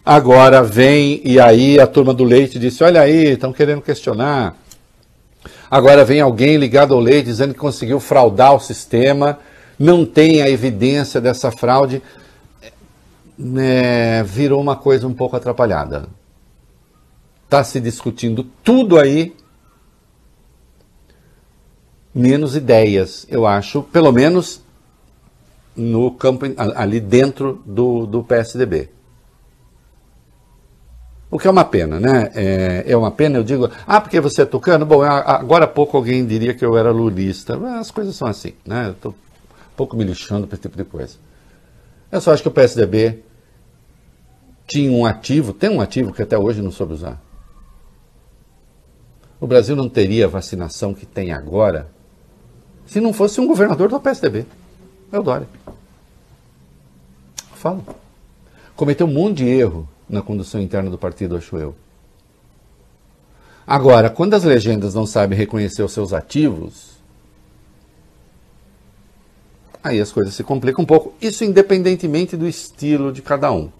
Agora 0.06 0.62
vem, 0.62 1.22
e 1.24 1.39
aí 1.39 1.80
a 1.80 1.88
turma 1.88 2.14
do 2.14 2.26
leite 2.26 2.60
disse: 2.60 2.84
olha 2.84 3.02
aí, 3.02 3.32
estão 3.32 3.54
querendo 3.54 3.82
questionar. 3.82 4.58
Agora 5.72 6.04
vem 6.04 6.20
alguém 6.20 6.58
ligado 6.58 6.94
ao 6.94 7.00
leite 7.00 7.26
dizendo 7.26 7.54
que 7.54 7.60
conseguiu 7.60 8.00
fraudar 8.00 8.54
o 8.54 8.60
sistema, 8.60 9.39
não 9.80 10.06
tem 10.06 10.41
a 10.41 10.50
evidência 10.50 11.22
dessa 11.22 11.52
fraude. 11.52 12.02
É, 13.58 14.24
virou 14.24 14.62
uma 14.62 14.76
coisa 14.76 15.08
um 15.08 15.14
pouco 15.14 15.38
atrapalhada. 15.38 16.08
Está 17.46 17.64
se 17.64 17.80
discutindo 17.80 18.46
tudo 18.62 19.00
aí, 19.00 19.34
menos 22.14 22.55
ideias, 22.55 23.26
eu 23.30 23.47
acho, 23.47 23.82
pelo 23.84 24.11
menos 24.11 24.61
no 25.76 26.11
campo 26.11 26.45
ali 26.76 26.99
dentro 26.99 27.61
do, 27.66 28.05
do 28.05 28.24
PSDB. 28.24 28.89
O 31.32 31.39
que 31.39 31.47
é 31.47 31.51
uma 31.51 31.66
pena, 31.66 31.99
né? 31.99 32.30
É, 32.36 32.84
é 32.86 32.95
uma 32.95 33.09
pena, 33.09 33.39
eu 33.39 33.43
digo, 33.43 33.68
ah, 33.88 33.99
porque 33.99 34.20
você 34.20 34.43
é 34.43 34.45
tucano? 34.45 34.86
Bom, 34.86 35.01
agora 35.01 35.66
há 35.66 35.68
pouco 35.68 35.97
alguém 35.97 36.24
diria 36.28 36.53
que 36.53 36.64
eu 36.64 36.78
era 36.78 36.91
lulista. 36.91 37.57
As 37.80 37.89
coisas 37.89 38.16
são 38.16 38.28
assim, 38.28 38.53
né? 38.64 38.89
Eu 38.89 38.91
estou 38.91 39.11
um 39.14 39.76
pouco 39.76 39.97
me 39.97 40.03
lixando 40.03 40.45
para 40.45 40.53
esse 40.53 40.61
tipo 40.61 40.78
de 40.78 40.84
coisa. 40.84 41.16
Eu 42.11 42.22
só 42.22 42.32
acho 42.32 42.43
que 42.43 42.47
o 42.47 42.51
PSDB 42.51 43.24
tinha 44.68 44.91
um 44.91 45.07
ativo, 45.07 45.53
tem 45.53 45.72
um 45.72 45.82
ativo 45.82 46.14
que 46.14 46.22
até 46.22 46.38
hoje 46.38 46.61
não 46.61 46.70
soube 46.70 46.93
usar. 46.93 47.20
O 49.39 49.47
Brasil 49.47 49.76
não 49.76 49.89
teria 49.89 50.26
a 50.26 50.30
vacinação 50.30 50.93
que 50.93 51.05
tem 51.05 51.34
agora 51.34 51.89
se 52.94 53.02
não 53.02 53.12
fosse 53.12 53.41
um 53.41 53.48
governador 53.48 53.89
do 53.89 54.00
PSDB. 54.00 54.46
É 55.12 55.18
o 55.18 55.24
Dória. 55.24 55.48
Falo. 57.56 57.84
Cometeu 58.76 59.08
um 59.08 59.12
monte 59.12 59.38
de 59.38 59.48
erro 59.48 59.89
na 60.08 60.22
condução 60.22 60.62
interna 60.62 60.91
do 60.91 60.98
partido, 60.98 61.36
acho 61.36 61.58
eu. 61.58 61.76
Agora, 63.66 64.12
quando 64.12 64.36
as 64.36 64.44
legendas 64.44 64.94
não 64.94 65.08
sabem 65.08 65.36
reconhecer 65.36 65.82
os 65.82 65.91
seus 65.91 66.14
ativos, 66.14 66.91
aí 69.84 70.00
as 70.00 70.12
coisas 70.12 70.36
se 70.36 70.44
complicam 70.44 70.84
um 70.84 70.88
pouco. 70.88 71.16
Isso 71.20 71.44
independentemente 71.44 72.38
do 72.38 72.48
estilo 72.48 73.12
de 73.12 73.24
cada 73.24 73.52
um. 73.52 73.72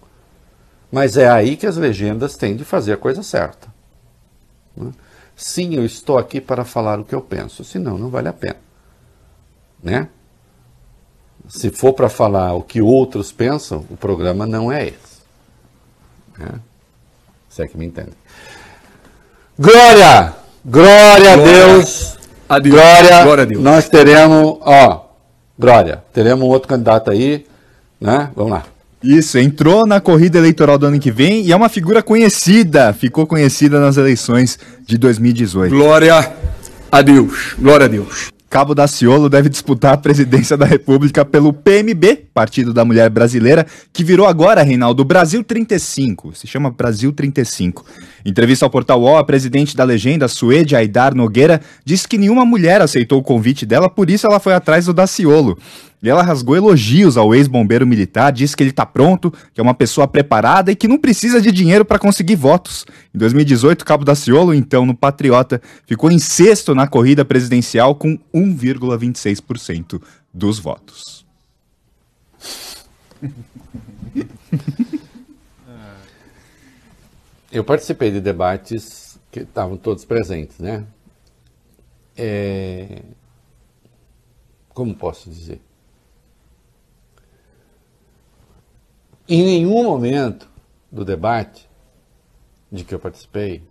Mas 0.90 1.16
é 1.16 1.28
aí 1.28 1.56
que 1.56 1.68
as 1.68 1.76
legendas 1.76 2.36
têm 2.36 2.56
de 2.56 2.64
fazer 2.64 2.94
a 2.94 2.96
coisa 2.96 3.22
certa. 3.22 3.72
Né? 4.76 4.90
Sim, 5.36 5.76
eu 5.76 5.84
estou 5.84 6.18
aqui 6.18 6.40
para 6.40 6.64
falar 6.64 6.98
o 6.98 7.04
que 7.04 7.14
eu 7.14 7.20
penso, 7.20 7.62
senão 7.62 7.96
não 7.96 8.08
vale 8.08 8.26
a 8.26 8.32
pena. 8.32 8.63
Né? 9.84 10.08
Se 11.46 11.70
for 11.70 11.92
para 11.92 12.08
falar 12.08 12.54
o 12.54 12.62
que 12.62 12.80
outros 12.80 13.30
pensam, 13.30 13.84
o 13.90 13.96
programa 13.96 14.46
não 14.46 14.72
é 14.72 14.86
esse. 14.86 15.22
Né? 16.38 16.48
Se 17.50 17.62
é 17.62 17.68
que 17.68 17.76
me 17.76 17.84
entende. 17.84 18.12
Glória! 19.58 20.34
Glória 20.64 21.34
a 21.34 21.36
Deus! 21.36 22.16
A 22.48 22.58
Deus. 22.58 22.74
Glória, 22.74 23.22
Glória 23.22 23.42
a 23.42 23.46
Deus. 23.46 23.62
Nós 23.62 23.88
teremos, 23.88 24.58
ó, 24.62 25.04
Glória, 25.58 26.02
teremos 26.12 26.44
um 26.44 26.50
outro 26.50 26.68
candidato 26.68 27.10
aí, 27.10 27.46
né? 28.00 28.30
Vamos 28.34 28.52
lá. 28.52 28.64
Isso, 29.02 29.38
entrou 29.38 29.86
na 29.86 30.00
corrida 30.00 30.38
eleitoral 30.38 30.78
do 30.78 30.86
ano 30.86 30.98
que 30.98 31.10
vem 31.10 31.42
e 31.42 31.52
é 31.52 31.56
uma 31.56 31.68
figura 31.68 32.02
conhecida, 32.02 32.92
ficou 32.94 33.26
conhecida 33.26 33.78
nas 33.78 33.98
eleições 33.98 34.58
de 34.86 34.96
2018. 34.96 35.74
Glória 35.74 36.32
a 36.90 37.02
Deus. 37.02 37.54
Glória 37.58 37.84
a 37.84 37.88
Deus. 37.88 38.33
Cabo 38.54 38.72
Daciolo 38.72 39.28
deve 39.28 39.48
disputar 39.48 39.94
a 39.94 39.96
presidência 39.96 40.56
da 40.56 40.64
República 40.64 41.24
pelo 41.24 41.52
PMB, 41.52 42.28
Partido 42.32 42.72
da 42.72 42.84
Mulher 42.84 43.10
Brasileira, 43.10 43.66
que 43.92 44.04
virou 44.04 44.28
agora, 44.28 44.62
Reinaldo, 44.62 45.04
Brasil 45.04 45.42
35. 45.42 46.36
Se 46.36 46.46
chama 46.46 46.70
Brasil 46.70 47.12
35. 47.12 47.84
Em 48.24 48.30
entrevista 48.30 48.64
ao 48.64 48.70
portal 48.70 49.00
UOL, 49.00 49.18
a 49.18 49.24
presidente 49.24 49.76
da 49.76 49.82
legenda, 49.82 50.28
Suede 50.28 50.76
Aidar 50.76 51.16
Nogueira, 51.16 51.60
disse 51.84 52.06
que 52.06 52.16
nenhuma 52.16 52.44
mulher 52.44 52.80
aceitou 52.80 53.18
o 53.18 53.24
convite 53.24 53.66
dela, 53.66 53.90
por 53.90 54.08
isso 54.08 54.24
ela 54.24 54.38
foi 54.38 54.54
atrás 54.54 54.86
do 54.86 54.94
Daciolo. 54.94 55.58
E 56.04 56.08
ela 56.10 56.22
rasgou 56.22 56.54
elogios 56.54 57.16
ao 57.16 57.34
ex-bombeiro 57.34 57.86
militar, 57.86 58.30
disse 58.30 58.54
que 58.54 58.62
ele 58.62 58.68
está 58.68 58.84
pronto, 58.84 59.32
que 59.54 59.58
é 59.58 59.62
uma 59.62 59.72
pessoa 59.72 60.06
preparada 60.06 60.70
e 60.70 60.76
que 60.76 60.86
não 60.86 60.98
precisa 60.98 61.40
de 61.40 61.50
dinheiro 61.50 61.82
para 61.82 61.98
conseguir 61.98 62.36
votos. 62.36 62.84
Em 63.14 63.16
2018, 63.16 63.86
Cabo 63.86 64.04
Daciolo, 64.04 64.52
então 64.52 64.84
no 64.84 64.94
Patriota, 64.94 65.62
ficou 65.86 66.10
em 66.10 66.18
sexto 66.18 66.74
na 66.74 66.86
corrida 66.86 67.24
presidencial 67.24 67.94
com 67.94 68.18
1,26% 68.34 70.02
dos 70.30 70.58
votos. 70.58 71.24
Eu 77.50 77.64
participei 77.64 78.10
de 78.10 78.20
debates 78.20 79.18
que 79.32 79.40
estavam 79.40 79.78
todos 79.78 80.04
presentes, 80.04 80.58
né? 80.58 80.84
É... 82.14 83.00
como 84.74 84.94
posso 84.94 85.30
dizer? 85.30 85.62
Em 89.26 89.42
nenhum 89.42 89.82
momento 89.82 90.46
do 90.92 91.04
debate 91.04 91.66
de 92.70 92.84
que 92.84 92.94
eu 92.94 92.98
participei, 92.98 93.62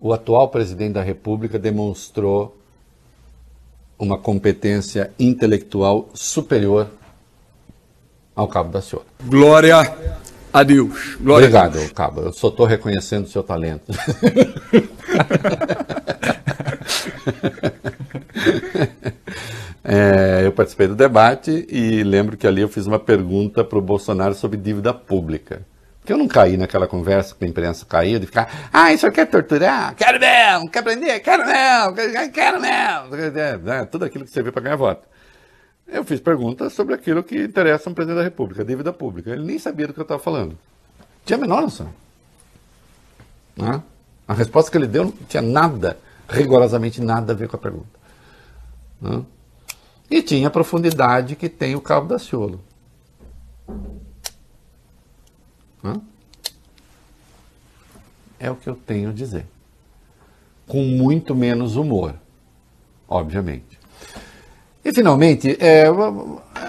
o 0.00 0.12
atual 0.12 0.48
presidente 0.48 0.94
da 0.94 1.02
República 1.02 1.56
demonstrou 1.56 2.56
uma 3.96 4.18
competência 4.18 5.12
intelectual 5.18 6.10
superior 6.12 6.90
ao 8.34 8.48
Cabo 8.48 8.72
da 8.72 8.82
Ciolo. 8.82 9.06
Glória 9.24 9.76
a 10.52 10.62
Deus. 10.64 11.14
Glória 11.20 11.46
a 11.46 11.66
Obrigado, 11.66 11.94
Cabo. 11.94 12.22
Eu 12.22 12.32
só 12.32 12.48
estou 12.48 12.66
reconhecendo 12.66 13.26
o 13.26 13.28
seu 13.28 13.44
talento. 13.44 13.92
É, 19.84 20.42
eu 20.44 20.52
participei 20.52 20.86
do 20.86 20.94
debate 20.94 21.66
e 21.68 22.02
lembro 22.04 22.36
que 22.36 22.46
ali 22.46 22.60
eu 22.62 22.68
fiz 22.68 22.86
uma 22.86 22.98
pergunta 23.00 23.64
para 23.64 23.78
o 23.78 23.82
Bolsonaro 23.82 24.34
sobre 24.34 24.56
dívida 24.56 24.94
pública. 24.94 25.62
Porque 26.00 26.12
eu 26.12 26.18
não 26.18 26.26
caí 26.28 26.56
naquela 26.56 26.86
conversa 26.88 27.34
que 27.34 27.44
a 27.44 27.48
imprensa 27.48 27.86
caiu 27.86 28.18
de 28.18 28.26
ficar, 28.26 28.68
ah, 28.72 28.92
isso 28.92 29.10
quer 29.12 29.26
torturar? 29.26 29.94
Quero 29.94 30.18
mesmo, 30.18 30.68
quer 30.70 30.82
prender? 30.82 31.20
Quero 31.22 31.44
mesmo, 31.46 32.32
quero- 32.32 32.60
mesmo. 32.60 33.70
É, 33.70 33.84
Tudo 33.84 34.04
aquilo 34.04 34.24
que 34.24 34.30
serviu 34.30 34.52
para 34.52 34.62
ganhar 34.62 34.76
voto. 34.76 35.06
Eu 35.86 36.04
fiz 36.04 36.20
perguntas 36.20 36.72
sobre 36.72 36.94
aquilo 36.94 37.22
que 37.22 37.44
interessa 37.44 37.88
um 37.90 37.94
presidente 37.94 38.16
da 38.18 38.22
República, 38.24 38.64
dívida 38.64 38.92
pública. 38.92 39.30
Ele 39.30 39.44
nem 39.44 39.58
sabia 39.58 39.86
do 39.86 39.92
que 39.92 40.00
eu 40.00 40.04
estava 40.04 40.20
falando. 40.20 40.56
Tinha 41.24 41.36
a 41.36 41.40
menor 41.40 41.60
noção. 41.62 41.88
Né? 43.56 43.82
A 44.26 44.32
resposta 44.34 44.70
que 44.70 44.76
ele 44.78 44.86
deu 44.86 45.04
não 45.04 45.12
tinha 45.28 45.42
nada, 45.42 45.96
rigorosamente 46.28 47.00
nada 47.00 47.32
a 47.32 47.36
ver 47.36 47.46
com 47.48 47.56
a 47.56 47.60
pergunta. 47.60 47.86
Né? 49.00 49.22
E 50.12 50.20
tinha 50.20 50.48
a 50.48 50.50
profundidade 50.50 51.34
que 51.34 51.48
tem 51.48 51.74
o 51.74 51.80
Cabo 51.80 52.06
da 52.06 52.18
Ciolo. 52.18 52.60
É 58.38 58.50
o 58.50 58.54
que 58.54 58.68
eu 58.68 58.74
tenho 58.74 59.08
a 59.08 59.12
dizer. 59.14 59.46
Com 60.66 60.84
muito 60.84 61.34
menos 61.34 61.76
humor, 61.76 62.14
obviamente. 63.08 63.80
E 64.84 64.92
finalmente, 64.92 65.56
é, 65.58 65.86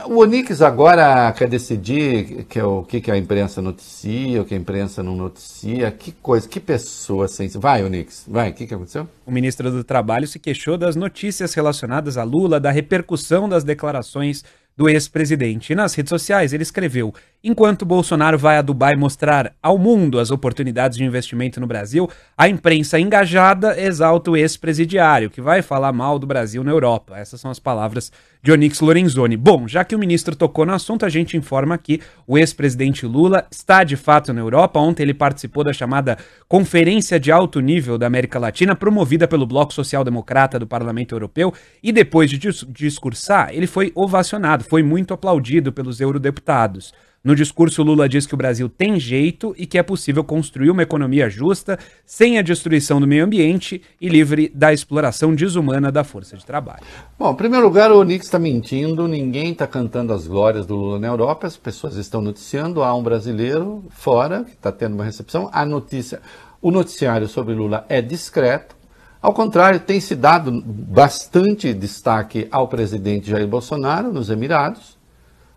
o 0.08 0.18
Onix 0.20 0.62
agora 0.62 1.32
quer 1.34 1.48
decidir 1.48 2.46
que 2.46 2.60
é 2.60 2.64
o 2.64 2.84
que, 2.84 3.02
que 3.02 3.12
a 3.12 3.18
imprensa 3.18 3.62
noticia, 3.62 4.42
o 4.42 4.46
que 4.46 4.54
a 4.54 4.58
imprensa 4.58 5.02
não 5.02 5.16
noticia. 5.16 5.92
Que 5.92 6.12
coisa, 6.12 6.48
que 6.48 6.60
pessoa 6.60 7.28
sensível. 7.28 7.62
Vai, 7.62 7.84
Onix, 7.84 8.26
vai, 8.28 8.50
o 8.50 8.54
que, 8.54 8.68
que 8.68 8.74
aconteceu? 8.74 9.08
O 9.26 9.32
ministro 9.32 9.72
do 9.72 9.84
Trabalho 9.84 10.28
se 10.28 10.40
queixou 10.40 10.78
das 10.78 10.96
notícias 10.96 11.54
relacionadas 11.54 12.18
a 12.18 12.24
Lula, 12.24 12.60
da 12.60 12.72
repercussão 12.72 13.48
das 13.48 13.64
declarações 13.64 14.44
do 14.76 14.90
ex-presidente. 14.90 15.76
Nas 15.76 15.94
redes 15.94 16.10
sociais 16.10 16.54
ele 16.54 16.64
escreveu: 16.64 17.14
Enquanto 17.46 17.86
Bolsonaro 17.86 18.38
vai 18.38 18.58
a 18.58 18.62
Dubai 18.62 18.96
mostrar 18.96 19.54
ao 19.62 19.78
mundo 19.78 20.18
as 20.18 20.32
oportunidades 20.32 20.98
de 20.98 21.04
investimento 21.04 21.60
no 21.60 21.68
Brasil, 21.68 22.10
a 22.38 22.48
imprensa 22.48 22.98
engajada 22.98 23.78
exalta 23.78 24.32
o 24.32 24.38
ex-presidiário, 24.38 25.30
que 25.30 25.42
vai 25.42 25.62
falar 25.62 25.92
mal 25.92 26.18
do 26.18 26.26
Brasil 26.26 26.64
na 26.64 26.72
Europa. 26.72 27.18
Essas 27.18 27.42
são 27.42 27.52
as 27.52 27.60
palavras 27.60 28.14
de 28.42 28.50
Onyx 28.50 28.80
Lorenzoni. 28.80 29.36
Bom, 29.36 29.68
já 29.68 29.84
que 29.84 29.94
o 29.94 30.00
ministro 30.00 30.38
tocou 30.38 30.66
no 30.66 30.72
assunto, 30.72 31.06
a 31.06 31.10
gente 31.10 31.36
informa 31.36 31.78
que 31.78 32.00
o 32.26 32.38
ex-presidente 32.38 33.06
Lula 33.06 33.46
está 33.52 33.84
de 33.84 33.98
fato 33.98 34.32
na 34.32 34.40
Europa. 34.40 34.80
Ontem 34.80 35.04
ele 35.04 35.14
participou 35.14 35.66
da 35.66 35.74
chamada 35.74 36.18
Conferência 36.48 37.20
de 37.20 37.30
Alto 37.30 37.60
Nível 37.60 37.98
da 37.98 38.08
América 38.08 38.40
Latina, 38.40 38.74
promovida 38.74 39.28
pelo 39.28 39.46
Bloco 39.46 39.74
Social 39.74 40.06
Democrata 40.06 40.58
do 40.58 40.66
Parlamento 40.66 41.14
Europeu, 41.14 41.54
e 41.84 41.92
depois 41.92 42.30
de 42.30 42.38
dis- 42.38 42.66
discursar, 42.70 43.50
ele 43.52 43.68
foi 43.68 43.92
ovacionado, 43.96 44.64
foi 44.64 44.82
muito 44.82 45.14
aplaudido 45.14 45.74
pelos 45.74 46.00
eurodeputados. 46.00 46.94
No 47.24 47.38
discurso, 47.38 47.84
Lula 47.84 48.10
diz 48.10 48.28
que 48.28 48.34
o 48.34 48.38
Brasil 48.38 48.68
tem 48.68 49.00
jeito 49.00 49.56
e 49.58 49.66
que 49.66 49.78
é 49.78 49.84
possível 49.84 50.26
construir 50.26 50.70
uma 50.70 50.84
economia 50.84 51.30
justa, 51.30 51.80
sem 52.06 52.38
a 52.38 52.42
destruição 52.42 53.00
do 53.00 53.08
meio 53.08 53.24
ambiente 53.24 53.82
e 54.02 54.10
livre 54.10 54.52
da 54.54 54.74
exploração 54.74 55.34
desumana 55.34 55.90
da 55.90 56.04
força 56.04 56.36
de 56.36 56.46
trabalho. 56.46 56.84
Bom, 57.18 57.32
em 57.32 57.36
primeiro 57.36 57.66
lugar, 57.66 57.94
o 57.94 58.00
Onix 58.00 58.26
está 58.26 58.38
mentindo, 58.38 59.08
ninguém 59.08 59.54
está 59.54 59.66
cantando 59.66 60.12
as 60.12 60.28
glórias 60.28 60.66
do 60.66 60.76
Lula 60.76 61.00
na 61.00 61.08
Europa, 61.08 61.48
as 61.48 61.56
pessoas 61.56 61.96
estão 61.96 62.20
noticiando, 62.20 62.84
há 62.84 62.94
um 62.94 63.02
brasileiro 63.02 63.86
fora 63.90 64.44
que 64.44 64.52
está 64.56 64.70
tendo 64.70 64.96
uma 64.96 65.06
recepção, 65.06 65.50
a 65.54 65.66
notícia, 65.66 66.22
o 66.62 66.72
noticiário 66.72 67.30
sobre 67.30 67.54
Lula 67.54 67.86
é 67.88 68.02
discreto, 68.02 68.76
ao 69.22 69.32
contrário, 69.32 69.80
tem 69.80 70.02
se 70.02 70.14
dado 70.14 70.62
bastante 70.62 71.74
destaque 71.74 72.50
ao 72.52 72.68
presidente 72.68 73.30
Jair 73.30 73.48
Bolsonaro 73.48 74.12
nos 74.12 74.30
Emirados, 74.30 74.98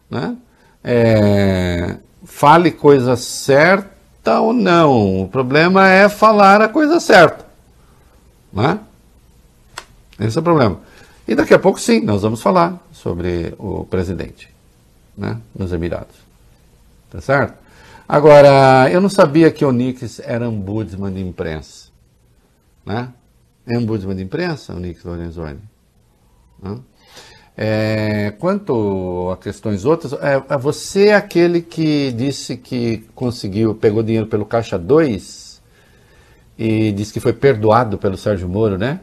né? 0.08 0.36
É, 0.89 1.97
fale 2.24 2.70
coisa 2.70 3.16
certa 3.16 4.41
ou 4.41 4.53
não, 4.53 5.22
o 5.22 5.28
problema 5.28 5.89
é 5.89 6.09
falar 6.09 6.62
a 6.62 6.68
coisa 6.68 7.01
certa, 7.01 7.45
né? 8.53 8.78
Esse 10.20 10.39
é 10.39 10.41
o 10.41 10.45
problema. 10.45 10.78
E 11.26 11.34
daqui 11.34 11.53
a 11.53 11.59
pouco, 11.59 11.80
sim, 11.80 12.01
nós 12.03 12.22
vamos 12.22 12.41
falar 12.41 12.80
sobre 12.93 13.53
o 13.59 13.84
presidente 13.84 14.49
né, 15.18 15.41
nos 15.53 15.72
Emirados. 15.72 16.16
Tá 17.11 17.20
certo? 17.20 17.55
Agora, 18.09 18.89
eu 18.89 19.01
não 19.01 19.09
sabia 19.09 19.51
que 19.51 19.64
o 19.64 19.68
Onix 19.68 20.20
era 20.20 20.49
ombudsman 20.49 21.12
de 21.12 21.20
imprensa. 21.20 21.89
Né? 22.84 23.09
É 23.66 23.76
ombudsman 23.76 24.14
de 24.14 24.22
imprensa, 24.22 24.72
Onix 24.72 25.03
Lorenzoni? 25.03 25.59
Né? 26.62 26.78
É, 27.59 28.34
quanto 28.38 29.30
a 29.32 29.36
questões 29.38 29.86
outras, 29.86 30.12
é, 30.14 30.42
é 30.48 30.59
você 30.59 31.12
aquele 31.12 31.62
que 31.62 32.12
disse 32.12 32.57
que 32.57 33.07
conseguiu, 33.14 33.74
pegou 33.74 34.02
dinheiro 34.02 34.26
pelo 34.26 34.44
Caixa 34.44 34.78
2 34.78 35.62
e 36.59 36.92
disse 36.92 37.14
que 37.14 37.20
foi 37.20 37.32
perdoado 37.32 37.96
pelo 37.96 38.16
Sérgio 38.16 38.48
Moro, 38.48 38.76
né? 38.76 39.00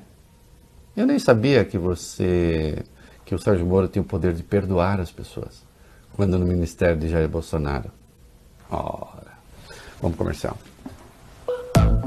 Eu 0.95 1.07
nem 1.07 1.17
sabia 1.17 1.65
que 1.65 1.79
você, 1.79 2.83
que 3.25 3.33
o 3.33 3.39
Sérgio 3.39 3.65
Moro 3.65 3.87
tinha 3.87 4.03
o 4.03 4.05
poder 4.05 4.33
de 4.33 4.43
perdoar 4.43 4.99
as 4.99 5.11
pessoas, 5.11 5.65
quando 6.15 6.37
no 6.37 6.45
ministério 6.45 6.99
de 6.99 7.09
Jair 7.09 7.27
Bolsonaro. 7.27 7.89
Ora, 8.69 9.33
vamos 9.99 10.15
comercial. 10.15 10.55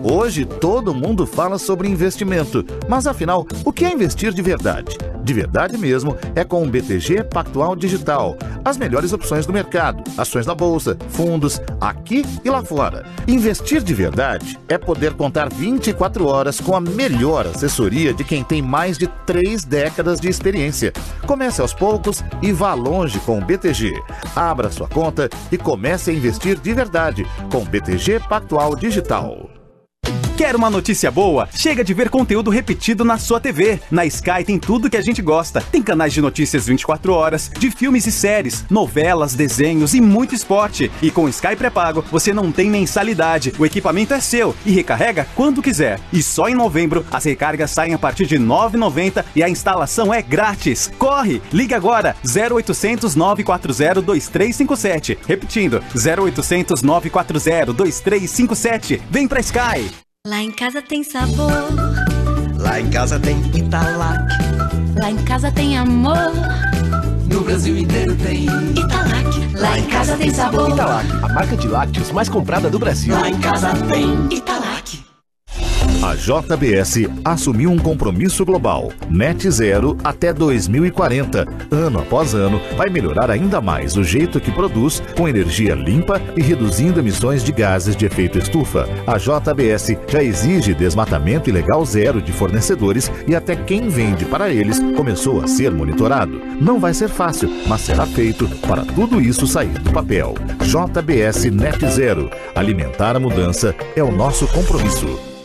Hoje 0.03 0.45
todo 0.45 0.95
mundo 0.95 1.27
fala 1.27 1.59
sobre 1.59 1.89
investimento, 1.89 2.65
mas 2.89 3.07
afinal, 3.07 3.47
o 3.65 3.73
que 3.73 3.85
é 3.85 3.93
investir 3.93 4.33
de 4.33 4.43
verdade? 4.43 4.97
De 5.25 5.33
verdade 5.33 5.77
mesmo 5.77 6.17
é 6.35 6.45
com 6.45 6.63
o 6.63 6.69
BTG 6.69 7.25
Pactual 7.25 7.75
Digital. 7.75 8.37
As 8.65 8.77
melhores 8.77 9.13
opções 9.13 9.47
do 9.47 9.53
mercado, 9.53 10.05
ações 10.17 10.47
na 10.47 10.55
bolsa, 10.55 10.97
fundos, 11.09 11.61
aqui 11.81 12.25
e 12.45 12.51
lá 12.51 12.63
fora. 12.63 13.07
Investir 13.27 13.83
de 13.83 13.95
verdade 13.95 14.59
é 14.69 14.77
poder 14.79 15.15
contar 15.15 15.49
24 15.49 16.27
horas 16.27 16.61
com 16.61 16.77
a 16.77 16.81
melhor 16.81 17.47
assessoria 17.47 18.13
de 18.13 18.23
quem 18.23 18.45
tem 18.45 18.61
mais 18.61 18.99
de 18.99 19.09
três 19.27 19.65
décadas 19.65 20.21
de 20.21 20.29
experiência. 20.29 20.93
Comece 21.27 21.61
aos 21.61 21.75
poucos 21.75 22.23
e 22.43 22.53
vá 22.53 22.75
longe 22.75 23.19
com 23.21 23.39
o 23.39 23.45
BTG. 23.45 23.95
Abra 24.37 24.71
sua 24.71 24.89
conta 24.89 25.29
e 25.51 25.57
comece 25.57 26.11
a 26.11 26.15
investir 26.15 26.59
de 26.61 26.73
verdade 26.73 27.27
com 27.51 27.63
o 27.63 27.65
BTG 27.65 28.21
Pactual 28.29 28.77
Digital. 28.77 29.56
Quer 30.37 30.55
uma 30.55 30.69
notícia 30.69 31.11
boa? 31.11 31.49
Chega 31.51 31.83
de 31.83 31.95
ver 31.95 32.11
conteúdo 32.11 32.51
repetido 32.51 33.03
na 33.07 33.17
sua 33.17 33.41
TV. 33.41 33.81
Na 33.91 34.05
Sky 34.05 34.45
tem 34.45 34.59
tudo 34.59 34.91
que 34.91 34.97
a 34.99 35.01
gente 35.01 35.23
gosta. 35.23 35.63
Tem 35.63 35.81
canais 35.81 36.13
de 36.13 36.21
notícias 36.21 36.67
24 36.67 37.11
horas, 37.11 37.51
de 37.59 37.71
filmes 37.71 38.07
e 38.07 38.13
séries, 38.13 38.63
novelas, 38.69 39.35
desenhos 39.35 39.95
e 39.95 40.01
muito 40.01 40.35
esporte. 40.35 40.91
E 41.01 41.11
com 41.11 41.27
Sky 41.27 41.57
pré-pago, 41.57 42.05
você 42.11 42.35
não 42.35 42.53
tem 42.53 42.69
mensalidade. 42.69 43.55
O 43.59 43.65
equipamento 43.65 44.13
é 44.13 44.21
seu 44.21 44.55
e 44.67 44.73
recarrega 44.73 45.27
quando 45.35 45.63
quiser. 45.63 45.99
E 46.13 46.23
só 46.23 46.51
em 46.51 46.55
novembro, 46.55 47.07
as 47.11 47.25
recargas 47.25 47.71
saem 47.71 47.95
a 47.95 47.99
partir 47.99 48.27
de 48.27 48.37
R$ 48.37 48.45
9,90 48.45 49.25
e 49.35 49.43
a 49.43 49.49
instalação 49.49 50.13
é 50.13 50.21
grátis. 50.21 50.93
Corre! 50.99 51.41
Ligue 51.51 51.73
agora 51.73 52.15
0800 52.23 53.17
940 53.17 54.03
2357. 54.03 55.19
Repetindo, 55.27 55.83
0800 55.95 56.83
940 56.83 57.73
2357. 57.73 59.01
Vem 59.11 59.27
pra 59.27 59.41
Sky! 59.41 60.06
Lá 60.27 60.43
em 60.43 60.51
casa 60.51 60.83
tem 60.83 61.03
sabor, 61.05 61.51
Lá 62.59 62.81
em 62.81 62.91
casa 62.91 63.19
tem 63.21 63.39
Italac. 63.55 64.19
lá 64.97 65.11
em 65.11 65.17
casa 65.25 65.53
tem 65.53 65.79
amor. 65.79 66.17
No 67.31 67.41
Brasil 67.43 67.77
inteiro 67.79 68.15
tem 68.17 68.45
Italac, 68.45 69.55
lá 69.55 69.79
em 69.79 69.85
casa 69.87 70.17
tem 70.17 70.31
sabor. 70.33 70.71
Italac, 70.71 71.07
a 71.23 71.29
marca 71.29 71.57
de 71.57 71.69
lácteos 71.69 72.11
mais 72.11 72.29
comprada 72.29 72.69
do 72.69 72.79
Brasil. 72.79 73.15
Lá 73.15 73.29
em 73.29 73.39
casa 73.39 73.73
tem 73.89 74.27
Italac. 74.37 74.86
A 76.03 76.15
JBS 76.15 77.09
assumiu 77.25 77.71
um 77.71 77.79
compromisso 77.79 78.45
global, 78.45 78.93
net 79.11 79.51
zero 79.51 79.97
até 80.05 80.33
2040. 80.33 81.47
Ano 81.71 81.99
após 81.99 82.35
ano, 82.35 82.61
vai 82.77 82.89
melhorar 82.89 83.31
ainda 83.31 83.61
mais 83.61 83.97
o 83.97 84.05
jeito 84.05 84.39
que 84.39 84.53
produz 84.53 85.03
com 85.17 85.27
energia 85.27 85.75
limpa 85.75 86.21
e 86.37 86.43
reduzindo 86.43 87.01
emissões 87.01 87.43
de 87.43 87.51
gases 87.51 87.97
de 87.97 88.07
efeito 88.07 88.39
estufa. 88.39 88.89
A 89.07 89.17
JBS 89.19 89.97
já 90.07 90.23
exige 90.23 90.75
desmatamento 90.75 91.49
ilegal 91.51 91.85
zero 91.85 92.21
de 92.21 92.31
fornecedores 92.31 93.11
e 93.27 93.35
até 93.35 93.57
quem 93.57 93.89
vende 93.89 94.25
para 94.25 94.51
eles 94.51 94.79
começou 94.95 95.43
a 95.43 95.49
ser 95.49 95.73
monitorado. 95.73 96.41
Não 96.61 96.79
vai 96.79 96.95
ser 96.95 97.09
fácil, 97.09 97.51
mas 97.67 97.81
será 97.81 98.07
feito 98.07 98.49
para 98.69 98.85
tudo 98.85 99.21
isso 99.21 99.47
sair 99.47 99.79
do 99.81 99.91
papel. 99.91 100.35
JBS 100.61 101.47
Net 101.47 101.85
Zero. 101.89 102.31
Alimentar 102.55 103.17
a 103.17 103.21
mudança 103.21 103.75
é 103.97 104.03
o 104.03 104.13
nosso 104.13 104.47
compromisso. 104.49 105.36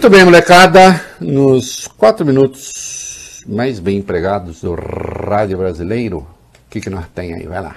Muito 0.00 0.16
bem, 0.16 0.24
molecada. 0.24 0.98
Nos 1.20 1.86
quatro 1.86 2.24
minutos 2.24 3.44
mais 3.46 3.78
bem 3.78 3.98
empregados 3.98 4.62
do 4.62 4.74
rádio 4.74 5.58
brasileiro, 5.58 6.20
o 6.20 6.26
que, 6.70 6.80
que 6.80 6.88
nós 6.88 7.04
tem 7.14 7.34
aí? 7.34 7.46
Vai 7.46 7.60
lá. 7.60 7.76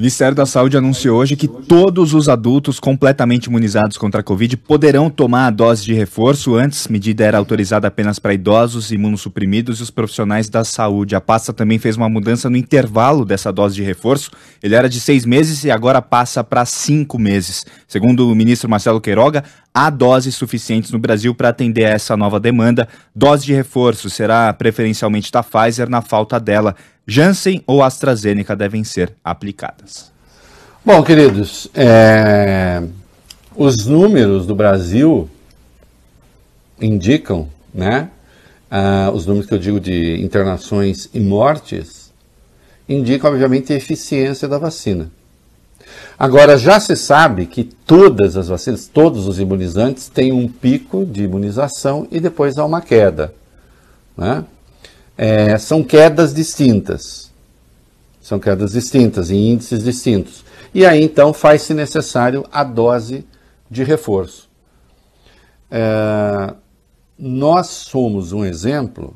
Ministério 0.00 0.34
da 0.34 0.46
Saúde 0.46 0.78
anunciou 0.78 1.18
hoje 1.18 1.36
que 1.36 1.46
todos 1.46 2.14
os 2.14 2.26
adultos 2.26 2.80
completamente 2.80 3.48
imunizados 3.48 3.98
contra 3.98 4.22
a 4.22 4.24
Covid 4.24 4.56
poderão 4.56 5.10
tomar 5.10 5.48
a 5.48 5.50
dose 5.50 5.84
de 5.84 5.92
reforço. 5.92 6.54
Antes, 6.54 6.88
medida 6.88 7.22
era 7.22 7.36
autorizada 7.36 7.86
apenas 7.86 8.18
para 8.18 8.32
idosos, 8.32 8.90
imunossuprimidos 8.90 9.78
e 9.78 9.82
os 9.82 9.90
profissionais 9.90 10.48
da 10.48 10.64
saúde. 10.64 11.14
A 11.14 11.20
pasta 11.20 11.52
também 11.52 11.78
fez 11.78 11.98
uma 11.98 12.08
mudança 12.08 12.48
no 12.48 12.56
intervalo 12.56 13.26
dessa 13.26 13.52
dose 13.52 13.74
de 13.74 13.82
reforço. 13.82 14.30
Ele 14.62 14.74
era 14.74 14.88
de 14.88 14.98
seis 14.98 15.26
meses 15.26 15.64
e 15.64 15.70
agora 15.70 16.00
passa 16.00 16.42
para 16.42 16.64
cinco 16.64 17.18
meses. 17.18 17.66
Segundo 17.86 18.26
o 18.26 18.34
ministro 18.34 18.70
Marcelo 18.70 19.02
Queiroga, 19.02 19.44
há 19.74 19.90
doses 19.90 20.34
suficientes 20.34 20.90
no 20.92 20.98
Brasil 20.98 21.34
para 21.34 21.50
atender 21.50 21.84
a 21.84 21.90
essa 21.90 22.16
nova 22.16 22.40
demanda. 22.40 22.88
Dose 23.14 23.44
de 23.44 23.52
reforço 23.52 24.08
será 24.08 24.50
preferencialmente 24.54 25.30
da 25.30 25.42
Pfizer 25.42 25.90
na 25.90 26.00
falta 26.00 26.40
dela. 26.40 26.74
Janssen 27.10 27.60
ou 27.66 27.82
AstraZeneca 27.82 28.54
devem 28.54 28.84
ser 28.84 29.12
aplicadas. 29.24 30.12
Bom, 30.84 31.02
queridos, 31.02 31.68
é, 31.74 32.80
os 33.56 33.84
números 33.84 34.46
do 34.46 34.54
Brasil 34.54 35.28
indicam, 36.80 37.48
né? 37.74 38.10
ah, 38.70 39.10
os 39.12 39.26
números 39.26 39.48
que 39.48 39.54
eu 39.54 39.58
digo 39.58 39.80
de 39.80 40.22
internações 40.22 41.10
e 41.12 41.18
mortes, 41.18 42.12
indicam, 42.88 43.32
obviamente, 43.32 43.72
a 43.72 43.76
eficiência 43.76 44.46
da 44.46 44.58
vacina. 44.58 45.10
Agora, 46.16 46.56
já 46.56 46.78
se 46.78 46.94
sabe 46.94 47.46
que 47.46 47.64
todas 47.64 48.36
as 48.36 48.46
vacinas, 48.46 48.86
todos 48.86 49.26
os 49.26 49.40
imunizantes, 49.40 50.08
têm 50.08 50.32
um 50.32 50.46
pico 50.46 51.04
de 51.04 51.24
imunização 51.24 52.06
e 52.08 52.20
depois 52.20 52.56
há 52.56 52.64
uma 52.64 52.80
queda. 52.80 53.34
Né? 54.16 54.44
É, 55.22 55.58
são 55.58 55.84
quedas 55.84 56.32
distintas. 56.32 57.30
São 58.22 58.40
quedas 58.40 58.72
distintas, 58.72 59.30
em 59.30 59.52
índices 59.52 59.84
distintos. 59.84 60.42
E 60.72 60.86
aí, 60.86 61.04
então, 61.04 61.34
faz-se 61.34 61.74
necessário 61.74 62.46
a 62.50 62.64
dose 62.64 63.26
de 63.70 63.84
reforço. 63.84 64.48
É, 65.70 66.54
nós 67.18 67.66
somos 67.66 68.32
um 68.32 68.46
exemplo 68.46 69.14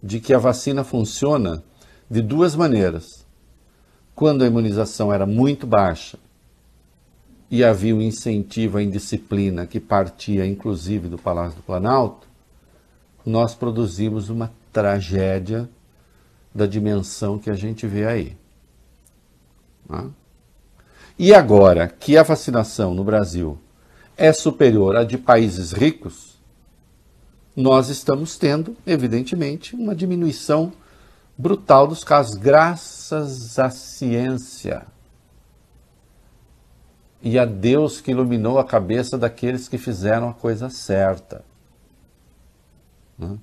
de 0.00 0.20
que 0.20 0.32
a 0.32 0.38
vacina 0.38 0.84
funciona 0.84 1.64
de 2.08 2.22
duas 2.22 2.54
maneiras. 2.54 3.26
Quando 4.14 4.44
a 4.44 4.46
imunização 4.46 5.12
era 5.12 5.26
muito 5.26 5.66
baixa 5.66 6.16
e 7.50 7.64
havia 7.64 7.96
um 7.96 8.00
incentivo 8.00 8.78
à 8.78 8.82
indisciplina 8.84 9.66
que 9.66 9.80
partia 9.80 10.46
inclusive 10.46 11.08
do 11.08 11.18
Palácio 11.18 11.56
do 11.56 11.62
Planalto, 11.64 12.28
nós 13.24 13.52
produzimos 13.52 14.30
uma 14.30 14.52
tragédia 14.76 15.66
da 16.54 16.66
dimensão 16.66 17.38
que 17.38 17.48
a 17.48 17.54
gente 17.54 17.86
vê 17.86 18.06
aí. 18.06 18.36
Né? 19.88 20.10
E 21.18 21.32
agora 21.32 21.88
que 21.88 22.18
a 22.18 22.22
vacinação 22.22 22.92
no 22.92 23.02
Brasil 23.02 23.58
é 24.18 24.34
superior 24.34 24.94
à 24.94 25.02
de 25.02 25.16
países 25.16 25.72
ricos, 25.72 26.38
nós 27.56 27.88
estamos 27.88 28.36
tendo, 28.36 28.76
evidentemente, 28.86 29.74
uma 29.74 29.94
diminuição 29.94 30.74
brutal 31.38 31.86
dos 31.86 32.04
casos, 32.04 32.34
graças 32.34 33.58
à 33.58 33.70
ciência. 33.70 34.86
E 37.22 37.38
a 37.38 37.46
Deus 37.46 37.98
que 37.98 38.10
iluminou 38.10 38.58
a 38.58 38.64
cabeça 38.64 39.16
daqueles 39.16 39.68
que 39.68 39.78
fizeram 39.78 40.28
a 40.28 40.34
coisa 40.34 40.68
certa. 40.68 41.42
Né? 43.18 43.38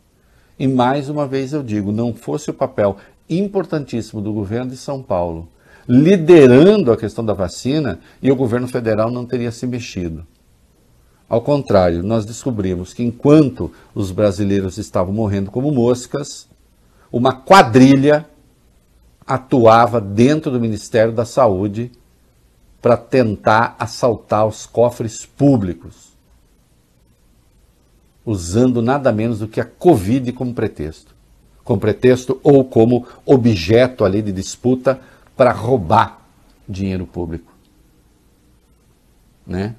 E 0.63 0.67
mais 0.67 1.09
uma 1.09 1.27
vez 1.27 1.51
eu 1.51 1.61
digo, 1.61 1.91
não 1.91 2.13
fosse 2.13 2.49
o 2.49 2.53
papel 2.53 2.95
importantíssimo 3.29 4.21
do 4.21 4.31
governo 4.31 4.71
de 4.71 4.77
São 4.77 5.03
Paulo 5.03 5.49
liderando 5.85 6.89
a 6.89 6.95
questão 6.95 7.25
da 7.25 7.33
vacina 7.33 7.99
e 8.21 8.31
o 8.31 8.35
governo 8.37 8.69
federal 8.69 9.11
não 9.11 9.25
teria 9.25 9.51
se 9.51 9.67
mexido. 9.67 10.25
Ao 11.27 11.41
contrário, 11.41 12.01
nós 12.01 12.23
descobrimos 12.25 12.93
que 12.93 13.03
enquanto 13.03 13.73
os 13.93 14.09
brasileiros 14.09 14.77
estavam 14.77 15.13
morrendo 15.13 15.51
como 15.51 15.69
moscas, 15.69 16.47
uma 17.11 17.33
quadrilha 17.33 18.25
atuava 19.27 19.99
dentro 19.99 20.49
do 20.49 20.61
Ministério 20.61 21.11
da 21.11 21.25
Saúde 21.25 21.91
para 22.81 22.95
tentar 22.95 23.75
assaltar 23.77 24.47
os 24.47 24.65
cofres 24.65 25.25
públicos 25.25 26.12
usando 28.25 28.81
nada 28.81 29.11
menos 29.11 29.39
do 29.39 29.47
que 29.47 29.59
a 29.59 29.65
Covid 29.65 30.31
como 30.31 30.53
pretexto. 30.53 31.13
Como 31.63 31.79
pretexto 31.79 32.39
ou 32.43 32.63
como 32.63 33.05
objeto 33.25 34.05
ali 34.05 34.21
de 34.21 34.31
disputa 34.31 34.99
para 35.35 35.51
roubar 35.51 36.21
dinheiro 36.67 37.05
público. 37.05 37.51
Né? 39.45 39.75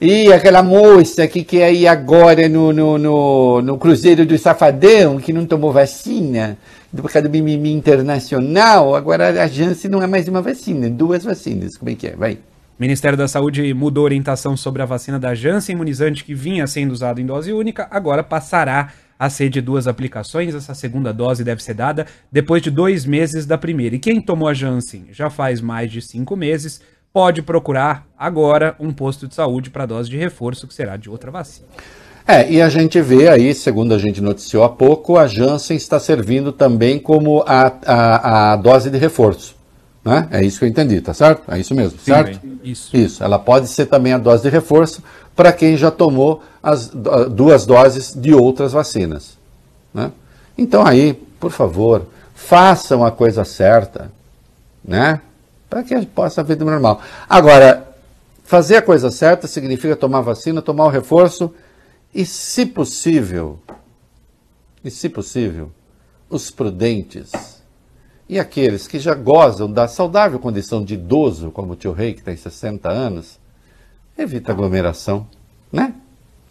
E 0.00 0.32
aquela 0.32 0.62
moça 0.62 1.26
que 1.26 1.44
quer 1.44 1.72
ir 1.72 1.86
agora 1.86 2.48
no, 2.48 2.72
no, 2.72 2.98
no, 2.98 3.62
no 3.62 3.78
Cruzeiro 3.78 4.26
do 4.26 4.36
Safadão, 4.36 5.18
que 5.18 5.32
não 5.32 5.46
tomou 5.46 5.72
vacina, 5.72 6.58
por 6.94 7.10
causa 7.10 7.28
do 7.28 7.32
mimimi 7.32 7.72
internacional, 7.72 8.94
agora 8.94 9.42
a 9.42 9.46
Janssen 9.46 9.90
não 9.90 10.02
é 10.02 10.06
mais 10.06 10.28
uma 10.28 10.42
vacina, 10.42 10.90
duas 10.90 11.24
vacinas. 11.24 11.76
Como 11.76 11.90
é 11.90 11.94
que 11.94 12.08
é? 12.08 12.16
Vai. 12.16 12.38
O 12.76 12.82
Ministério 12.82 13.16
da 13.16 13.28
Saúde 13.28 13.72
mudou 13.72 14.02
a 14.02 14.06
orientação 14.06 14.56
sobre 14.56 14.82
a 14.82 14.84
vacina 14.84 15.16
da 15.16 15.32
Janssen, 15.32 15.74
imunizante 15.74 16.24
que 16.24 16.34
vinha 16.34 16.66
sendo 16.66 16.90
usado 16.90 17.20
em 17.20 17.26
dose 17.26 17.52
única, 17.52 17.86
agora 17.88 18.20
passará 18.24 18.92
a 19.16 19.30
ser 19.30 19.48
de 19.48 19.60
duas 19.60 19.86
aplicações. 19.86 20.56
Essa 20.56 20.74
segunda 20.74 21.12
dose 21.12 21.44
deve 21.44 21.62
ser 21.62 21.74
dada 21.74 22.04
depois 22.32 22.60
de 22.60 22.72
dois 22.72 23.06
meses 23.06 23.46
da 23.46 23.56
primeira. 23.56 23.94
E 23.94 24.00
quem 24.00 24.20
tomou 24.20 24.48
a 24.48 24.54
Janssen 24.54 25.06
já 25.12 25.30
faz 25.30 25.60
mais 25.60 25.88
de 25.88 26.02
cinco 26.02 26.34
meses 26.34 26.80
pode 27.12 27.42
procurar 27.42 28.08
agora 28.18 28.74
um 28.80 28.92
posto 28.92 29.28
de 29.28 29.36
saúde 29.36 29.70
para 29.70 29.86
dose 29.86 30.10
de 30.10 30.16
reforço, 30.16 30.66
que 30.66 30.74
será 30.74 30.96
de 30.96 31.08
outra 31.08 31.30
vacina. 31.30 31.68
É, 32.26 32.50
e 32.50 32.60
a 32.60 32.68
gente 32.68 33.00
vê 33.00 33.28
aí, 33.28 33.54
segundo 33.54 33.94
a 33.94 33.98
gente 33.98 34.20
noticiou 34.20 34.64
há 34.64 34.68
pouco, 34.68 35.16
a 35.16 35.28
Janssen 35.28 35.76
está 35.76 36.00
servindo 36.00 36.50
também 36.50 36.98
como 36.98 37.44
a, 37.46 37.72
a, 37.86 38.52
a 38.52 38.56
dose 38.56 38.90
de 38.90 38.98
reforço. 38.98 39.54
Né? 40.04 40.28
É 40.30 40.44
isso 40.44 40.58
que 40.58 40.66
eu 40.66 40.68
entendi, 40.68 41.00
tá 41.00 41.14
certo? 41.14 41.50
É 41.50 41.58
isso 41.58 41.74
mesmo, 41.74 41.98
Sim, 41.98 42.04
certo? 42.04 42.38
Bem, 42.40 42.60
isso. 42.62 42.94
Isso. 42.94 43.24
Ela 43.24 43.38
pode 43.38 43.68
ser 43.68 43.86
também 43.86 44.12
a 44.12 44.18
dose 44.18 44.42
de 44.42 44.50
reforço 44.50 45.02
para 45.34 45.50
quem 45.52 45.76
já 45.76 45.90
tomou 45.90 46.42
as 46.62 46.88
duas 46.88 47.64
doses 47.64 48.12
de 48.14 48.34
outras 48.34 48.72
vacinas. 48.72 49.38
Né? 49.94 50.12
Então 50.58 50.86
aí, 50.86 51.14
por 51.40 51.50
favor, 51.50 52.06
façam 52.34 53.04
a 53.04 53.10
coisa 53.10 53.44
certa, 53.44 54.12
né? 54.84 55.20
Para 55.70 55.82
que 55.82 56.04
possa 56.06 56.42
haver 56.42 56.56
de 56.56 56.64
normal. 56.64 57.00
Agora, 57.28 57.88
fazer 58.44 58.76
a 58.76 58.82
coisa 58.82 59.10
certa 59.10 59.46
significa 59.46 59.96
tomar 59.96 60.20
vacina, 60.20 60.60
tomar 60.60 60.84
o 60.84 60.90
reforço 60.90 61.52
e, 62.14 62.26
se 62.26 62.66
possível, 62.66 63.58
e 64.84 64.90
se 64.90 65.08
possível, 65.08 65.72
os 66.28 66.50
prudentes 66.50 67.53
e 68.28 68.38
aqueles 68.38 68.86
que 68.86 68.98
já 68.98 69.14
gozam 69.14 69.70
da 69.70 69.86
saudável 69.86 70.38
condição 70.38 70.84
de 70.84 70.94
idoso, 70.94 71.50
como 71.50 71.72
o 71.72 71.76
tio 71.76 71.92
Rei, 71.92 72.14
que 72.14 72.22
tem 72.22 72.36
60 72.36 72.88
anos, 72.88 73.38
evita 74.16 74.52
aglomeração, 74.52 75.26
né? 75.70 75.94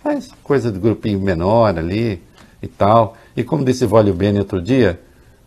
Faz 0.03 0.29
coisa 0.43 0.71
de 0.71 0.77
grupinho 0.79 1.19
menor 1.19 1.77
ali 1.77 2.21
e 2.61 2.67
tal. 2.67 3.17
E 3.35 3.43
como 3.43 3.65
disse 3.65 3.85
Vólio 3.85 4.13
Bene 4.13 4.39
outro 4.39 4.61
dia, 4.61 4.99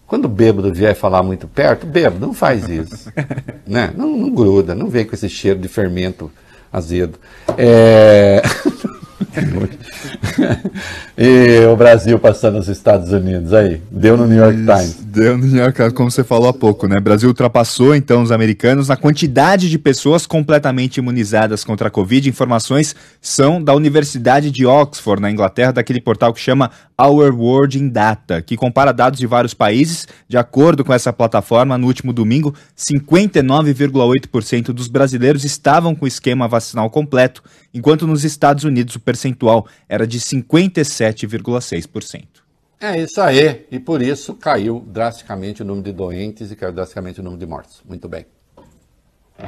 quando 0.06 0.24
o 0.24 0.28
bêbado 0.28 0.72
vier 0.72 0.94
falar 0.94 1.22
muito 1.22 1.46
perto, 1.46 1.86
bêbado, 1.86 2.24
não 2.24 2.32
faz 2.32 2.68
isso. 2.68 3.12
né? 3.66 3.92
Não, 3.96 4.16
não, 4.16 4.30
gruda, 4.30 4.74
não 4.74 4.88
vem 4.88 5.04
com 5.04 5.14
esse 5.14 5.28
cheiro 5.28 5.58
de 5.58 5.68
fermento 5.68 6.30
azedo. 6.72 7.18
É... 7.56 8.42
e 11.16 11.66
o 11.66 11.76
Brasil 11.76 12.18
passando 12.18 12.58
os 12.58 12.68
Estados 12.68 13.12
Unidos 13.12 13.52
aí. 13.52 13.80
Deu 13.90 14.16
no 14.16 14.26
New 14.26 14.38
York 14.38 14.58
Times. 14.58 14.94
Deu 15.04 15.36
no 15.36 15.46
New 15.46 15.62
York 15.62 15.76
Times, 15.76 15.92
como 15.92 16.10
você 16.10 16.24
falou 16.24 16.48
há 16.48 16.52
pouco, 16.52 16.86
né? 16.86 17.00
Brasil 17.00 17.28
ultrapassou 17.28 17.94
então 17.94 18.22
os 18.22 18.32
americanos 18.32 18.88
na 18.88 18.96
quantidade 18.96 19.68
de 19.70 19.78
pessoas 19.78 20.26
completamente 20.26 20.96
imunizadas 20.98 21.64
contra 21.64 21.88
a 21.88 21.90
Covid. 21.90 22.28
Informações 22.28 22.94
são 23.20 23.62
da 23.62 23.74
Universidade 23.74 24.50
de 24.50 24.66
Oxford, 24.66 25.20
na 25.20 25.30
Inglaterra, 25.30 25.72
daquele 25.72 26.00
portal 26.00 26.32
que 26.32 26.40
chama 26.40 26.70
Our 27.00 27.34
World 27.34 27.78
in 27.78 27.88
Data, 27.88 28.40
que 28.40 28.56
compara 28.56 28.92
dados 28.92 29.18
de 29.18 29.26
vários 29.26 29.52
países. 29.52 30.08
De 30.28 30.38
acordo 30.38 30.84
com 30.84 30.92
essa 30.92 31.12
plataforma, 31.12 31.76
no 31.76 31.86
último 31.86 32.12
domingo, 32.12 32.54
59,8% 32.76 34.72
dos 34.72 34.88
brasileiros 34.88 35.44
estavam 35.44 35.94
com 35.94 36.06
o 36.06 36.08
esquema 36.08 36.48
vacinal 36.48 36.88
completo, 36.90 37.42
enquanto 37.72 38.06
nos 38.06 38.24
Estados 38.24 38.64
Unidos 38.64 38.96
o 38.96 39.00
percentual 39.00 39.66
era 39.88 40.06
de 40.06 40.20
57,6%. 40.20 42.24
É 42.78 43.00
isso 43.00 43.20
aí, 43.20 43.66
e 43.70 43.80
por 43.80 44.02
isso 44.02 44.34
caiu 44.34 44.84
drasticamente 44.86 45.62
o 45.62 45.64
número 45.64 45.84
de 45.84 45.92
doentes 45.92 46.50
e 46.50 46.56
caiu 46.56 46.72
drasticamente 46.72 47.20
o 47.20 47.22
número 47.22 47.40
de 47.40 47.46
mortes. 47.46 47.80
Muito 47.86 48.06
bem. 48.06 48.26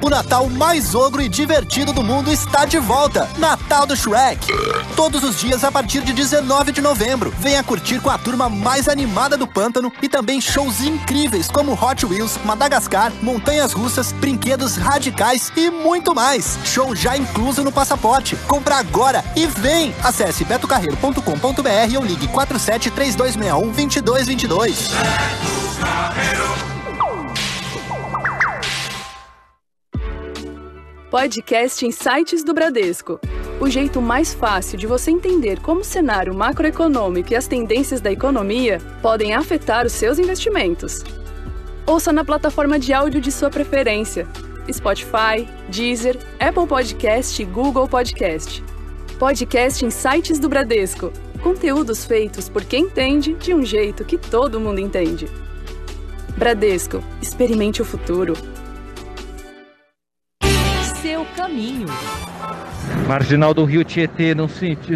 O 0.03 0.11
Natal 0.11 0.49
mais 0.51 0.95
ogro 0.95 1.22
e 1.22 1.28
divertido 1.28 1.93
do 1.93 2.03
mundo 2.03 2.30
está 2.30 2.64
de 2.66 2.78
volta. 2.78 3.28
Natal 3.39 3.86
do 3.86 3.97
Shrek. 3.97 4.47
Todos 4.95 5.24
os 5.24 5.41
dias 5.41 5.64
a 5.64 5.72
partir 5.72 6.03
de 6.03 6.12
19 6.12 6.72
de 6.72 6.80
novembro. 6.80 7.32
Venha 7.39 7.64
curtir 7.64 7.99
com 8.01 8.11
a 8.11 8.18
turma 8.18 8.51
mais 8.51 8.86
animada 8.86 9.36
do 9.36 9.47
pântano 9.47 9.91
e 10.03 10.09
também 10.09 10.41
shows 10.41 10.82
incríveis 10.82 11.49
como 11.49 11.72
Hot 11.72 12.05
Wheels, 12.05 12.39
Madagascar, 12.45 13.12
montanhas 13.22 13.72
russas, 13.72 14.12
brinquedos 14.12 14.76
radicais 14.76 15.51
e 15.57 15.70
muito 15.70 16.14
mais. 16.14 16.59
Show 16.64 16.95
já 16.95 17.16
incluso 17.16 17.64
no 17.64 17.72
passaporte. 17.72 18.36
Compra 18.47 18.76
agora 18.76 19.24
e 19.34 19.47
vem. 19.47 19.95
Acesse 20.05 20.45
betocarreiro.com.br 20.45 21.97
ou 21.97 22.05
ligue 22.05 22.28
47 22.28 22.91
3261 22.91 23.72
2222. 23.72 24.89
Beto 24.89 25.80
Carreiro. 25.80 26.78
Podcast 31.11 31.86
Insights 31.86 32.44
do 32.44 32.52
Bradesco. 32.52 33.18
O 33.59 33.70
jeito 33.70 33.98
mais 33.98 34.34
fácil 34.34 34.76
de 34.76 34.86
você 34.86 35.11
entender 35.11 35.59
como 35.59 35.80
o 35.80 35.84
cenário 35.84 36.34
macroeconômico 36.34 37.32
e 37.32 37.36
as 37.36 37.48
tendências 37.48 38.02
da 38.02 38.12
economia 38.12 38.78
podem 39.00 39.32
afetar 39.32 39.86
os 39.86 39.92
seus 39.92 40.18
investimentos. 40.18 41.02
Ouça 41.86 42.12
na 42.12 42.26
plataforma 42.26 42.78
de 42.78 42.92
áudio 42.92 43.22
de 43.22 43.32
sua 43.32 43.48
preferência: 43.48 44.28
Spotify, 44.70 45.48
Deezer, 45.70 46.18
Apple 46.38 46.66
Podcast 46.66 47.40
e 47.40 47.46
Google 47.46 47.88
Podcast. 47.88 48.62
Podcast 49.18 49.82
Insights 49.82 50.38
do 50.38 50.46
Bradesco. 50.50 51.11
Conteúdos 51.42 52.04
feitos 52.04 52.50
por 52.50 52.62
quem 52.66 52.84
entende 52.84 53.32
de 53.32 53.54
um 53.54 53.64
jeito 53.64 54.04
que 54.04 54.18
todo 54.18 54.61
mundo 54.61 54.78
entende. 54.78 55.26
Bradesco, 56.36 57.02
experimente 57.22 57.80
o 57.80 57.84
futuro 57.84 58.34
seu 61.19 61.27
caminho. 61.37 61.87
Marginal 63.09 63.53
do 63.53 63.64
Rio 63.64 63.83
Tietê, 63.83 64.35
no, 64.35 64.49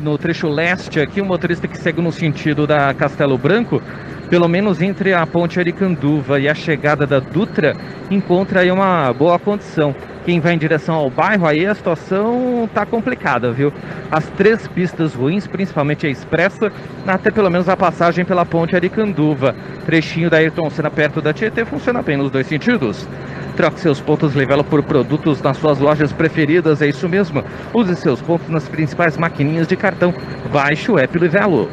no 0.03 0.19
trecho 0.19 0.49
leste, 0.49 1.01
aqui 1.01 1.21
o 1.21 1.25
um 1.25 1.27
motorista 1.27 1.67
que 1.67 1.77
segue 1.77 2.01
no 2.01 2.13
sentido 2.13 2.67
da 2.67 2.95
Castelo 2.95 3.37
Branco, 3.37 3.83
pelo 4.31 4.49
menos 4.49 4.81
entre 4.81 5.13
a 5.13 5.27
ponte 5.27 5.59
Aricanduva 5.59 6.39
e 6.39 6.49
a 6.49 6.55
chegada 6.55 7.07
da 7.07 7.19
Dutra, 7.19 7.75
encontra 8.11 8.61
aí 8.61 8.71
uma 8.71 9.13
boa 9.13 9.39
condição. 9.39 9.95
Quem 10.25 10.39
vai 10.39 10.55
em 10.55 10.59
direção 10.59 10.95
ao 10.95 11.11
bairro, 11.11 11.47
aí 11.47 11.67
a 11.67 11.75
situação 11.75 12.71
tá 12.73 12.87
complicada, 12.87 13.51
viu? 13.51 13.73
As 14.09 14.25
três 14.31 14.69
pistas 14.69 15.15
ruins, 15.15 15.49
principalmente 15.49 16.07
a 16.07 16.11
expressa, 16.11 16.71
até 17.05 17.31
pelo 17.33 17.51
menos 17.51 17.69
a 17.69 17.77
passagem 17.77 18.25
pela 18.25 18.47
ponte 18.47 18.77
Aricanduva. 18.77 19.57
Trechinho 19.85 20.31
da 20.31 20.37
Ayrton 20.37 20.71
Senna 20.71 20.91
perto 20.91 21.21
da 21.21 21.33
Tietê 21.33 21.65
funciona 21.65 22.01
bem 22.03 22.17
nos 22.17 22.31
dois 22.31 22.47
sentidos. 22.47 23.09
Troque 23.57 23.81
seus 23.81 24.01
pontos 24.01 24.35
Livelo 24.35 24.65
por 24.65 24.83
produtos 24.83 25.41
nas 25.43 25.57
suas 25.59 25.79
lojas 25.79 26.13
preferidas, 26.13 26.81
é 26.81 26.89
isso 26.89 27.09
mesmo. 27.09 27.45
Use 27.75 27.95
seus 27.97 28.21
pontos 28.21 28.49
nas 28.49 28.69
principais 28.69 29.17
maquininhas 29.17 29.67
de 29.67 29.77
cartão. 29.77 30.15
Baixe 30.51 30.91
o 30.91 30.99
app 30.99 31.19
Livelo. 31.19 31.71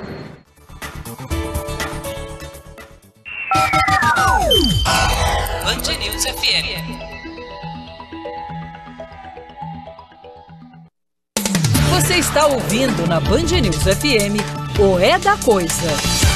Band 5.64 5.98
News 6.00 6.26
FM. 6.26 7.00
Você 11.92 12.16
está 12.16 12.48
ouvindo 12.48 13.08
na 13.08 13.20
Band 13.20 13.62
News 13.62 13.84
FM 13.84 14.40
o 14.80 15.00
É 15.00 15.18
da 15.20 15.38
Coisa. 15.38 16.29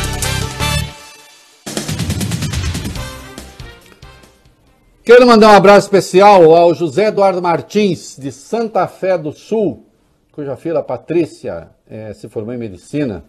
Quero 5.05 5.27
mandar 5.27 5.49
um 5.49 5.55
abraço 5.57 5.87
especial 5.87 6.55
ao 6.55 6.73
José 6.73 7.07
Eduardo 7.07 7.41
Martins, 7.41 8.15
de 8.17 8.31
Santa 8.31 8.87
Fé 8.87 9.17
do 9.17 9.33
Sul, 9.33 9.85
cuja 10.31 10.55
filha 10.55 10.81
Patrícia 10.81 11.67
é, 11.89 12.13
se 12.13 12.29
formou 12.29 12.55
em 12.55 12.57
medicina 12.57 13.21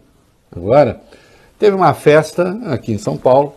agora. 0.49 1.01
Teve 1.59 1.75
uma 1.75 1.93
festa 1.93 2.57
aqui 2.67 2.93
em 2.93 2.97
São 2.97 3.17
Paulo, 3.17 3.55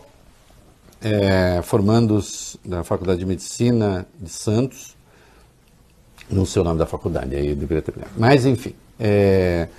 é, 1.01 1.61
formandos 1.63 2.57
da 2.65 2.83
Faculdade 2.83 3.19
de 3.19 3.25
Medicina 3.25 4.05
de 4.19 4.29
Santos. 4.29 4.97
Não 6.29 6.45
sei 6.45 6.61
o 6.61 6.65
nome 6.65 6.77
da 6.77 6.85
faculdade, 6.85 7.33
aí 7.37 7.47
eu 7.47 7.55
deveria 7.55 7.81
ter. 7.81 7.93
Mas, 8.17 8.45
enfim. 8.45 8.75
É, 8.99 9.69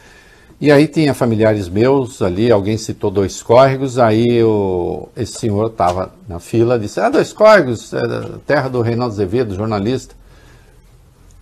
e 0.61 0.71
aí 0.71 0.87
tinha 0.87 1.15
familiares 1.15 1.71
meus 1.71 2.21
ali, 2.21 2.51
alguém 2.51 2.77
citou 2.77 3.11
dois 3.11 3.43
córregos, 3.43 3.99
aí 3.99 4.43
o, 4.43 5.09
esse 5.17 5.39
senhor 5.39 5.69
estava 5.69 6.13
na 6.29 6.39
fila, 6.39 6.79
disse, 6.79 7.01
ah, 7.01 7.09
dois 7.09 7.33
córregos, 7.33 7.95
é 7.95 8.03
terra 8.47 8.69
do 8.69 8.83
Reinaldo 8.83 9.15
Azevedo, 9.15 9.55
jornalista. 9.55 10.15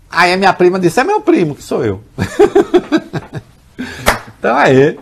Aí 0.09 0.33
a 0.33 0.37
minha 0.37 0.53
prima 0.53 0.79
disse, 0.79 1.01
é 1.01 1.05
meu 1.05 1.21
primo, 1.21 1.57
que 1.57 1.65
sou 1.65 1.85
eu. 1.85 2.01
então 4.39 4.57
aí, 4.57 4.97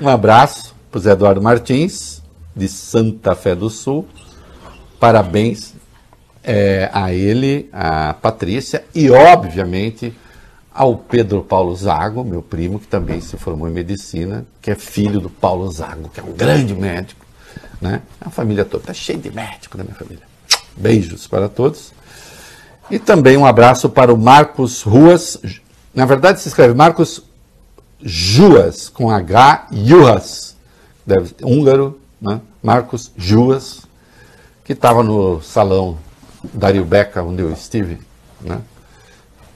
um 0.00 0.08
abraço 0.08 0.74
para 0.90 0.98
o 0.98 1.00
Zé 1.00 1.12
Eduardo 1.12 1.40
Martins, 1.40 2.20
de 2.56 2.66
Santa 2.66 3.36
Fé 3.36 3.54
do 3.54 3.70
Sul. 3.70 4.04
Parabéns 4.98 5.74
é, 6.42 6.90
a 6.92 7.12
ele, 7.12 7.70
a 7.72 8.14
Patrícia 8.14 8.82
e, 8.92 9.10
obviamente, 9.10 10.12
ao 10.80 10.96
Pedro 10.96 11.42
Paulo 11.42 11.76
Zago, 11.76 12.24
meu 12.24 12.40
primo, 12.40 12.80
que 12.80 12.86
também 12.86 13.20
se 13.20 13.36
formou 13.36 13.68
em 13.68 13.70
medicina, 13.70 14.46
que 14.62 14.70
é 14.70 14.74
filho 14.74 15.20
do 15.20 15.28
Paulo 15.28 15.70
Zago, 15.70 16.08
que 16.08 16.18
é 16.18 16.22
um 16.22 16.32
grande 16.32 16.72
médico. 16.74 17.26
Né? 17.78 18.00
A 18.18 18.30
família 18.30 18.64
toda 18.64 18.84
está 18.84 18.94
cheia 18.94 19.18
de 19.18 19.30
médicos 19.30 19.76
na 19.76 19.84
minha 19.84 19.94
família. 19.94 20.22
Beijos 20.74 21.26
para 21.26 21.50
todos. 21.50 21.92
E 22.90 22.98
também 22.98 23.36
um 23.36 23.44
abraço 23.44 23.90
para 23.90 24.10
o 24.10 24.16
Marcos 24.16 24.80
Ruas. 24.80 25.36
Na 25.94 26.06
verdade, 26.06 26.40
se 26.40 26.48
escreve 26.48 26.72
Marcos 26.72 27.24
Juas, 28.00 28.88
com 28.88 29.10
H, 29.10 29.68
Juas, 29.70 30.56
deve, 31.04 31.34
húngaro, 31.42 32.00
né? 32.18 32.40
Marcos 32.62 33.12
Juas, 33.18 33.82
que 34.64 34.72
estava 34.72 35.02
no 35.02 35.42
salão 35.42 35.98
Dario 36.54 36.86
Beca, 36.86 37.22
onde 37.22 37.42
eu 37.42 37.52
estive, 37.52 37.98
né? 38.40 38.62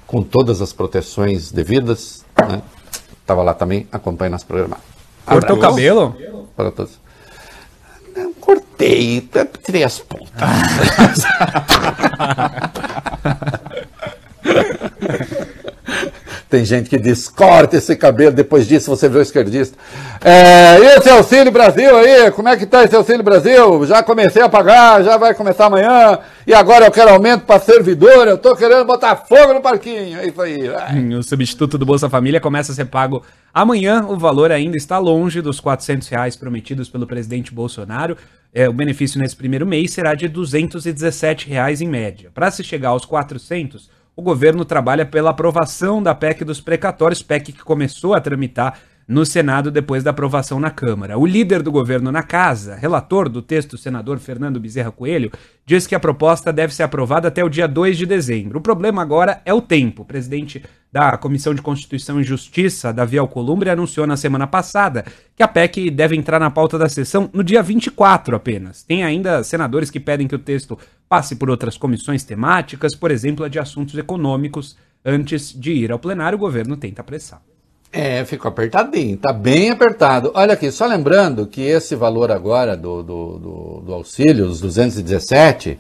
Com 0.07 0.23
todas 0.23 0.61
as 0.61 0.73
proteções 0.73 1.51
devidas. 1.51 2.25
Né? 2.49 2.63
Estava 3.21 3.43
lá 3.43 3.55
também 3.55 3.89
acompanhando 3.91 4.35
as 4.35 4.45
programadas. 4.45 4.85
Cortou 5.25 5.57
o 5.57 5.61
cabelo? 5.61 6.17
Para 6.57 6.71
todos. 6.71 7.01
Não, 8.15 8.33
cortei, 8.35 9.29
tirei 9.65 9.83
as 9.83 9.99
pontas. 9.99 10.31
Tem 16.55 16.65
gente 16.65 16.89
que 16.89 16.97
diz, 16.97 17.29
corta 17.29 17.79
esse 17.79 17.97
cabelo, 17.97 18.31
depois 18.31 18.69
disso 18.69 18.89
você 18.89 19.09
vê 19.09 19.19
o 19.19 19.23
esquerdista. 19.23 19.77
É, 20.25 20.79
esse 20.97 21.11
Auxílio 21.11 21.51
Brasil 21.51 21.97
aí, 21.97 22.31
como 22.31 22.49
é 22.49 22.57
que 22.57 22.65
tá 22.65 22.85
esse 22.85 22.95
Auxílio 22.95 23.25
Brasil? 23.25 23.85
Já 23.85 24.05
comecei 24.05 24.41
a 24.41 24.49
pagar, 24.49 25.03
já 25.03 25.17
vai 25.17 25.35
começar 25.35 25.67
amanhã, 25.67 26.17
e 26.47 26.55
agora 26.55 26.87
eu 26.87 26.93
quero 26.93 27.11
aumento 27.11 27.45
para 27.45 27.59
servidor, 27.59 28.29
eu 28.29 28.39
tô 28.39 28.55
querendo 28.55 28.85
botar 28.85 29.17
fogo 29.17 29.53
no 29.53 29.61
parquinho, 29.61 30.17
é 30.21 30.29
isso 30.29 30.41
aí. 30.41 30.71
Hum, 30.95 31.19
o 31.19 31.25
substituto 31.25 31.77
do 31.77 31.85
Bolsa 31.85 32.09
Família 32.09 32.41
começa 32.41 32.71
a 32.71 32.75
ser 32.77 32.85
pago 32.85 33.25
amanhã, 33.53 34.07
o 34.09 34.17
valor 34.17 34.53
ainda 34.53 34.77
está 34.77 34.97
longe 34.97 35.41
dos 35.41 35.59
400 35.59 36.07
reais 36.07 36.37
prometidos 36.37 36.89
pelo 36.89 37.05
presidente 37.05 37.53
Bolsonaro. 37.53 38.17
É, 38.55 38.69
o 38.69 38.73
benefício 38.73 39.21
nesse 39.21 39.35
primeiro 39.35 39.67
mês 39.67 39.93
será 39.93 40.15
de 40.15 40.29
217 40.29 41.49
reais 41.49 41.81
em 41.81 41.89
média. 41.89 42.31
Para 42.33 42.49
se 42.53 42.63
chegar 42.63 42.91
aos 42.91 43.05
400 43.05 43.91
o 44.17 44.23
governo 44.23 44.65
trabalha 44.65 45.05
pela 45.05 45.31
aprovação 45.31 46.03
da 46.03 46.15
PEC 46.15 46.45
dos 46.45 46.61
precatórios, 46.61 47.23
PEC 47.23 47.53
que 47.53 47.65
começou 47.65 48.15
a 48.15 48.21
tramitar 48.21 48.79
no 49.07 49.27
Senado 49.27 49.71
depois 49.71 50.03
da 50.03 50.11
aprovação 50.11 50.59
na 50.59 50.71
Câmara. 50.71 51.19
O 51.19 51.27
líder 51.27 51.63
do 51.63 51.71
governo 51.71 52.11
na 52.11 52.23
casa, 52.23 52.75
relator 52.75 53.29
do 53.29 53.43
texto, 53.43 53.75
o 53.75 53.79
senador 53.79 54.19
Fernando 54.19 54.59
Bezerra 54.59 54.91
Coelho, 54.91 55.31
diz 55.67 55.87
que 55.87 55.95
a 55.95 56.01
proposta 56.01 56.53
deve 56.53 56.75
ser 56.75 56.85
aprovada 56.85 57.29
até 57.29 57.45
o 57.45 57.49
dia 57.49 57.69
2 57.69 57.99
de 57.99 58.07
dezembro. 58.07 58.59
O 58.59 58.63
problema 58.63 59.03
agora 59.03 59.43
é 59.45 59.53
o 59.53 59.61
tempo. 59.61 60.03
O 60.03 60.07
presidente 60.07 60.63
da 60.95 61.17
Comissão 61.17 61.53
de 61.53 61.61
Constituição 61.61 62.21
e 62.21 62.23
Justiça, 62.23 62.93
Davi 62.93 63.19
Alcolumbre, 63.19 63.69
anunciou 63.69 64.07
na 64.07 64.17
semana 64.17 64.47
passada 64.47 65.05
que 65.35 65.43
a 65.43 65.49
PEC 65.49 65.91
deve 65.91 66.15
entrar 66.15 66.39
na 66.39 66.53
pauta 66.53 66.79
da 66.79 66.89
sessão 66.89 67.29
no 67.33 67.43
dia 67.43 67.61
24 67.65 68.37
apenas. 68.37 68.85
Tem 68.85 69.03
ainda 69.03 69.43
senadores 69.43 69.91
que 69.91 69.99
pedem 69.99 70.29
que 70.29 70.37
o 70.37 70.39
texto 70.39 70.79
passe 71.09 71.35
por 71.35 71.51
outras 71.51 71.77
comissões 71.77 72.23
temáticas, 72.23 72.95
por 72.95 73.11
exemplo, 73.11 73.45
a 73.45 73.49
de 73.49 73.59
assuntos 73.59 73.99
econômicos. 73.99 74.77
Antes 75.05 75.53
de 75.53 75.73
ir 75.73 75.91
ao 75.91 75.99
plenário, 75.99 76.37
o 76.37 76.41
governo 76.41 76.77
tenta 76.77 77.03
pressar. 77.03 77.43
É, 77.93 78.25
ficou 78.25 78.49
apertadinho, 78.49 79.17
tá 79.17 79.33
bem 79.33 79.71
apertado. 79.71 80.31
Olha 80.33 80.55
aqui, 80.55 80.71
só 80.71 80.87
lembrando 80.87 81.45
que 81.49 81.61
esse 81.61 81.97
valor 81.97 82.31
agora 82.31 82.77
do, 82.77 83.03
do, 83.03 83.39
do, 83.39 83.83
do 83.85 83.93
auxílio, 83.93 84.47
os 84.47 84.61
217, 84.61 85.77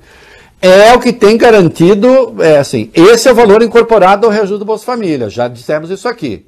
é 0.66 0.94
o 0.94 0.98
que 0.98 1.12
tem 1.12 1.36
garantido, 1.36 2.42
é 2.42 2.56
assim, 2.56 2.90
esse 2.94 3.28
é 3.28 3.32
o 3.32 3.34
valor 3.34 3.62
incorporado 3.62 4.26
ao 4.26 4.32
reajuste 4.32 4.60
do 4.60 4.64
Bolsa 4.64 4.86
Família, 4.86 5.28
já 5.28 5.46
dissemos 5.46 5.90
isso 5.90 6.08
aqui. 6.08 6.46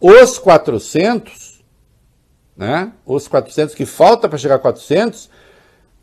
Os 0.00 0.38
400, 0.40 1.62
né, 2.56 2.90
os 3.06 3.28
400 3.28 3.76
que 3.76 3.86
falta 3.86 4.28
para 4.28 4.38
chegar 4.38 4.56
a 4.56 4.58
400, 4.58 5.30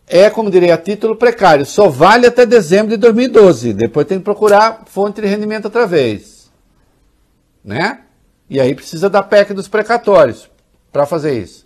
é, 0.08 0.30
como 0.30 0.50
diria, 0.50 0.78
título 0.78 1.18
precário, 1.18 1.66
só 1.66 1.90
vale 1.90 2.26
até 2.26 2.46
dezembro 2.46 2.92
de 2.92 2.98
2012, 2.98 3.74
depois 3.74 4.08
tem 4.08 4.20
que 4.20 4.24
procurar 4.24 4.84
fonte 4.86 5.20
de 5.20 5.28
rendimento 5.28 5.66
outra 5.66 5.86
vez, 5.86 6.50
né? 7.62 8.00
E 8.50 8.62
aí 8.62 8.74
precisa 8.74 9.10
da 9.10 9.22
PEC 9.22 9.54
dos 9.54 9.68
precatórios 9.68 10.50
para 10.90 11.06
fazer 11.06 11.38
isso. 11.38 11.65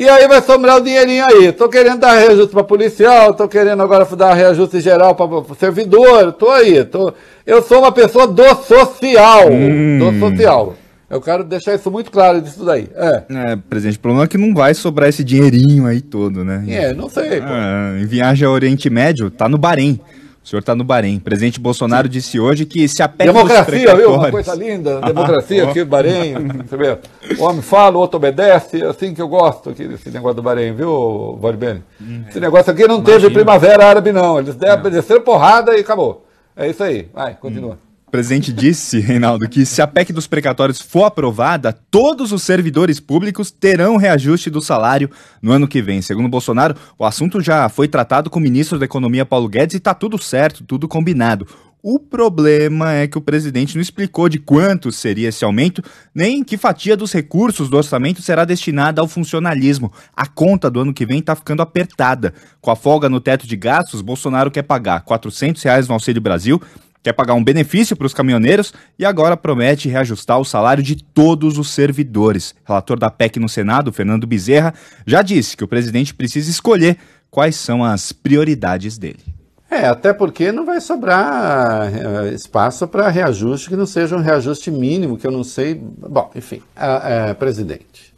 E 0.00 0.08
aí 0.08 0.26
vai 0.26 0.40
sobrar 0.40 0.78
o 0.78 0.80
dinheirinho 0.80 1.26
aí. 1.28 1.52
Tô 1.52 1.68
querendo 1.68 1.98
dar 1.98 2.14
reajuste 2.14 2.54
para 2.54 2.64
policial, 2.64 3.34
tô 3.34 3.46
querendo 3.46 3.82
agora 3.82 4.06
dar 4.16 4.32
reajuste 4.32 4.80
geral 4.80 5.14
para 5.14 5.54
servidor, 5.56 6.32
tô 6.32 6.48
aí. 6.48 6.82
Tô... 6.86 7.12
Eu 7.44 7.60
sou 7.60 7.80
uma 7.80 7.92
pessoa 7.92 8.26
do 8.26 8.42
social. 8.64 9.52
Hum. 9.52 9.98
Do 9.98 10.18
social. 10.18 10.74
Eu 11.10 11.20
quero 11.20 11.44
deixar 11.44 11.74
isso 11.74 11.90
muito 11.90 12.10
claro 12.10 12.40
disso 12.40 12.64
daí. 12.64 12.88
É. 12.96 13.24
é, 13.28 13.56
presidente, 13.56 13.98
o 13.98 14.00
problema 14.00 14.24
é 14.24 14.26
que 14.26 14.38
não 14.38 14.54
vai 14.54 14.72
sobrar 14.72 15.10
esse 15.10 15.22
dinheirinho 15.22 15.84
aí 15.84 16.00
todo, 16.00 16.46
né? 16.46 16.64
É, 16.66 16.94
não 16.94 17.10
sei. 17.10 17.32
É, 17.34 18.00
em 18.00 18.06
viagem 18.06 18.48
ao 18.48 18.54
Oriente 18.54 18.88
Médio, 18.88 19.30
tá 19.30 19.50
no 19.50 19.58
Bahrein. 19.58 20.00
O 20.42 20.48
senhor 20.48 20.60
está 20.60 20.74
no 20.74 20.82
Bahrein. 20.82 21.18
O 21.18 21.20
presidente 21.20 21.60
Bolsonaro 21.60 22.08
Sim. 22.08 22.12
disse 22.12 22.40
hoje 22.40 22.64
que 22.64 22.88
se 22.88 23.02
a 23.02 23.08
PEC 23.08 23.30
Democracia, 23.30 23.94
viu? 23.94 24.14
Uma 24.14 24.30
coisa 24.30 24.54
linda. 24.54 25.00
Democracia 25.04 25.68
aqui 25.68 25.80
no 25.80 25.86
Bahrein. 25.86 26.34
Você 26.66 26.76
vê? 26.76 26.98
O 27.38 27.44
homem 27.44 27.60
fala, 27.60 27.96
o 27.96 28.00
outro 28.00 28.16
obedece. 28.16 28.82
É 28.82 28.86
assim 28.86 29.12
que 29.14 29.20
eu 29.20 29.28
gosto 29.28 29.70
aqui 29.70 29.86
desse 29.86 30.10
negócio 30.10 30.36
do 30.36 30.42
Bahrein, 30.42 30.74
viu, 30.74 31.38
Valibene? 31.40 31.82
Hum. 32.00 32.24
Esse 32.28 32.40
negócio 32.40 32.72
aqui 32.72 32.86
não 32.88 32.96
Imagina. 32.96 33.20
teve 33.20 33.34
primavera 33.34 33.84
árabe, 33.86 34.12
não. 34.12 34.38
Eles 34.38 34.56
desceram 34.56 35.20
porrada 35.20 35.76
e 35.76 35.80
acabou. 35.80 36.26
É 36.56 36.68
isso 36.68 36.82
aí. 36.82 37.08
Vai, 37.12 37.34
continua. 37.34 37.74
Hum. 37.74 37.89
O 38.10 38.18
presidente 38.20 38.52
disse, 38.52 38.98
Reinaldo, 38.98 39.48
que 39.48 39.64
se 39.64 39.80
a 39.80 39.86
PEC 39.86 40.12
dos 40.12 40.26
precatórios 40.26 40.80
for 40.80 41.04
aprovada, 41.04 41.72
todos 41.72 42.32
os 42.32 42.42
servidores 42.42 42.98
públicos 42.98 43.52
terão 43.52 43.96
reajuste 43.96 44.50
do 44.50 44.60
salário 44.60 45.08
no 45.40 45.52
ano 45.52 45.68
que 45.68 45.80
vem. 45.80 46.02
Segundo 46.02 46.28
Bolsonaro, 46.28 46.74
o 46.98 47.04
assunto 47.04 47.40
já 47.40 47.68
foi 47.68 47.86
tratado 47.86 48.28
com 48.28 48.40
o 48.40 48.42
ministro 48.42 48.80
da 48.80 48.84
Economia 48.84 49.24
Paulo 49.24 49.48
Guedes 49.48 49.74
e 49.74 49.76
está 49.76 49.94
tudo 49.94 50.18
certo, 50.18 50.64
tudo 50.64 50.88
combinado. 50.88 51.46
O 51.80 52.00
problema 52.00 52.92
é 52.94 53.06
que 53.06 53.16
o 53.16 53.20
presidente 53.20 53.76
não 53.76 53.80
explicou 53.80 54.28
de 54.28 54.40
quanto 54.40 54.90
seria 54.90 55.28
esse 55.28 55.44
aumento, 55.44 55.80
nem 56.12 56.42
que 56.42 56.58
fatia 56.58 56.96
dos 56.96 57.12
recursos 57.12 57.70
do 57.70 57.76
orçamento 57.76 58.20
será 58.20 58.44
destinada 58.44 59.00
ao 59.00 59.06
funcionalismo. 59.06 59.92
A 60.16 60.26
conta 60.26 60.68
do 60.68 60.80
ano 60.80 60.92
que 60.92 61.06
vem 61.06 61.20
está 61.20 61.36
ficando 61.36 61.62
apertada. 61.62 62.34
Com 62.60 62.72
a 62.72 62.76
folga 62.76 63.08
no 63.08 63.20
teto 63.20 63.46
de 63.46 63.56
gastos, 63.56 64.02
Bolsonaro 64.02 64.50
quer 64.50 64.62
pagar 64.62 65.02
400 65.02 65.62
reais 65.62 65.86
no 65.86 65.94
Auxílio 65.94 66.20
Brasil 66.20 66.60
quer 67.02 67.12
pagar 67.12 67.34
um 67.34 67.42
benefício 67.42 67.96
para 67.96 68.06
os 68.06 68.14
caminhoneiros 68.14 68.72
e 68.98 69.04
agora 69.04 69.36
promete 69.36 69.88
reajustar 69.88 70.38
o 70.38 70.44
salário 70.44 70.82
de 70.82 70.96
todos 70.96 71.58
os 71.58 71.70
servidores. 71.70 72.54
Relator 72.64 72.98
da 72.98 73.10
PEC 73.10 73.38
no 73.38 73.48
Senado, 73.48 73.92
Fernando 73.92 74.26
Bezerra, 74.26 74.74
já 75.06 75.22
disse 75.22 75.56
que 75.56 75.64
o 75.64 75.68
presidente 75.68 76.14
precisa 76.14 76.50
escolher 76.50 76.98
quais 77.30 77.56
são 77.56 77.84
as 77.84 78.12
prioridades 78.12 78.98
dele. 78.98 79.40
É, 79.70 79.86
até 79.86 80.12
porque 80.12 80.50
não 80.50 80.66
vai 80.66 80.80
sobrar 80.80 81.92
uh, 81.92 82.34
espaço 82.34 82.88
para 82.88 83.08
reajuste 83.08 83.68
que 83.68 83.76
não 83.76 83.86
seja 83.86 84.16
um 84.16 84.20
reajuste 84.20 84.68
mínimo, 84.68 85.16
que 85.16 85.24
eu 85.24 85.30
não 85.30 85.44
sei. 85.44 85.74
Bom, 85.76 86.28
enfim, 86.34 86.60
uh, 86.76 87.30
uh, 87.30 87.34
presidente. 87.36 88.12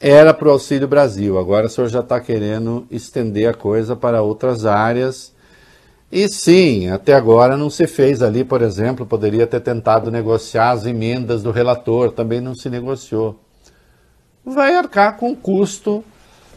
Era 0.00 0.34
para 0.34 0.48
o 0.48 0.50
Auxílio 0.50 0.88
Brasil, 0.88 1.38
agora 1.38 1.66
o 1.66 1.68
senhor 1.68 1.88
já 1.88 2.00
está 2.00 2.18
querendo 2.18 2.86
estender 2.90 3.48
a 3.48 3.54
coisa 3.54 3.94
para 3.94 4.22
outras 4.22 4.64
áreas 4.66 5.32
e 6.12 6.28
sim, 6.28 6.88
até 6.88 7.14
agora 7.14 7.56
não 7.56 7.70
se 7.70 7.86
fez 7.86 8.20
ali, 8.20 8.42
por 8.42 8.62
exemplo, 8.62 9.06
poderia 9.06 9.46
ter 9.46 9.60
tentado 9.60 10.10
negociar 10.10 10.70
as 10.70 10.84
emendas 10.84 11.42
do 11.42 11.52
relator, 11.52 12.10
também 12.10 12.40
não 12.40 12.54
se 12.54 12.68
negociou. 12.68 13.38
Vai 14.44 14.74
arcar 14.74 15.16
com 15.16 15.30
o 15.30 15.36
custo 15.36 16.04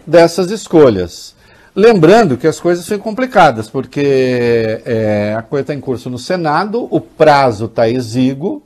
dessas 0.07 0.49
escolhas. 0.49 1.35
Lembrando 1.75 2.37
que 2.37 2.47
as 2.47 2.59
coisas 2.59 2.85
são 2.85 2.97
complicadas, 2.97 3.69
porque 3.69 4.81
é, 4.85 5.35
a 5.37 5.41
coisa 5.41 5.63
está 5.63 5.73
em 5.73 5.79
curso 5.79 6.09
no 6.09 6.19
Senado, 6.19 6.87
o 6.89 7.01
prazo 7.01 7.65
está 7.65 7.89
exíguo, 7.89 8.63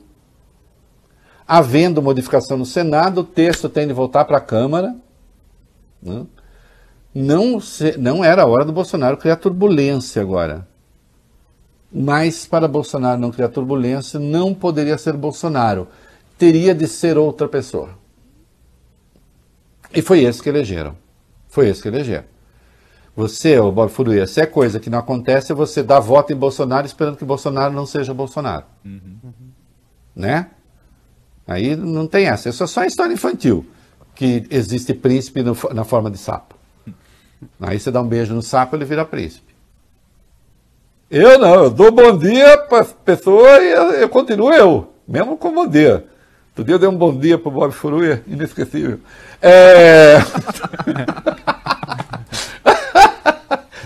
havendo 1.46 2.02
modificação 2.02 2.58
no 2.58 2.66
Senado, 2.66 3.22
o 3.22 3.24
texto 3.24 3.68
tem 3.68 3.86
de 3.86 3.94
voltar 3.94 4.26
para 4.26 4.36
a 4.36 4.42
Câmara. 4.42 4.94
Né? 6.02 6.26
Não, 7.14 7.58
se, 7.58 7.96
não 7.96 8.22
era 8.22 8.42
a 8.42 8.46
hora 8.46 8.66
do 8.66 8.72
Bolsonaro 8.72 9.16
criar 9.16 9.36
turbulência 9.36 10.20
agora. 10.20 10.67
Mas 11.92 12.46
para 12.46 12.68
Bolsonaro 12.68 13.20
não 13.20 13.30
criar 13.30 13.48
turbulência, 13.48 14.20
não 14.20 14.54
poderia 14.54 14.98
ser 14.98 15.14
Bolsonaro. 15.14 15.88
Teria 16.36 16.74
de 16.74 16.86
ser 16.86 17.16
outra 17.16 17.48
pessoa. 17.48 17.90
E 19.92 20.02
foi 20.02 20.22
esse 20.22 20.42
que 20.42 20.48
elegeram. 20.48 20.94
Foi 21.48 21.68
esse 21.68 21.82
que 21.82 21.88
elegeram. 21.88 22.24
Você, 23.16 23.58
o 23.58 23.72
Bob 23.72 23.90
Furuia, 23.90 24.26
se 24.26 24.40
é 24.40 24.46
coisa 24.46 24.78
que 24.78 24.88
não 24.88 24.98
acontece, 24.98 25.52
você 25.52 25.82
dá 25.82 25.98
voto 25.98 26.32
em 26.32 26.36
Bolsonaro 26.36 26.86
esperando 26.86 27.16
que 27.16 27.24
Bolsonaro 27.24 27.74
não 27.74 27.84
seja 27.84 28.14
Bolsonaro. 28.14 28.64
Uhum. 28.84 29.18
Né? 30.14 30.48
Aí 31.46 31.74
não 31.74 32.06
tem 32.06 32.26
essa. 32.26 32.48
Isso 32.48 32.62
é 32.62 32.66
só 32.66 32.84
história 32.84 33.12
infantil. 33.12 33.66
Que 34.14 34.46
existe 34.50 34.94
príncipe 34.94 35.42
no, 35.42 35.56
na 35.72 35.84
forma 35.84 36.10
de 36.10 36.18
sapo. 36.18 36.54
Aí 37.60 37.80
você 37.80 37.90
dá 37.90 38.00
um 38.00 38.06
beijo 38.06 38.34
no 38.34 38.42
sapo, 38.42 38.76
ele 38.76 38.84
vira 38.84 39.04
príncipe. 39.04 39.47
Eu 41.10 41.38
não, 41.38 41.64
eu 41.64 41.70
dou 41.70 41.90
bom 41.90 42.18
dia 42.18 42.58
para 42.58 42.80
as 42.82 42.92
pessoas 42.92 43.62
e 43.62 43.70
eu, 43.70 43.92
eu, 43.92 44.08
continuo 44.10 44.52
eu, 44.52 44.92
mesmo 45.06 45.38
com 45.38 45.54
bom 45.54 45.66
dia. 45.66 46.04
Outro 46.50 46.64
dia 46.64 46.74
eu 46.74 46.78
dei 46.78 46.88
um 46.88 46.96
bom 46.96 47.16
dia 47.16 47.38
para 47.38 47.48
o 47.48 47.52
Bob 47.52 47.72
Furuia, 47.72 48.22
inesquecível. 48.26 49.00
É... 49.40 50.18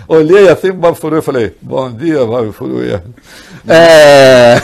Olhei 0.08 0.48
assim 0.48 0.70
para 0.70 0.76
o 0.76 0.80
Bob 0.80 0.96
Furuia 0.96 1.20
e 1.20 1.22
falei, 1.22 1.56
bom 1.62 1.92
dia, 1.92 2.26
Bob 2.26 2.50
Furuia. 2.50 3.04
É... 3.68 4.56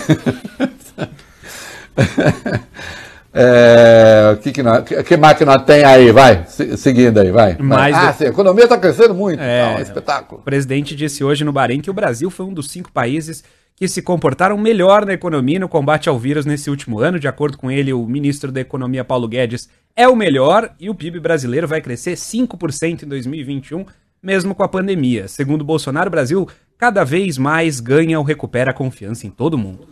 É, 3.41 4.33
o 4.33 4.37
que, 4.39 4.51
que, 4.51 4.63
nós, 4.63 4.85
que, 4.85 5.03
que 5.03 5.45
nós 5.45 5.63
tem 5.65 5.85
aí? 5.85 6.11
Vai, 6.11 6.45
seguindo 6.77 7.19
aí, 7.19 7.31
vai. 7.31 7.55
vai. 7.55 7.93
Ah, 7.93 8.13
sim, 8.13 8.25
a 8.25 8.29
economia 8.29 8.65
está 8.65 8.77
crescendo 8.77 9.15
muito. 9.15 9.41
É, 9.41 9.63
tá, 9.63 9.79
um 9.79 9.83
espetáculo. 9.83 10.41
O 10.41 10.45
presidente 10.45 10.97
disse 10.97 11.23
hoje 11.23 11.45
no 11.45 11.53
Bahrein 11.53 11.81
que 11.81 11.91
o 11.91 11.95
Brasil 11.95 12.31
foi 12.31 12.47
um 12.47 12.53
dos 12.53 12.69
cinco 12.69 12.91
países 12.91 13.45
que 13.77 13.87
se 13.87 14.03
comportaram 14.03 14.59
melhor 14.59 15.07
na 15.07 15.13
economia 15.13 15.61
no 15.61 15.69
combate 15.69 16.09
ao 16.09 16.19
vírus 16.19 16.45
nesse 16.45 16.69
último 16.69 16.99
ano. 16.99 17.21
De 17.21 17.29
acordo 17.29 17.57
com 17.57 17.71
ele, 17.71 17.93
o 17.93 18.05
ministro 18.07 18.51
da 18.51 18.61
Economia, 18.61 19.05
Paulo 19.05 19.29
Guedes, 19.29 19.69
é 19.95 20.09
o 20.09 20.17
melhor 20.17 20.75
e 20.81 20.91
o 20.91 20.95
PIB 20.95 21.21
brasileiro 21.21 21.69
vai 21.69 21.81
crescer 21.81 22.15
5% 22.15 23.05
em 23.05 23.07
2021, 23.07 23.87
mesmo 24.21 24.53
com 24.53 24.65
a 24.65 24.69
pandemia. 24.69 25.29
Segundo 25.29 25.65
Bolsonaro, 25.65 26.09
o 26.09 26.11
Brasil 26.11 26.49
cada 26.77 27.05
vez 27.05 27.39
mais 27.39 27.79
ganha 27.79 28.19
ou 28.19 28.25
recupera 28.25 28.73
a 28.73 28.75
confiança 28.75 29.29
em 29.29 29.31
todo 29.31 29.57
mundo. 29.57 29.87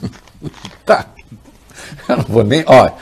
tá. 0.86 1.06
Eu 2.08 2.16
não 2.18 2.24
vou 2.24 2.44
nem. 2.44 2.64
Olha, 2.66 2.94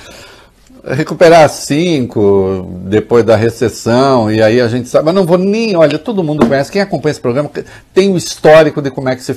recuperar 0.85 1.49
cinco 1.49 2.81
depois 2.85 3.25
da 3.25 3.37
recessão, 3.37 4.31
e 4.31 4.43
aí 4.43 4.61
a 4.61 4.67
gente 4.67 4.89
sabe, 4.89 5.07
mas 5.07 5.15
não 5.15 5.25
vou 5.25 5.39
nem, 5.39 5.77
olha, 5.77 5.99
todo 5.99 6.25
mundo 6.25 6.47
conhece, 6.47 6.73
quem 6.73 6.83
acompanha 6.83 7.13
esse 7.13 7.21
programa 7.21 7.51
tem 7.95 8.13
o 8.13 8.17
histórico 8.17 8.83
de 8.83 8.91
como 8.91 9.09
é 9.09 9.15
que 9.15 9.23
se, 9.23 9.35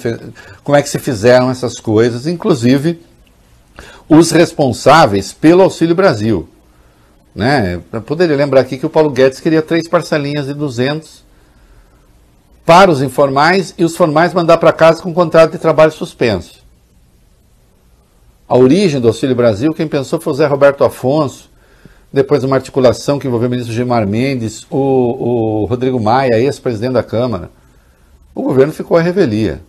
como 0.63 0.75
é 0.75 0.81
que 0.81 0.89
se 0.89 0.97
fizeram 0.97 1.51
essas 1.51 1.79
coisas, 1.79 2.25
inclusive 2.25 2.99
os 4.09 4.31
responsáveis 4.31 5.33
pelo 5.33 5.61
Auxílio 5.61 5.95
Brasil. 5.95 6.49
Né? 7.33 7.79
Eu 7.91 8.01
poderia 8.01 8.35
lembrar 8.35 8.61
aqui 8.61 8.77
que 8.77 8.85
o 8.85 8.89
Paulo 8.89 9.09
Guedes 9.09 9.39
queria 9.39 9.61
três 9.61 9.87
parcelinhas 9.87 10.47
de 10.47 10.53
200 10.53 11.23
para 12.65 12.89
os 12.89 13.01
informais 13.01 13.73
e 13.77 13.83
os 13.83 13.95
formais 13.95 14.33
mandar 14.33 14.57
para 14.57 14.71
casa 14.71 15.01
com 15.01 15.13
contrato 15.13 15.51
de 15.51 15.57
trabalho 15.57 15.91
suspenso 15.91 16.64
a 18.47 18.57
origem 18.57 19.01
do 19.01 19.07
Auxílio 19.07 19.35
Brasil, 19.35 19.73
quem 19.73 19.87
pensou 19.87 20.19
foi 20.19 20.33
o 20.33 20.35
Zé 20.35 20.45
Roberto 20.45 20.83
Afonso, 20.83 21.49
depois 22.13 22.43
uma 22.43 22.55
articulação 22.55 23.17
que 23.17 23.27
envolveu 23.27 23.47
o 23.47 23.51
ministro 23.51 23.73
Gilmar 23.73 24.07
Mendes, 24.07 24.65
o, 24.69 24.77
o 24.77 25.65
Rodrigo 25.65 25.99
Maia, 25.99 26.39
ex-presidente 26.39 26.93
da 26.93 27.03
Câmara. 27.03 27.49
O 28.33 28.43
governo 28.43 28.71
ficou 28.71 28.97
à 28.97 29.01
revelia. 29.01 29.61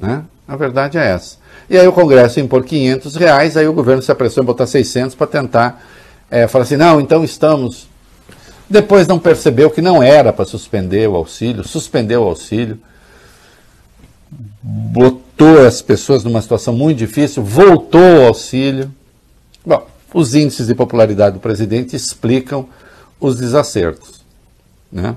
Né? 0.00 0.24
A 0.48 0.56
verdade 0.56 0.98
é 0.98 1.06
essa. 1.06 1.36
E 1.68 1.78
aí 1.78 1.86
o 1.86 1.92
Congresso 1.92 2.40
impor 2.40 2.64
500 2.64 3.14
reais, 3.16 3.56
aí 3.56 3.68
o 3.68 3.72
governo 3.72 4.02
se 4.02 4.10
apressou 4.10 4.42
em 4.42 4.46
botar 4.46 4.66
600 4.66 5.14
para 5.14 5.26
tentar 5.26 5.84
é, 6.30 6.48
falar 6.48 6.64
assim, 6.64 6.76
não, 6.76 7.00
então 7.00 7.22
estamos... 7.22 7.88
Depois 8.68 9.06
não 9.06 9.18
percebeu 9.18 9.68
que 9.68 9.82
não 9.82 10.02
era 10.02 10.32
para 10.32 10.44
suspender 10.44 11.08
o 11.08 11.16
auxílio, 11.16 11.66
suspendeu 11.66 12.22
o 12.22 12.26
auxílio, 12.26 12.78
botou 14.62 15.29
as 15.44 15.82
pessoas 15.82 16.24
numa 16.24 16.42
situação 16.42 16.74
muito 16.74 16.98
difícil, 16.98 17.42
voltou 17.42 18.00
ao 18.00 18.26
auxílio. 18.28 18.92
Bom, 19.64 19.86
os 20.12 20.34
índices 20.34 20.66
de 20.66 20.74
popularidade 20.74 21.34
do 21.34 21.40
presidente 21.40 21.94
explicam 21.94 22.68
os 23.18 23.36
desacertos. 23.36 24.20
Né? 24.90 25.16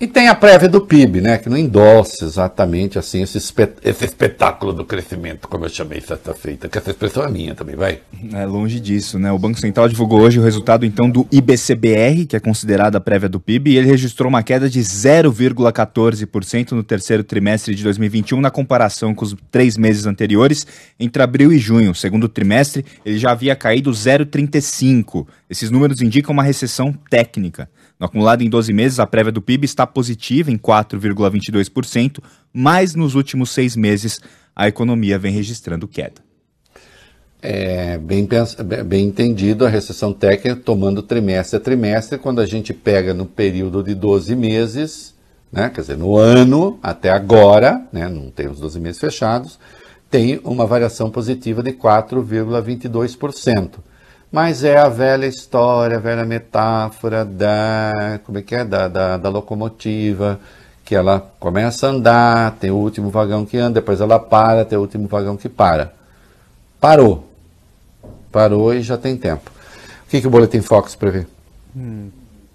E 0.00 0.06
tem 0.06 0.28
a 0.28 0.34
prévia 0.34 0.66
do 0.66 0.80
PIB, 0.80 1.20
né, 1.20 1.36
que 1.36 1.50
não 1.50 1.58
endossa 1.58 2.24
exatamente 2.24 2.98
assim 2.98 3.22
esse, 3.22 3.36
espet 3.36 3.74
esse 3.84 4.06
espetáculo 4.06 4.72
do 4.72 4.82
crescimento, 4.82 5.46
como 5.46 5.66
eu 5.66 5.68
chamei 5.68 6.00
sexta-feita, 6.00 6.70
que 6.70 6.78
essa 6.78 6.88
expressão 6.88 7.22
é 7.22 7.30
minha 7.30 7.54
também, 7.54 7.76
vai. 7.76 8.00
É 8.32 8.46
longe 8.46 8.80
disso, 8.80 9.18
né? 9.18 9.30
O 9.30 9.38
Banco 9.38 9.60
Central 9.60 9.90
divulgou 9.90 10.22
hoje 10.22 10.38
o 10.38 10.42
resultado 10.42 10.86
então 10.86 11.10
do 11.10 11.28
IBCBR, 11.30 12.24
que 12.24 12.34
é 12.34 12.40
considerada 12.40 12.96
a 12.96 13.00
prévia 13.00 13.28
do 13.28 13.38
PIB, 13.38 13.72
e 13.72 13.76
ele 13.76 13.88
registrou 13.88 14.30
uma 14.30 14.42
queda 14.42 14.70
de 14.70 14.80
0,14% 14.80 16.72
no 16.72 16.82
terceiro 16.82 17.22
trimestre 17.22 17.74
de 17.74 17.82
2021 17.84 18.40
na 18.40 18.50
comparação 18.50 19.14
com 19.14 19.26
os 19.26 19.36
três 19.50 19.76
meses 19.76 20.06
anteriores, 20.06 20.66
entre 20.98 21.22
abril 21.22 21.52
e 21.52 21.58
junho. 21.58 21.94
Segundo 21.94 22.26
trimestre, 22.26 22.86
ele 23.04 23.18
já 23.18 23.32
havia 23.32 23.54
caído 23.54 23.90
0,35%. 23.90 25.26
Esses 25.50 25.70
números 25.70 26.00
indicam 26.00 26.32
uma 26.32 26.42
recessão 26.42 26.94
técnica. 27.10 27.68
Acumulado 28.00 28.42
em 28.42 28.48
12 28.48 28.72
meses, 28.72 28.98
a 28.98 29.06
prévia 29.06 29.30
do 29.30 29.42
PIB 29.42 29.66
está 29.66 29.86
positiva 29.86 30.50
em 30.50 30.56
4,22%, 30.56 32.20
mas 32.50 32.94
nos 32.94 33.14
últimos 33.14 33.50
seis 33.50 33.76
meses 33.76 34.20
a 34.56 34.66
economia 34.66 35.18
vem 35.18 35.32
registrando 35.32 35.86
queda. 35.86 36.22
É 37.42 37.98
bem, 37.98 38.26
bem 38.86 39.06
entendido 39.06 39.66
a 39.66 39.68
recessão 39.68 40.14
técnica 40.14 40.56
tomando 40.56 41.02
trimestre 41.02 41.56
a 41.56 41.60
trimestre, 41.60 42.18
quando 42.18 42.40
a 42.40 42.46
gente 42.46 42.72
pega 42.72 43.12
no 43.12 43.26
período 43.26 43.82
de 43.82 43.94
12 43.94 44.34
meses, 44.34 45.14
né, 45.52 45.68
quer 45.68 45.82
dizer, 45.82 45.98
no 45.98 46.16
ano 46.16 46.78
até 46.82 47.10
agora, 47.10 47.86
né, 47.92 48.08
não 48.08 48.30
tem 48.30 48.48
os 48.48 48.60
12 48.60 48.80
meses 48.80 49.00
fechados, 49.00 49.58
tem 50.10 50.40
uma 50.42 50.66
variação 50.66 51.10
positiva 51.10 51.62
de 51.62 51.72
4,22%. 51.72 53.72
Mas 54.30 54.62
é 54.62 54.76
a 54.76 54.88
velha 54.88 55.26
história, 55.26 55.96
a 55.96 56.00
velha 56.00 56.24
metáfora 56.24 57.24
da, 57.24 58.20
como 58.24 58.38
é 58.38 58.42
que 58.42 58.54
é, 58.54 58.64
da, 58.64 58.86
da, 58.86 59.16
da 59.16 59.28
locomotiva, 59.28 60.38
que 60.84 60.94
ela 60.94 61.20
começa 61.40 61.88
a 61.88 61.90
andar, 61.90 62.56
tem 62.60 62.70
o 62.70 62.76
último 62.76 63.10
vagão 63.10 63.44
que 63.44 63.56
anda, 63.56 63.80
depois 63.80 64.00
ela 64.00 64.20
para, 64.20 64.64
tem 64.64 64.78
o 64.78 64.82
último 64.82 65.08
vagão 65.08 65.36
que 65.36 65.48
para. 65.48 65.92
Parou. 66.80 67.28
Parou 68.30 68.72
e 68.72 68.82
já 68.82 68.96
tem 68.96 69.16
tempo. 69.16 69.50
O 70.06 70.10
que, 70.10 70.20
que 70.20 70.26
o 70.26 70.30
Boletim 70.30 70.60
Fox 70.60 70.94
prevê? 70.94 71.26
Hum, 71.76 72.10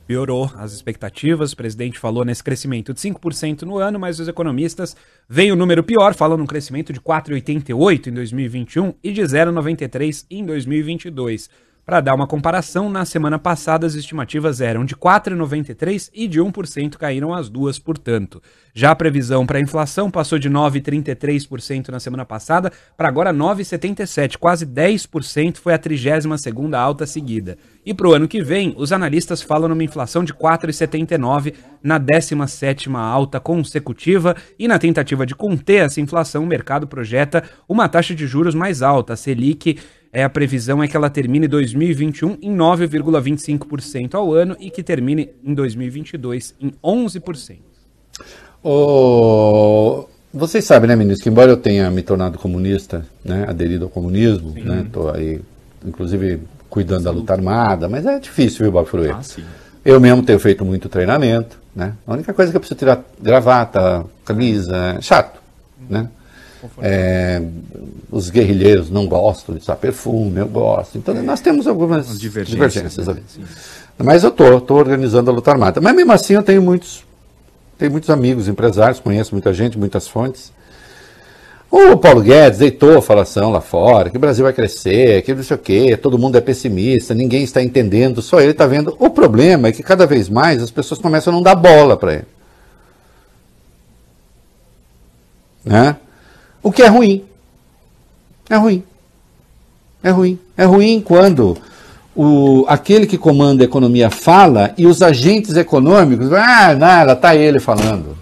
piorou 0.07 0.49
as 0.57 0.71
expectativas. 0.71 1.51
O 1.51 1.57
presidente 1.57 1.99
falou 1.99 2.23
nesse 2.23 2.43
crescimento 2.43 2.93
de 2.93 3.01
5% 3.01 3.63
no 3.63 3.78
ano, 3.78 3.99
mas 3.99 4.19
os 4.19 4.28
economistas 4.28 4.95
veem 5.28 5.51
o 5.51 5.55
número 5.55 5.84
pior, 5.84 6.13
falando 6.13 6.41
um 6.41 6.47
crescimento 6.47 6.93
de 6.93 7.01
4,88 7.01 8.07
em 8.07 8.13
2021 8.13 8.93
e 9.03 9.11
de 9.11 9.21
0,93 9.21 10.26
em 10.30 10.45
2022. 10.45 11.49
Para 11.86 12.01
dar 12.01 12.15
uma 12.15 12.25
comparação, 12.25 12.89
na 12.89 13.05
semana 13.05 13.38
passada 13.38 13.86
as 13.86 13.93
estimativas 13.93 14.59
eram 14.59 14.83
de 14.83 14.95
4,93% 14.95 16.09
e 16.15 16.27
de 16.27 16.41
1% 16.41 16.97
caíram 16.97 17.31
as 17.31 17.47
duas, 17.47 17.77
portanto. 17.77 18.41
Já 18.73 18.89
a 18.89 18.95
previsão 18.95 19.45
para 19.45 19.59
a 19.59 19.61
inflação 19.61 20.09
passou 20.09 20.39
de 20.39 20.49
9,33% 20.49 21.89
na 21.89 21.99
semana 21.99 22.25
passada 22.25 22.71
para 22.97 23.07
agora 23.07 23.31
9,77%, 23.31 24.38
quase 24.38 24.65
10% 24.65 25.57
foi 25.57 25.75
a 25.75 25.79
32ª 25.79 26.75
alta 26.75 27.05
seguida. 27.05 27.55
E 27.86 27.93
para 27.93 28.07
o 28.07 28.13
ano 28.13 28.27
que 28.27 28.41
vem, 28.41 28.73
os 28.77 28.91
analistas 28.91 29.43
falam 29.43 29.69
numa 29.69 29.83
inflação 29.83 30.23
de 30.23 30.33
4,79% 30.33 31.53
na 31.83 31.99
17ª 31.99 32.97
alta 32.97 33.39
consecutiva 33.39 34.36
e 34.57 34.67
na 34.67 34.79
tentativa 34.79 35.23
de 35.23 35.36
conter 35.36 35.86
essa 35.86 36.01
inflação, 36.01 36.45
o 36.45 36.47
mercado 36.47 36.88
projeta 36.88 37.43
uma 37.69 37.88
taxa 37.88 38.15
de 38.15 38.25
juros 38.25 38.55
mais 38.55 38.81
alta, 38.81 39.13
a 39.13 39.15
Selic 39.15 39.77
é, 40.16 40.24
a 40.24 40.30
previsão 40.30 40.82
é 40.82 40.88
que 40.88 40.95
ela 40.95 41.09
termine 41.09 41.45
2021 41.45 42.38
em 42.41 42.55
9,25% 42.55 44.16
ao 44.16 44.34
ano 44.34 44.55
e 44.61 44.72
que 44.72 44.82
termine 44.82 45.30
em 45.43 45.53
2022 45.53 46.55
em 46.61 46.72
11%. 46.82 47.57
Oh, 48.63 50.05
vocês 50.34 50.63
sabem, 50.63 50.88
né, 50.88 50.95
ministro, 50.95 51.24
que 51.24 51.30
embora 51.30 51.51
eu 51.51 51.57
tenha 51.57 51.91
me 51.91 52.01
tornado 52.01 52.39
comunista, 52.39 53.05
né, 53.26 53.43
aderido 53.45 53.84
ao 53.84 53.89
comunismo, 53.89 54.53
sim. 54.53 54.63
né, 54.63 54.86
tô 54.89 55.09
aí, 55.09 55.41
inclusive, 55.86 56.39
cuidando 56.70 56.99
sim. 56.99 57.05
da 57.05 57.11
luta 57.11 57.34
armada, 57.34 57.89
mas 57.89 58.05
é 58.05 58.18
difícil, 58.18 58.59
viu, 58.59 58.72
Bob 58.72 58.88
Fruê? 58.88 59.11
Ah, 59.11 59.20
eu 59.84 59.99
mesmo 59.99 60.24
tenho 60.24 60.39
feito 60.39 60.63
muito 60.63 60.88
treinamento, 60.88 61.59
né? 61.76 61.93
A 62.07 62.13
única 62.13 62.34
coisa 62.34 62.51
que 62.51 62.55
eu 62.55 62.61
preciso 62.61 62.80
tirar 62.80 63.03
gravata, 63.22 64.05
camisa, 64.24 64.95
é 64.97 65.01
chato, 65.01 65.41
né? 65.89 66.07
É, 66.82 67.41
os 68.11 68.30
guerrilheiros 68.30 68.89
não 68.89 69.07
gostam 69.07 69.55
de 69.55 69.61
usar 69.61 69.76
perfume, 69.76 70.39
eu 70.39 70.47
gosto. 70.47 70.97
Então 70.97 71.13
nós 71.24 71.41
temos 71.41 71.68
algumas 71.68 72.20
divergências, 72.20 72.74
divergências 72.74 73.09
ali. 73.09 73.24
Mas 73.97 74.24
eu 74.24 74.30
estou 74.30 74.59
tô, 74.59 74.61
tô 74.61 74.76
organizando 74.76 75.32
a 75.32 75.34
luta 75.34 75.51
armada. 75.51 75.82
Mas 75.82 75.95
mesmo 75.95 76.11
assim 76.11 76.34
eu 76.34 76.43
tenho 76.43 76.61
muitos, 76.61 77.03
tenho 77.78 77.91
muitos 77.91 78.09
amigos, 78.09 78.47
empresários, 78.47 78.99
conheço 78.99 79.34
muita 79.34 79.53
gente, 79.53 79.78
muitas 79.78 80.07
fontes. 80.07 80.51
O 81.72 81.97
Paulo 81.97 82.22
Guedes 82.22 82.59
deitou 82.59 82.97
a 82.97 83.01
falação 83.01 83.51
lá 83.51 83.59
fora, 83.59 84.09
que 84.09 84.16
o 84.16 84.20
Brasil 84.20 84.43
vai 84.45 84.53
crescer, 84.53 85.22
que 85.24 85.34
não 85.34 85.43
sei 85.43 85.55
o 85.55 85.59
quê, 85.59 85.97
todo 85.97 86.18
mundo 86.18 86.38
é 86.38 86.41
pessimista, 86.41 87.13
ninguém 87.13 87.43
está 87.43 87.61
entendendo, 87.61 88.22
só 88.22 88.39
ele 88.39 88.51
está 88.51 88.66
vendo. 88.66 88.95
O 88.97 89.09
problema 89.09 89.68
é 89.68 89.72
que 89.72 89.84
cada 89.84 90.05
vez 90.05 90.30
mais 90.30 90.61
as 90.61 90.72
pessoas 90.72 91.01
começam 91.01 91.34
a 91.34 91.36
não 91.36 91.43
dar 91.43 91.55
bola 91.55 91.97
para 91.97 92.13
ele. 92.13 92.26
Né? 95.66 95.97
O 96.66 96.72
que 96.72 96.82
é 96.82 96.88
ruim. 96.88 97.24
É 98.49 98.55
ruim. 98.55 98.84
É 100.01 100.09
ruim. 100.09 100.39
É 100.57 100.66
ruim 100.66 100.99
quando 100.99 101.55
o, 102.16 102.66
aquele 102.68 103.05
que 103.05 103.20
comanda 103.20 103.63
a 103.63 103.66
economia 103.66 104.09
fala 104.09 104.74
e 104.76 104.88
os 104.88 105.03
agentes 105.03 105.55
econômicos, 105.55 106.34
ah, 106.34 106.74
nada, 106.74 107.13
está 107.13 107.36
ele 107.36 107.59
falando. 107.59 108.18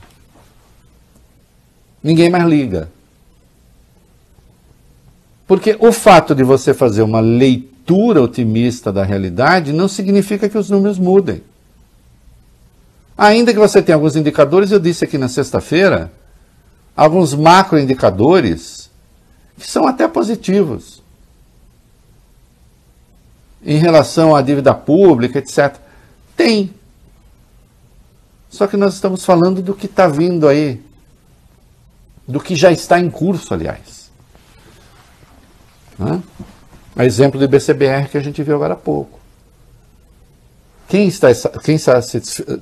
Ninguém 2.03 2.29
mais 2.29 2.45
liga. 2.45 2.89
Porque 5.47 5.77
o 5.79 5.93
fato 5.93 6.35
de 6.35 6.43
você 6.43 6.73
fazer 6.73 7.01
uma 7.01 7.21
leitura 7.21 8.21
otimista 8.21 8.91
da 8.91 9.05
realidade 9.05 9.71
não 9.71 9.87
significa 9.87 10.49
que 10.49 10.57
os 10.57 10.69
números 10.69 10.99
mudem. 10.99 11.41
Ainda 13.17 13.53
que 13.53 13.59
você 13.59 13.81
tenha 13.81 13.95
alguns 13.95 14.17
indicadores, 14.17 14.69
eu 14.69 14.79
disse 14.81 15.05
aqui 15.05 15.17
na 15.17 15.29
sexta-feira, 15.29 16.11
alguns 16.95 17.33
macroindicadores 17.33 18.89
que 19.57 19.69
são 19.69 19.87
até 19.87 20.07
positivos 20.07 21.01
em 23.65 23.77
relação 23.77 24.35
à 24.35 24.41
dívida 24.41 24.73
pública, 24.73 25.39
etc. 25.39 25.77
Tem. 26.35 26.73
Só 28.49 28.67
que 28.67 28.77
nós 28.77 28.93
estamos 28.93 29.25
falando 29.25 29.61
do 29.61 29.73
que 29.73 29.85
está 29.85 30.07
vindo 30.07 30.47
aí, 30.47 30.81
do 32.27 32.39
que 32.39 32.55
já 32.55 32.71
está 32.71 32.99
em 32.99 33.09
curso, 33.09 33.53
aliás. 33.53 34.11
Né? 35.97 36.21
A 36.95 37.05
exemplo 37.05 37.39
do 37.39 37.45
IBCBR 37.45 38.09
que 38.09 38.17
a 38.17 38.21
gente 38.21 38.43
viu 38.43 38.55
agora 38.55 38.73
há 38.73 38.77
pouco. 38.77 39.19
Quem 40.87 41.07
está, 41.07 41.29
quem 41.63 41.75
está, 41.75 41.99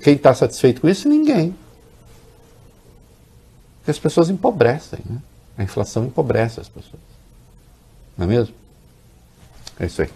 quem 0.02 0.14
está 0.14 0.34
satisfeito 0.34 0.82
com 0.82 0.88
isso? 0.88 1.10
Ninguém. 1.10 1.56
As 3.92 4.00
pessoas 4.00 4.30
empobrecem, 4.30 5.00
né? 5.06 5.18
A 5.58 5.64
inflação 5.64 6.06
empobrece 6.06 6.60
as 6.60 6.70
pessoas. 6.70 7.02
Não 8.18 8.26
é 8.26 8.28
mesmo? 8.30 8.56
É 9.80 9.86
isso 9.86 10.02
aí. 10.02 10.10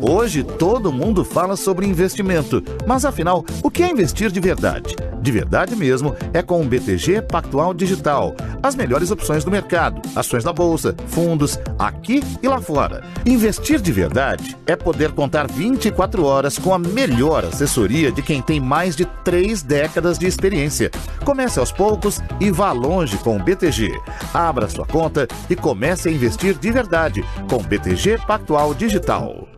Hoje 0.00 0.42
todo 0.44 0.92
mundo 0.92 1.24
fala 1.24 1.56
sobre 1.56 1.86
investimento, 1.86 2.62
mas 2.86 3.04
afinal, 3.04 3.44
o 3.62 3.70
que 3.70 3.82
é 3.82 3.90
investir 3.90 4.30
de 4.30 4.40
verdade? 4.40 4.94
De 5.20 5.32
verdade 5.32 5.74
mesmo 5.74 6.14
é 6.32 6.42
com 6.42 6.62
o 6.62 6.64
BTG 6.64 7.22
Pactual 7.22 7.74
Digital. 7.74 8.34
As 8.62 8.74
melhores 8.74 9.10
opções 9.10 9.44
do 9.44 9.50
mercado, 9.50 10.00
ações 10.14 10.44
da 10.44 10.52
bolsa, 10.52 10.94
fundos, 11.08 11.58
aqui 11.78 12.22
e 12.42 12.48
lá 12.48 12.60
fora. 12.60 13.04
Investir 13.26 13.80
de 13.80 13.92
verdade 13.92 14.56
é 14.66 14.76
poder 14.76 15.12
contar 15.12 15.48
24 15.48 16.24
horas 16.24 16.58
com 16.58 16.72
a 16.72 16.78
melhor 16.78 17.44
assessoria 17.44 18.12
de 18.12 18.22
quem 18.22 18.40
tem 18.40 18.60
mais 18.60 18.94
de 18.94 19.04
três 19.24 19.62
décadas 19.62 20.18
de 20.18 20.26
experiência. 20.26 20.90
Comece 21.24 21.58
aos 21.58 21.72
poucos 21.72 22.20
e 22.40 22.50
vá 22.50 22.72
longe 22.72 23.16
com 23.18 23.36
o 23.36 23.42
BTG. 23.42 23.92
Abra 24.32 24.68
sua 24.68 24.86
conta 24.86 25.26
e 25.50 25.56
comece 25.56 26.08
a 26.08 26.12
investir 26.12 26.56
de 26.56 26.70
verdade 26.70 27.24
com 27.50 27.56
o 27.56 27.62
BTG 27.62 28.18
Pactual 28.26 28.72
Digital. 28.74 29.57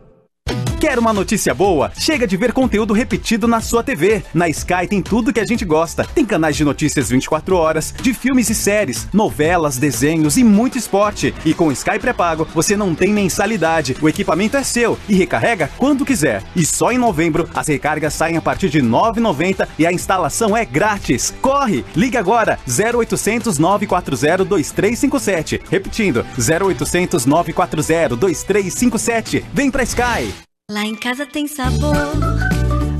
Quer 0.81 0.97
uma 0.97 1.13
notícia 1.13 1.53
boa? 1.53 1.91
Chega 1.95 2.25
de 2.25 2.35
ver 2.35 2.53
conteúdo 2.53 2.91
repetido 2.91 3.47
na 3.47 3.61
sua 3.61 3.83
TV. 3.83 4.23
Na 4.33 4.49
Sky 4.49 4.87
tem 4.89 4.99
tudo 4.99 5.31
que 5.31 5.39
a 5.39 5.45
gente 5.45 5.63
gosta. 5.63 6.03
Tem 6.03 6.25
canais 6.25 6.55
de 6.55 6.63
notícias 6.63 7.07
24 7.07 7.55
horas, 7.55 7.93
de 8.01 8.15
filmes 8.15 8.49
e 8.49 8.55
séries, 8.55 9.07
novelas, 9.13 9.77
desenhos 9.77 10.37
e 10.37 10.43
muito 10.43 10.79
esporte. 10.79 11.35
E 11.45 11.53
com 11.53 11.71
Sky 11.71 11.99
pré-pago, 11.99 12.47
você 12.51 12.75
não 12.75 12.95
tem 12.95 13.13
mensalidade. 13.13 13.95
O 14.01 14.09
equipamento 14.09 14.57
é 14.57 14.63
seu 14.63 14.97
e 15.07 15.13
recarrega 15.13 15.69
quando 15.77 16.03
quiser. 16.03 16.41
E 16.55 16.65
só 16.65 16.91
em 16.91 16.97
novembro, 16.97 17.47
as 17.53 17.67
recargas 17.67 18.15
saem 18.15 18.37
a 18.37 18.41
partir 18.41 18.69
de 18.69 18.79
R$ 18.79 18.87
9,90 18.87 19.67
e 19.77 19.85
a 19.85 19.93
instalação 19.93 20.57
é 20.57 20.65
grátis. 20.65 21.31
Corre! 21.43 21.85
Ligue 21.95 22.17
agora 22.17 22.57
0800 22.67 23.59
940 23.59 24.43
2357. 24.45 25.61
Repetindo, 25.69 26.25
0800 26.39 27.27
940 27.27 28.15
2357. 28.15 29.45
Vem 29.53 29.69
pra 29.69 29.83
Sky! 29.83 30.49
Lá 30.71 30.85
em 30.85 30.95
casa 30.95 31.25
tem 31.25 31.49
sabor. 31.49 31.93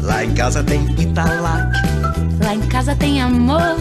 Lá 0.01 0.25
em 0.25 0.33
casa 0.33 0.61
tem 0.61 0.83
Italac. 0.99 1.71
Lá 2.43 2.53
em 2.53 2.67
casa 2.67 2.93
tem 2.97 3.21
amor. 3.21 3.77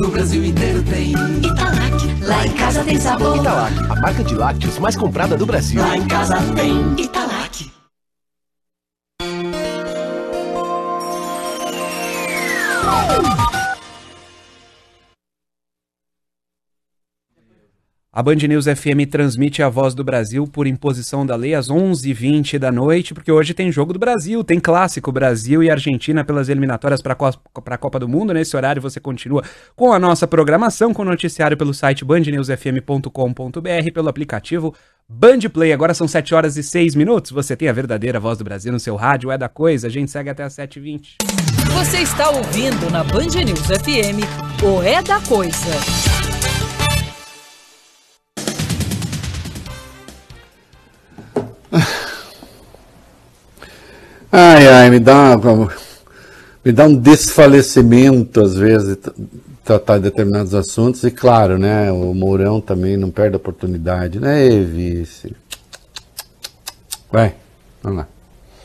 No 0.00 0.10
Brasil 0.10 0.44
inteiro 0.44 0.80
tem 0.84 1.10
Italac. 1.10 2.24
Lá 2.24 2.46
em 2.46 2.52
casa 2.52 2.84
tem 2.84 3.00
sabor. 3.00 3.36
Italac, 3.36 3.74
a 3.90 3.96
marca 3.96 4.22
de 4.22 4.36
lácteos 4.36 4.78
mais 4.78 4.94
comprada 4.94 5.36
do 5.36 5.44
Brasil. 5.44 5.80
Lá 5.80 5.96
em 5.96 6.06
casa 6.06 6.36
tem 6.54 6.94
Italac. 6.96 7.34
A 18.16 18.22
Band 18.22 18.36
News 18.36 18.66
FM 18.66 19.10
transmite 19.10 19.60
a 19.60 19.68
voz 19.68 19.92
do 19.92 20.04
Brasil 20.04 20.46
por 20.46 20.68
imposição 20.68 21.26
da 21.26 21.34
lei 21.34 21.52
às 21.52 21.66
11h20 21.66 22.60
da 22.60 22.70
noite, 22.70 23.12
porque 23.12 23.32
hoje 23.32 23.52
tem 23.52 23.72
Jogo 23.72 23.92
do 23.92 23.98
Brasil, 23.98 24.44
tem 24.44 24.60
Clássico 24.60 25.10
Brasil 25.10 25.64
e 25.64 25.68
Argentina 25.68 26.22
pelas 26.22 26.48
eliminatórias 26.48 27.02
para 27.02 27.16
a 27.16 27.76
Copa 27.76 27.98
do 27.98 28.08
Mundo. 28.08 28.32
Nesse 28.32 28.56
horário 28.56 28.80
você 28.80 29.00
continua 29.00 29.42
com 29.74 29.92
a 29.92 29.98
nossa 29.98 30.28
programação, 30.28 30.94
com 30.94 31.02
o 31.02 31.04
noticiário 31.04 31.56
pelo 31.56 31.74
site 31.74 32.04
bandnewsfm.com.br, 32.04 33.90
pelo 33.92 34.08
aplicativo 34.08 34.72
Band 35.08 35.40
Play. 35.52 35.72
Agora 35.72 35.92
são 35.92 36.06
7 36.06 36.36
horas 36.36 36.56
e 36.56 36.62
6 36.62 36.94
minutos. 36.94 37.32
Você 37.32 37.56
tem 37.56 37.68
a 37.68 37.72
verdadeira 37.72 38.20
voz 38.20 38.38
do 38.38 38.44
Brasil 38.44 38.70
no 38.70 38.78
seu 38.78 38.94
rádio, 38.94 39.32
é 39.32 39.36
da 39.36 39.48
coisa. 39.48 39.88
A 39.88 39.90
gente 39.90 40.12
segue 40.12 40.30
até 40.30 40.44
às 40.44 40.54
7h20. 40.54 41.16
Você 41.72 41.98
está 41.98 42.30
ouvindo 42.30 42.88
na 42.92 43.02
Band 43.02 43.42
News 43.44 43.66
FM 43.66 44.22
o 44.62 44.80
É 44.84 45.02
da 45.02 45.20
Coisa. 45.22 46.13
Ai, 54.36 54.66
ai, 54.66 54.90
me 54.90 54.98
dá, 54.98 55.38
me 56.64 56.72
dá 56.72 56.86
um 56.86 56.96
desfalecimento, 56.96 58.40
às 58.40 58.56
vezes, 58.56 58.98
tratar 59.62 59.98
determinados 59.98 60.56
assuntos. 60.56 61.04
E, 61.04 61.10
claro, 61.12 61.56
né, 61.56 61.92
o 61.92 62.12
Mourão 62.12 62.60
também 62.60 62.96
não 62.96 63.12
perde 63.12 63.34
a 63.34 63.36
oportunidade, 63.36 64.18
né, 64.18 64.48
vice? 64.58 65.36
Vai, 67.12 67.36
vamos 67.80 67.98
lá. 67.98 68.08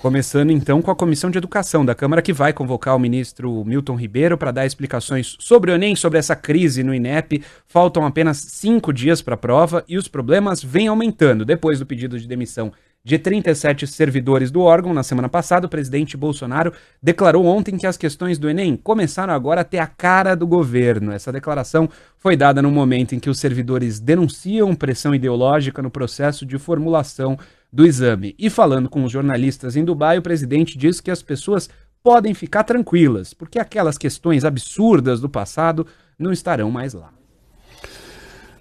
Começando 0.01 0.49
então 0.49 0.81
com 0.81 0.89
a 0.89 0.95
Comissão 0.95 1.29
de 1.29 1.37
Educação 1.37 1.85
da 1.85 1.93
Câmara, 1.93 2.23
que 2.23 2.33
vai 2.33 2.51
convocar 2.51 2.95
o 2.95 2.99
ministro 2.99 3.63
Milton 3.63 3.95
Ribeiro 3.95 4.39
para 4.39 4.49
dar 4.49 4.65
explicações 4.65 5.35
sobre 5.39 5.71
o 5.71 5.75
Enem, 5.75 5.95
sobre 5.95 6.17
essa 6.17 6.35
crise 6.35 6.81
no 6.81 6.95
INEP. 6.95 7.43
Faltam 7.67 8.05
apenas 8.05 8.37
cinco 8.37 8.91
dias 8.91 9.21
para 9.21 9.35
a 9.35 9.37
prova 9.37 9.83
e 9.87 9.97
os 9.97 10.07
problemas 10.07 10.63
vêm 10.63 10.87
aumentando. 10.87 11.45
Depois 11.45 11.77
do 11.77 11.85
pedido 11.85 12.17
de 12.17 12.27
demissão 12.27 12.71
de 13.03 13.17
37 13.17 13.87
servidores 13.87 14.51
do 14.51 14.61
órgão, 14.61 14.93
na 14.93 15.03
semana 15.03 15.29
passada, 15.29 15.65
o 15.65 15.69
presidente 15.69 16.17
Bolsonaro 16.17 16.73
declarou 17.01 17.45
ontem 17.45 17.77
que 17.77 17.87
as 17.87 17.97
questões 17.97 18.37
do 18.37 18.49
Enem 18.49 18.75
começaram 18.75 19.33
agora 19.33 19.61
a 19.61 19.63
ter 19.63 19.79
a 19.79 19.87
cara 19.87 20.35
do 20.35 20.45
governo. 20.45 21.11
Essa 21.11 21.31
declaração 21.31 21.89
foi 22.17 22.35
dada 22.35 22.61
no 22.61 22.69
momento 22.69 23.15
em 23.15 23.19
que 23.19 23.29
os 23.29 23.39
servidores 23.39 23.99
denunciam 23.99 24.75
pressão 24.75 25.15
ideológica 25.15 25.81
no 25.81 25.89
processo 25.89 26.45
de 26.45 26.57
formulação 26.57 27.37
do 27.71 27.85
exame. 27.85 28.35
E 28.37 28.49
falando 28.49 28.89
com 28.89 29.03
os 29.03 29.11
jornalistas 29.11 29.75
em 29.75 29.85
Dubai, 29.85 30.17
o 30.17 30.23
presidente 30.23 30.77
disse 30.77 31.01
que 31.01 31.11
as 31.11 31.21
pessoas 31.21 31.69
podem 32.03 32.33
ficar 32.33 32.63
tranquilas, 32.63 33.33
porque 33.33 33.59
aquelas 33.59 33.97
questões 33.97 34.43
absurdas 34.43 35.21
do 35.21 35.29
passado 35.29 35.87
não 36.17 36.31
estarão 36.31 36.69
mais 36.69 36.93
lá. 36.93 37.18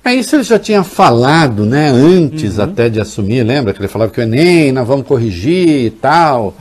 É 0.05 0.15
isso 0.15 0.37
ele 0.37 0.43
já 0.43 0.59
tinha 0.59 0.83
falado, 0.83 1.67
né, 1.67 1.91
antes 1.91 2.57
uhum. 2.57 2.65
até 2.65 2.89
de 2.89 3.01
assumir, 3.01 3.43
lembra 3.43 3.75
que 3.75 3.81
ele 3.81 3.89
falava 3.89 4.11
que 4.11 4.21
o 4.21 4.23
Enem 4.23 4.73
nós 4.73 4.87
vamos 4.87 5.07
corrigir 5.07 5.87
e 5.87 5.91
tal. 5.91 6.55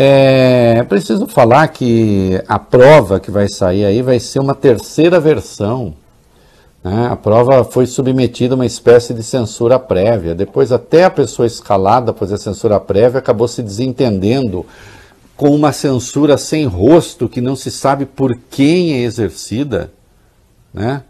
É 0.00 0.84
preciso 0.88 1.26
falar 1.26 1.66
que 1.68 2.40
a 2.46 2.56
prova 2.58 3.18
que 3.18 3.32
vai 3.32 3.48
sair 3.48 3.84
aí 3.84 4.00
vai 4.00 4.20
ser 4.20 4.38
uma 4.38 4.54
terceira 4.54 5.18
versão. 5.18 5.92
Né? 6.84 7.08
A 7.10 7.16
prova 7.16 7.64
foi 7.64 7.84
submetida 7.84 8.54
a 8.54 8.56
uma 8.56 8.64
espécie 8.64 9.12
de 9.12 9.24
censura 9.24 9.76
prévia. 9.76 10.34
Depois, 10.36 10.70
até 10.70 11.04
a 11.04 11.10
pessoa 11.10 11.46
escalada 11.46 12.12
após 12.12 12.32
a 12.32 12.38
censura 12.38 12.78
prévia 12.78 13.18
acabou 13.18 13.48
se 13.48 13.60
desentendendo 13.60 14.64
com 15.36 15.54
uma 15.54 15.72
censura 15.72 16.38
sem 16.38 16.64
rosto 16.64 17.28
que 17.28 17.40
não 17.40 17.56
se 17.56 17.70
sabe 17.70 18.06
por 18.06 18.38
quem 18.50 18.94
é 18.94 19.02
exercida. 19.02 19.90
Né? 20.72 21.02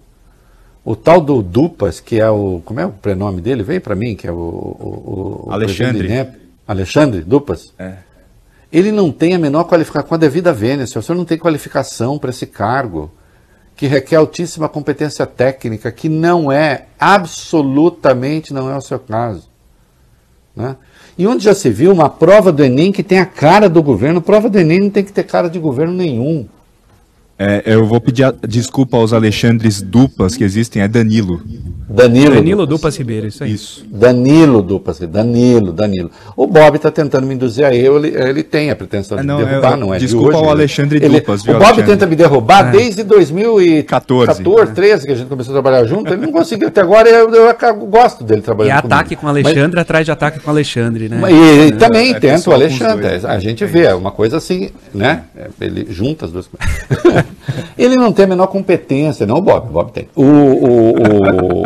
O 0.89 0.97
tal 0.97 1.21
do 1.21 1.43
Dupas, 1.43 2.01
que 2.01 2.19
é 2.19 2.31
o. 2.31 2.63
Como 2.65 2.81
é 2.81 2.87
o 2.87 2.91
prenome 2.91 3.43
dele? 3.43 3.63
Veio 3.63 3.79
para 3.79 3.95
mim, 3.95 4.17
que 4.17 4.27
é 4.27 4.33
o. 4.33 4.35
o, 4.35 5.45
o 5.47 5.53
Alexandre. 5.53 6.31
Alexandre 6.67 7.21
Dupas? 7.21 7.75
É. 7.79 7.97
Ele 8.73 8.91
não 8.91 9.13
tem 9.13 9.35
a 9.35 9.39
menor 9.39 9.65
qualificação, 9.65 10.09
com 10.09 10.15
a 10.15 10.19
devida 10.19 10.51
vênia, 10.51 10.87
o 10.87 10.89
senhor 10.89 11.15
não 11.15 11.27
tem 11.27 11.37
qualificação 11.37 12.19
para 12.19 12.31
esse 12.31 12.47
cargo, 12.47 13.11
que 13.77 13.87
requer 13.87 14.17
altíssima 14.17 14.67
competência 14.67 15.27
técnica, 15.27 15.93
que 15.93 16.09
não 16.09 16.51
é, 16.51 16.87
absolutamente 16.99 18.55
não 18.55 18.71
é 18.71 18.75
o 18.75 18.81
seu 18.81 18.99
caso. 18.99 19.47
Né? 20.57 20.75
E 21.19 21.27
onde 21.27 21.45
já 21.45 21.55
se 21.55 21.69
viu 21.69 21.93
uma 21.93 22.09
prova 22.09 22.51
do 22.51 22.65
Enem 22.65 22.93
que 22.93 23.03
tem 23.03 23.19
a 23.19 23.27
cara 23.27 23.69
do 23.69 23.83
governo, 23.83 24.23
prova 24.23 24.49
do 24.49 24.59
Enem 24.59 24.81
não 24.81 24.91
tem 24.91 25.05
que 25.05 25.13
ter 25.13 25.25
cara 25.25 25.51
de 25.51 25.59
governo 25.59 25.93
nenhum. 25.93 26.49
É, 27.39 27.63
eu 27.67 27.87
vou 27.87 28.01
pedir 28.01 28.25
a, 28.25 28.35
desculpa 28.47 28.97
aos 28.97 29.13
Alexandres 29.13 29.81
Dupas 29.81 30.37
que 30.37 30.43
existem, 30.43 30.83
é 30.83 30.89
Danilo. 30.89 31.41
Danilo. 31.89 32.35
Danilo 32.35 32.67
Dupas 32.67 32.99
Ribeiro, 32.99 33.29
isso 33.29 33.43
aí. 33.45 33.53
Isso. 33.53 33.87
Danilo 33.91 34.61
Dupas, 34.61 34.99
Danilo, 34.99 35.73
Danilo. 35.73 36.11
O 36.37 36.47
Bob 36.47 36.77
está 36.77 36.91
tentando 36.91 37.27
me 37.27 37.35
induzir 37.35 37.65
a 37.65 37.75
eu, 37.75 37.97
ele, 38.05 38.09
ele 38.15 38.43
tem 38.43 38.71
a 38.71 38.77
pretensão 38.77 39.17
de 39.17 39.25
não, 39.25 39.39
me 39.39 39.45
derrubar, 39.47 39.71
eu, 39.73 39.77
não 39.79 39.95
é 39.95 39.99
Desculpa 39.99 40.31
de 40.31 40.37
hoje, 40.37 40.45
ao 40.45 40.51
Alexandre 40.51 40.99
ele, 41.03 41.21
Dupas, 41.21 41.43
viu, 41.43 41.55
O 41.55 41.59
Bob 41.59 41.65
Alexandre? 41.67 41.93
tenta 41.93 42.07
me 42.07 42.17
derrubar 42.17 42.69
É. 42.69 42.71
desde 42.73 43.03
2014, 43.05 44.27
14, 44.43 44.73
13, 44.75 45.07
que 45.07 45.13
a 45.13 45.15
gente 45.15 45.29
começou 45.29 45.53
a 45.53 45.63
trabalhar 45.63 45.85
junto, 45.85 46.13
ele 46.13 46.21
não 46.27 46.33
conseguiu, 46.33 46.69
até 46.69 46.81
agora 46.83 47.09
eu, 47.09 47.31
eu, 47.33 47.47
eu 47.47 47.75
gosto 47.87 48.23
dele 48.23 48.41
E 48.41 48.45
trabalhando 48.45 48.79
ataque 48.85 49.17
com 49.17 49.27
o 49.27 49.33
Mas- 49.33 49.47
Alexandre 49.47 49.81
atrás 49.81 50.05
de 50.05 50.11
ataque 50.13 50.41
com 50.41 50.49
o 50.49 50.51
Alexandre, 50.51 51.09
né? 51.09 51.19
Mas- 51.21 51.33
E, 51.35 51.69
É, 51.69 51.73
também 51.73 52.11
é 52.11 52.21
tenta 52.21 52.51
o 52.51 52.53
Alexandre. 52.53 53.09
dois, 53.09 53.23
né? 53.23 53.31
A 53.31 53.39
gente 53.39 53.65
vê, 53.65 53.85
é 53.85 53.95
uma 53.95 54.11
coisa 54.11 54.37
assim, 54.37 54.71
né? 54.93 55.23
É, 55.35 55.47
Ele 55.61 55.87
junta 55.89 56.27
as 56.27 56.33
duas 56.33 56.47
coisas. 56.47 57.25
Ele 57.79 57.97
não 57.97 58.13
tem 58.13 58.25
a 58.25 58.29
menor 58.29 58.47
competência, 58.49 59.27
não 59.27 59.37
o 59.37 59.43
Bob, 59.43 59.69
o 59.69 59.73
Bob 59.73 59.93
tem. 59.93 60.09
O, 60.15 60.23
o, 60.23 60.91
o, 60.91 61.63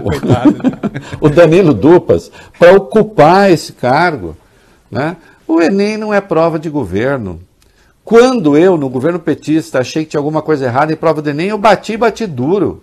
o 1.27 1.29
Danilo 1.29 1.75
Dupas, 1.75 2.31
para 2.59 2.75
ocupar 2.75 3.51
esse 3.51 3.73
cargo, 3.73 4.37
né? 4.91 5.17
O 5.47 5.61
Enem 5.61 5.97
não 5.97 6.15
é 6.15 6.21
prova 6.21 6.59
de 6.59 6.71
governo. 6.71 7.41
Quando 8.05 8.57
eu, 8.57 8.77
no 8.77 8.89
governo 8.89 9.19
petista, 9.19 9.79
achei 9.79 10.05
que 10.05 10.11
tinha 10.11 10.21
alguma 10.21 10.43
coisa 10.43 10.65
errada 10.65 10.93
em 10.93 10.97
prova 10.97 11.23
do 11.23 11.31
Enem, 11.31 11.49
eu 11.49 11.59
bati, 11.59 11.97
bati 11.97 12.27
duro. 12.27 12.83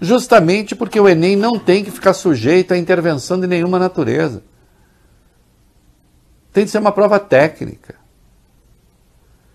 Justamente 0.00 0.76
porque 0.76 0.98
o 1.00 1.08
Enem 1.08 1.36
não 1.36 1.58
tem 1.58 1.84
que 1.84 1.90
ficar 1.90 2.14
sujeito 2.14 2.72
a 2.72 2.78
intervenção 2.78 3.38
de 3.40 3.46
nenhuma 3.46 3.78
natureza. 3.78 4.42
Tem 6.52 6.64
de 6.64 6.70
ser 6.70 6.78
uma 6.78 6.92
prova 6.92 7.18
técnica. 7.18 7.94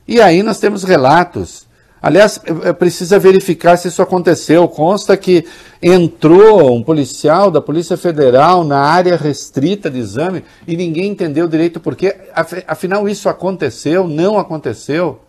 E 0.08 0.22
aí 0.22 0.44
nós 0.44 0.60
temos 0.60 0.84
relatos. 0.84 1.68
Aliás, 2.06 2.38
eh, 2.44 2.70
eh, 2.70 2.74
precisa 2.74 3.18
verificar 3.18 3.78
se 3.78 3.88
isso 3.88 4.02
aconteceu. 4.02 4.68
Consta 4.68 5.16
que 5.16 5.46
entrou 5.82 6.76
um 6.76 6.84
policial 6.84 7.50
da 7.50 7.62
Polícia 7.62 7.96
Federal 7.96 8.66
na 8.66 8.80
área 8.82 9.16
restrita 9.16 9.90
de 9.90 10.00
exame 10.00 10.44
e 10.68 10.76
ninguém 10.76 11.12
entendeu 11.12 11.48
direito 11.48 11.80
por 11.80 11.96
quê. 11.96 12.14
Af- 12.36 12.66
Afinal, 12.68 13.08
isso 13.08 13.30
aconteceu? 13.30 14.06
Não 14.06 14.38
aconteceu? 14.38 15.22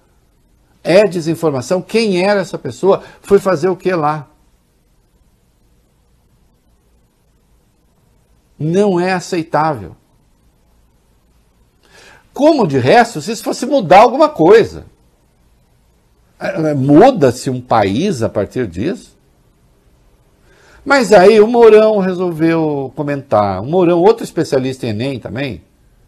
É 0.82 1.04
desinformação? 1.04 1.80
Quem 1.80 2.24
era 2.26 2.40
essa 2.40 2.58
pessoa? 2.58 3.04
Foi 3.22 3.38
fazer 3.38 3.68
o 3.68 3.76
que 3.76 3.92
lá? 3.94 4.28
Não 8.58 8.98
é 8.98 9.12
aceitável. 9.12 9.94
Como 12.32 12.66
de 12.66 12.78
resto, 12.78 13.20
se 13.22 13.30
isso 13.30 13.44
fosse 13.44 13.64
mudar 13.64 14.00
alguma 14.00 14.28
coisa. 14.28 14.86
Muda-se 16.76 17.50
um 17.50 17.60
país 17.60 18.22
a 18.22 18.28
partir 18.28 18.66
disso? 18.66 19.16
Mas 20.84 21.12
aí 21.12 21.40
o 21.40 21.46
Mourão 21.46 21.98
resolveu 21.98 22.92
comentar. 22.94 23.62
O 23.62 23.66
Mourão, 23.66 24.00
outro 24.00 24.22
especialista 24.22 24.86
em 24.86 24.90
Enem 24.90 25.18
também, 25.18 25.62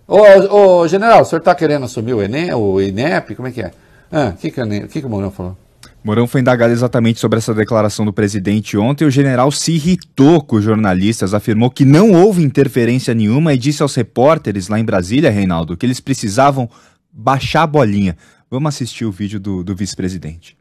Ô, 0.09 0.21
ô, 0.55 0.89
general, 0.89 1.23
o 1.23 1.25
senhor 1.25 1.41
está 1.41 1.53
querendo 1.53 1.85
assumir 1.85 2.15
o 2.15 2.23
Enem, 2.23 2.55
o 2.55 2.81
INEP? 2.81 3.35
Como 3.35 3.49
é 3.49 3.51
que 3.51 3.61
é? 3.61 3.73
Ah, 4.11 4.33
o 4.33 4.39
que, 4.39 4.53
que, 4.53 4.63
o 4.63 4.89
que, 4.89 5.01
que 5.01 5.07
o 5.07 5.11
Mourão 5.11 5.33
falou? 5.33 5.57
Mourão 6.05 6.29
foi 6.29 6.41
indagado 6.41 6.73
exatamente 6.73 7.19
sobre 7.19 7.39
essa 7.39 7.53
declaração 7.53 8.05
do 8.05 8.13
presidente 8.13 8.79
ontem. 8.79 9.05
O 9.05 9.11
general 9.11 9.51
se 9.51 9.73
irritou 9.73 10.41
com 10.41 10.57
os 10.57 10.65
jornalistas, 10.65 11.35
afirmou 11.35 11.69
que 11.69 11.85
não 11.85 12.13
houve 12.13 12.45
interferência 12.45 13.13
nenhuma 13.13 13.53
e 13.53 13.59
disse 13.59 13.83
aos 13.83 13.97
repórteres 13.97 14.69
lá 14.69 14.79
em 14.79 14.85
Brasília, 14.85 15.29
Reinaldo, 15.29 15.77
que 15.77 15.85
eles 15.85 15.99
precisavam 15.99 16.71
baixar 17.13 17.65
a 17.65 17.67
bolinha. 17.67 18.17
Vamos 18.49 18.75
assistir 18.75 19.05
o 19.05 19.11
vídeo 19.11 19.41
do, 19.41 19.65
do 19.65 19.75
vice-presidente. 19.75 20.57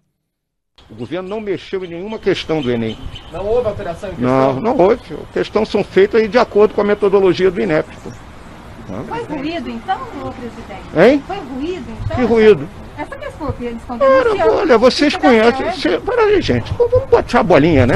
O 0.89 0.95
governo 0.95 1.29
não 1.29 1.39
mexeu 1.39 1.83
em 1.85 1.89
nenhuma 1.89 2.17
questão 2.17 2.61
do 2.61 2.71
Enem. 2.71 2.97
Não 3.31 3.45
houve 3.45 3.67
alteração 3.67 4.09
em 4.09 4.15
questão? 4.15 4.53
Não, 4.53 4.61
não 4.61 4.77
houve. 4.77 5.01
A 5.13 5.33
questão 5.33 5.65
são 5.65 5.83
feitas 5.83 6.29
de 6.29 6.37
acordo 6.37 6.73
com 6.73 6.81
a 6.81 6.83
metodologia 6.83 7.49
do 7.49 7.61
INEP. 7.61 7.87
Foi 7.95 9.23
ruído 9.23 9.69
então, 9.69 9.99
presidente? 10.33 10.97
Hein? 10.97 11.23
Foi 11.25 11.37
ruído 11.37 11.85
então? 12.03 12.15
Que 12.17 12.23
ruído? 12.23 12.69
Essa 12.97 13.17
questão 13.17 13.51
que 13.51 13.65
eles 13.65 13.81
estão 13.81 13.99
Ora, 13.99 14.51
olha, 14.51 14.77
vocês 14.77 15.15
conhecem. 15.15 15.71
Cê, 15.73 15.99
peraí, 15.99 16.41
gente. 16.41 16.71
Vamos 16.73 17.09
botar 17.09 17.39
a 17.39 17.43
bolinha, 17.43 17.85
né? 17.85 17.95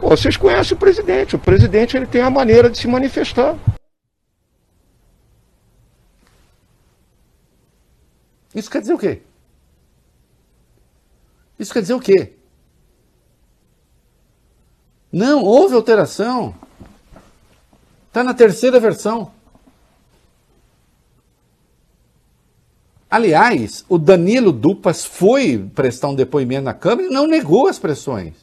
Pô, 0.00 0.10
vocês 0.10 0.36
conhecem 0.36 0.74
o 0.74 0.78
presidente. 0.78 1.36
O 1.36 1.38
presidente 1.38 1.96
ele 1.96 2.06
tem 2.06 2.22
a 2.22 2.30
maneira 2.30 2.68
de 2.68 2.78
se 2.78 2.88
manifestar. 2.88 3.54
Isso 8.54 8.70
quer 8.70 8.80
dizer 8.80 8.94
o 8.94 8.98
quê? 8.98 9.22
Isso 11.58 11.72
quer 11.72 11.80
dizer 11.82 11.94
o 11.94 12.00
quê? 12.00 12.34
Não, 15.12 15.42
houve 15.42 15.74
alteração. 15.74 16.54
Está 18.08 18.22
na 18.22 18.34
terceira 18.34 18.78
versão. 18.78 19.32
Aliás, 23.10 23.84
o 23.88 23.96
Danilo 23.96 24.52
Dupas 24.52 25.04
foi 25.04 25.70
prestar 25.74 26.08
um 26.08 26.14
depoimento 26.14 26.64
na 26.64 26.74
Câmara 26.74 27.06
e 27.06 27.10
não 27.10 27.28
negou 27.28 27.68
as 27.68 27.78
pressões. 27.78 28.34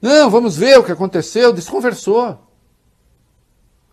Não, 0.00 0.28
vamos 0.30 0.56
ver 0.56 0.78
o 0.78 0.84
que 0.84 0.92
aconteceu, 0.92 1.52
desconversou. 1.52 2.38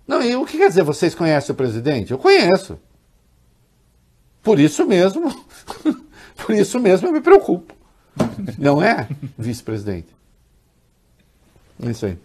Não, 0.06 0.22
e 0.22 0.36
o 0.36 0.46
que 0.46 0.58
quer 0.58 0.68
dizer 0.68 0.84
vocês 0.84 1.16
conhecem 1.16 1.54
o 1.54 1.58
presidente? 1.58 2.12
Eu 2.12 2.18
conheço. 2.18 2.78
Por 4.46 4.60
isso 4.60 4.86
mesmo, 4.86 5.34
por 6.38 6.54
isso 6.54 6.80
mesmo 6.80 7.08
eu 7.08 7.12
me 7.12 7.20
preocupo. 7.20 7.74
Não 8.60 8.82
é, 8.82 9.10
vice-presidente? 9.36 10.08
É 11.84 11.90
isso 11.90 12.06
aí. 12.06 12.18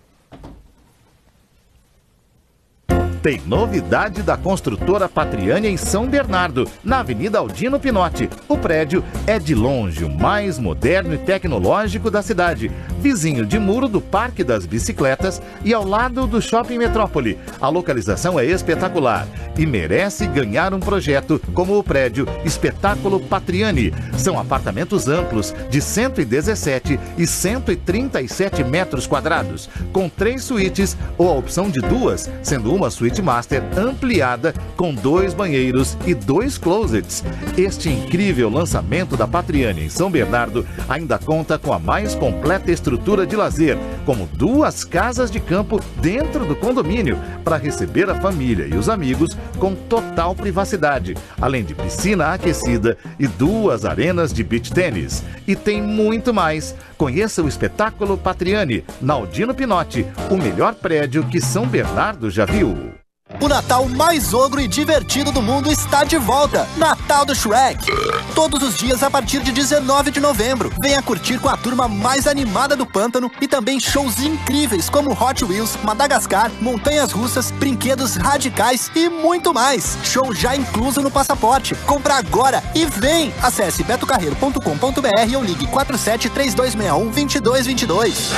Tem 3.23 3.39
novidade 3.47 4.23
da 4.23 4.35
construtora 4.35 5.07
Patriani 5.07 5.69
em 5.69 5.77
São 5.77 6.07
Bernardo, 6.07 6.67
na 6.83 7.01
Avenida 7.01 7.39
Aldino 7.39 7.79
Pinotti. 7.79 8.31
O 8.49 8.57
prédio 8.57 9.05
é 9.27 9.39
de 9.39 9.55
longe 9.55 10.05
o 10.05 10.09
mais 10.09 10.59
moderno 10.59 11.13
e 11.13 11.19
tecnológico 11.19 12.11
da 12.11 12.23
cidade, 12.23 12.71
vizinho 12.99 13.45
de 13.45 13.59
muro 13.59 13.89
do 13.89 14.01
Parque 14.01 14.43
das 14.43 14.65
Bicicletas 14.65 15.43
e 15.63 15.75
ao 15.75 15.87
lado 15.87 16.27
do 16.27 16.41
Shopping 16.41 16.79
Metrópole. 16.79 17.39
A 17.61 17.69
localização 17.69 18.41
é 18.41 18.47
espetacular 18.47 19.29
e 19.59 19.67
merece 19.67 20.27
ganhar 20.27 20.73
um 20.73 20.81
projeto 20.81 21.39
como 21.53 21.79
o 21.79 21.85
prédio 21.85 22.27
Espetáculo 22.43 23.21
Patriani. 23.21 23.93
São 24.17 24.41
apartamentos 24.41 25.09
amplos 25.09 25.55
de 25.69 25.83
117 25.83 26.99
e 27.19 27.27
137 27.27 28.65
metros 28.65 29.07
quadrados, 29.07 29.69
com 29.93 30.09
três 30.09 30.43
suítes 30.43 30.97
ou 31.19 31.29
a 31.29 31.33
opção 31.33 31.69
de 31.69 31.81
duas, 31.81 32.31
sendo 32.43 32.75
uma 32.75 32.89
suíte 32.89 33.10
Suite 33.11 33.23
Master 33.23 33.61
ampliada 33.77 34.55
com 34.77 34.95
dois 34.95 35.35
banheiros 35.35 35.99
e 36.07 36.15
dois 36.15 36.57
closets. 36.57 37.25
Este 37.59 37.89
incrível 37.89 38.49
lançamento 38.49 39.17
da 39.17 39.27
Patriane 39.27 39.85
em 39.85 39.89
São 39.89 40.09
Bernardo 40.09 40.65
ainda 40.89 41.19
conta 41.19 41.59
com 41.59 41.73
a 41.73 41.79
mais 41.79 42.15
completa 42.15 42.71
estrutura 42.71 43.27
de 43.27 43.35
lazer, 43.35 43.77
como 44.07 44.29
duas 44.33 44.85
casas 44.85 45.29
de 45.29 45.41
campo 45.41 45.81
dentro 46.01 46.47
do 46.47 46.55
condomínio, 46.55 47.19
para 47.43 47.57
receber 47.57 48.09
a 48.09 48.15
família 48.15 48.67
e 48.67 48.77
os 48.77 48.89
amigos 48.89 49.37
com 49.59 49.75
total 49.75 50.33
privacidade, 50.33 51.17
além 51.41 51.65
de 51.65 51.75
piscina 51.75 52.33
aquecida 52.33 52.97
e 53.19 53.27
duas 53.27 53.85
arenas 53.85 54.33
de 54.33 54.45
beach 54.45 54.73
tênis. 54.73 55.25
E 55.49 55.57
tem 55.57 55.83
muito 55.83 56.33
mais. 56.33 56.77
Conheça 56.97 57.43
o 57.43 57.49
espetáculo 57.49 58.17
Patriane, 58.17 58.85
Naldino 59.01 59.53
Pinotti, 59.53 60.07
o 60.31 60.37
melhor 60.37 60.77
prédio 60.77 61.25
que 61.25 61.41
São 61.41 61.67
Bernardo 61.67 62.31
já 62.31 62.45
viu. 62.45 63.00
O 63.39 63.49
Natal 63.49 63.89
mais 63.89 64.35
ogro 64.35 64.61
e 64.61 64.67
divertido 64.67 65.31
do 65.31 65.41
mundo 65.41 65.71
está 65.71 66.05
de 66.05 66.17
volta. 66.19 66.69
Natal 66.77 67.25
do 67.25 67.35
Shrek. 67.35 67.87
Todos 68.35 68.63
os 68.63 68.77
dias 68.77 69.03
a 69.03 69.11
partir 69.11 69.41
de 69.43 69.53
19 69.53 70.11
de 70.11 70.21
novembro. 70.21 70.73
Venha 70.83 71.03
curtir 71.03 71.39
com 71.39 71.49
a 71.49 71.57
turma 71.57 71.87
mais 71.87 72.27
animada 72.27 72.75
do 72.75 72.85
pântano 72.85 73.31
e 73.41 73.47
também 73.47 73.79
shows 73.79 74.19
incríveis 74.19 74.91
como 74.91 75.13
Hot 75.13 75.45
Wheels, 75.45 75.79
Madagascar, 75.85 76.51
montanhas 76.61 77.13
russas, 77.13 77.51
brinquedos 77.51 78.17
radicais 78.17 78.91
e 78.95 79.09
muito 79.09 79.55
mais. 79.55 79.97
Show 80.03 80.35
já 80.35 80.57
incluso 80.57 81.01
no 81.01 81.11
passaporte. 81.11 81.75
Compra 81.87 82.17
agora 82.17 82.63
e 82.75 82.85
vem! 82.87 83.33
Acesse 83.43 83.85
betocarreiro.com.br 83.85 85.37
ou 85.37 85.45
ligue 85.45 85.67
47 85.67 86.31
3261 86.31 87.05
2222. 87.11 88.31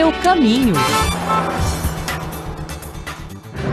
Seu 0.00 0.10
caminho. 0.22 0.72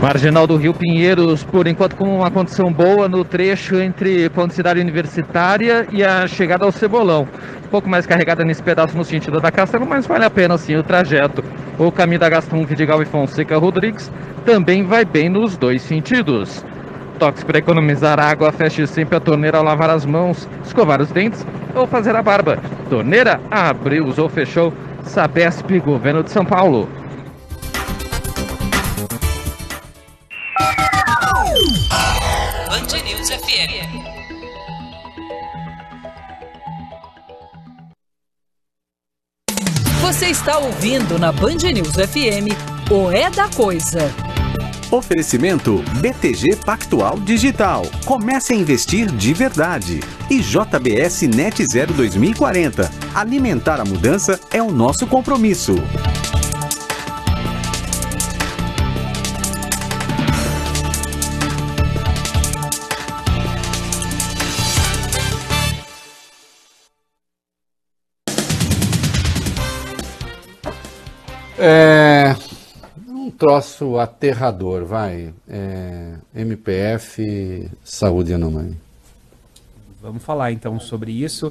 Marginal 0.02 0.46
do 0.46 0.58
Rio 0.58 0.74
Pinheiros, 0.74 1.42
por 1.42 1.66
enquanto 1.66 1.96
com 1.96 2.18
uma 2.18 2.30
condição 2.30 2.70
boa 2.70 3.08
no 3.08 3.24
trecho 3.24 3.76
entre 3.76 4.28
Ponte 4.28 4.52
Cidade 4.52 4.78
Universitária 4.78 5.86
e 5.90 6.04
a 6.04 6.28
chegada 6.28 6.66
ao 6.66 6.70
Cebolão. 6.70 7.26
Um 7.64 7.68
pouco 7.68 7.88
mais 7.88 8.04
carregada 8.04 8.44
nesse 8.44 8.62
pedaço 8.62 8.94
no 8.94 9.06
sentido 9.06 9.40
da 9.40 9.50
Castelo, 9.50 9.86
mas 9.86 10.06
vale 10.06 10.26
a 10.26 10.28
pena 10.28 10.58
sim 10.58 10.76
o 10.76 10.82
trajeto. 10.82 11.42
O 11.78 11.90
caminho 11.90 12.20
da 12.20 12.28
Gaston 12.28 12.62
Vidigal 12.66 13.00
e 13.00 13.06
Fonseca 13.06 13.56
Rodrigues 13.56 14.12
também 14.44 14.84
vai 14.84 15.06
bem 15.06 15.30
nos 15.30 15.56
dois 15.56 15.80
sentidos. 15.80 16.62
Toques 17.18 17.42
para 17.42 17.58
economizar 17.58 18.20
água, 18.20 18.52
feche 18.52 18.86
sempre 18.86 19.16
a 19.16 19.20
torneira 19.20 19.56
ao 19.56 19.64
lavar 19.64 19.88
as 19.88 20.04
mãos, 20.04 20.46
escovar 20.62 21.00
os 21.00 21.08
dentes 21.08 21.44
ou 21.74 21.86
fazer 21.86 22.14
a 22.14 22.22
barba. 22.22 22.58
Torneira 22.90 23.40
abriu 23.50 24.12
ou 24.14 24.28
fechou 24.28 24.74
Sabesp, 25.08 25.80
Governo 25.80 26.22
de 26.22 26.30
São 26.30 26.44
Paulo. 26.44 26.88
Band 32.68 33.02
News 33.04 33.30
FM. 33.30 33.88
Você 40.02 40.26
está 40.26 40.58
ouvindo 40.58 41.18
na 41.18 41.32
Band 41.32 41.56
News 41.72 41.94
FM 41.94 42.52
o 42.90 43.10
É 43.10 43.30
da 43.30 43.48
Coisa. 43.48 44.12
Oferecimento 44.90 45.84
BTG 46.00 46.56
Pactual 46.64 47.20
Digital. 47.20 47.82
Comece 48.06 48.54
a 48.54 48.56
investir 48.56 49.10
de 49.10 49.34
verdade. 49.34 50.00
E 50.30 50.40
JBS 50.40 51.22
Net 51.22 51.62
Zero 51.66 51.92
2040. 51.92 52.90
Alimentar 53.14 53.80
a 53.80 53.84
mudança 53.84 54.40
é 54.50 54.62
o 54.62 54.72
nosso 54.72 55.06
compromisso. 55.06 55.74
É 71.58 72.07
troço 73.38 73.98
aterrador, 73.98 74.84
vai. 74.84 75.32
É, 75.48 76.14
MPF, 76.34 77.70
saúde 77.84 78.36
mamãe. 78.36 78.76
Vamos 80.02 80.22
falar 80.22 80.52
então 80.52 80.78
sobre 80.80 81.12
isso. 81.12 81.48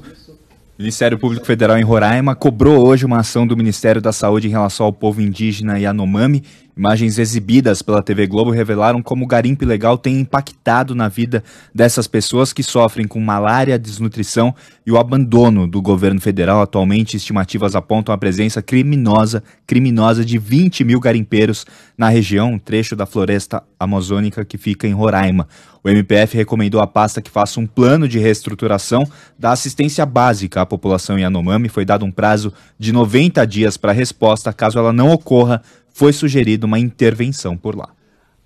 O 0.78 0.82
Ministério 0.82 1.18
Público 1.18 1.44
Federal 1.44 1.76
em 1.76 1.82
Roraima 1.82 2.36
cobrou 2.36 2.86
hoje 2.86 3.04
uma 3.04 3.18
ação 3.18 3.46
do 3.46 3.56
Ministério 3.56 4.00
da 4.00 4.12
Saúde 4.12 4.46
em 4.46 4.50
relação 4.50 4.86
ao 4.86 4.92
povo 4.92 5.20
indígena 5.20 5.78
Yanomami. 5.78 6.44
Imagens 6.78 7.18
exibidas 7.18 7.82
pela 7.82 8.04
TV 8.04 8.28
Globo 8.28 8.52
revelaram 8.52 9.02
como 9.02 9.24
o 9.24 9.26
garimpo 9.26 9.64
ilegal 9.64 9.98
tem 9.98 10.20
impactado 10.20 10.94
na 10.94 11.08
vida 11.08 11.42
dessas 11.74 12.06
pessoas 12.06 12.52
que 12.52 12.62
sofrem 12.62 13.04
com 13.04 13.18
malária, 13.18 13.76
desnutrição 13.76 14.54
e 14.86 14.92
o 14.92 14.96
abandono 14.96 15.66
do 15.66 15.82
governo 15.82 16.20
federal. 16.20 16.62
Atualmente, 16.62 17.16
estimativas 17.16 17.74
apontam 17.74 18.14
a 18.14 18.18
presença 18.18 18.62
criminosa, 18.62 19.42
criminosa 19.66 20.24
de 20.24 20.38
20 20.38 20.84
mil 20.84 21.00
garimpeiros 21.00 21.66
na 21.96 22.08
região, 22.08 22.52
um 22.52 22.58
trecho 22.60 22.94
da 22.94 23.06
floresta 23.06 23.60
amazônica 23.76 24.44
que 24.44 24.56
fica 24.56 24.86
em 24.86 24.92
Roraima. 24.92 25.48
O 25.82 25.88
MPF 25.88 26.36
recomendou 26.36 26.80
à 26.80 26.86
pasta 26.86 27.20
que 27.20 27.30
faça 27.30 27.58
um 27.58 27.66
plano 27.66 28.06
de 28.06 28.20
reestruturação 28.20 29.04
da 29.36 29.50
assistência 29.50 30.06
básica 30.06 30.60
à 30.60 30.66
população 30.66 31.18
Yanomami. 31.18 31.68
Foi 31.68 31.84
dado 31.84 32.04
um 32.04 32.10
prazo 32.12 32.52
de 32.78 32.92
90 32.92 33.44
dias 33.46 33.76
para 33.76 33.90
resposta. 33.90 34.52
Caso 34.52 34.78
ela 34.78 34.92
não 34.92 35.10
ocorra, 35.10 35.62
foi 35.98 36.12
sugerida 36.12 36.64
uma 36.64 36.78
intervenção 36.78 37.56
por 37.56 37.74
lá. 37.74 37.88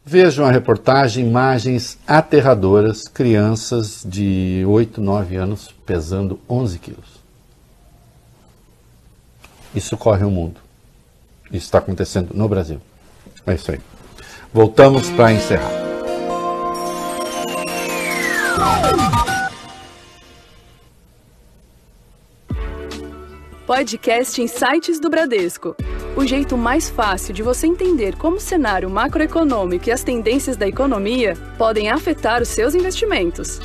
Vejam 0.03 0.47
a 0.47 0.51
reportagem, 0.51 1.27
imagens 1.27 1.99
aterradoras, 2.07 3.07
crianças 3.07 4.03
de 4.07 4.65
8, 4.67 5.03
9 5.03 5.37
anos 5.37 5.69
pesando 5.85 6.41
11 6.49 6.79
quilos. 6.79 7.23
Isso 9.75 9.99
corre 9.99 10.25
o 10.25 10.31
mundo. 10.31 10.61
Isso 11.49 11.67
está 11.67 11.77
acontecendo 11.77 12.33
no 12.33 12.49
Brasil. 12.49 12.81
É 13.47 13.53
isso 13.53 13.71
aí. 13.71 13.81
Voltamos 14.51 15.11
para 15.11 15.35
encerrar. 15.35 15.83
Podcast 23.67 24.43
Insights 24.43 24.99
do 24.99 25.09
Bradesco. 25.09 25.77
O 26.17 26.27
jeito 26.27 26.57
mais 26.59 26.91
fácil 26.91 27.33
de 27.33 27.45
você 27.45 27.69
entender 27.69 28.17
como 28.17 28.37
o 28.37 28.41
cenário 28.41 28.91
macroeconômico 28.91 29.89
e 29.89 29.93
as 29.93 30.03
tendências 30.03 30.57
da 30.57 30.67
economia 30.67 31.35
podem 31.57 31.89
afetar 31.89 32.43
os 32.43 32.49
seus 32.49 32.75
investimentos. 32.75 33.61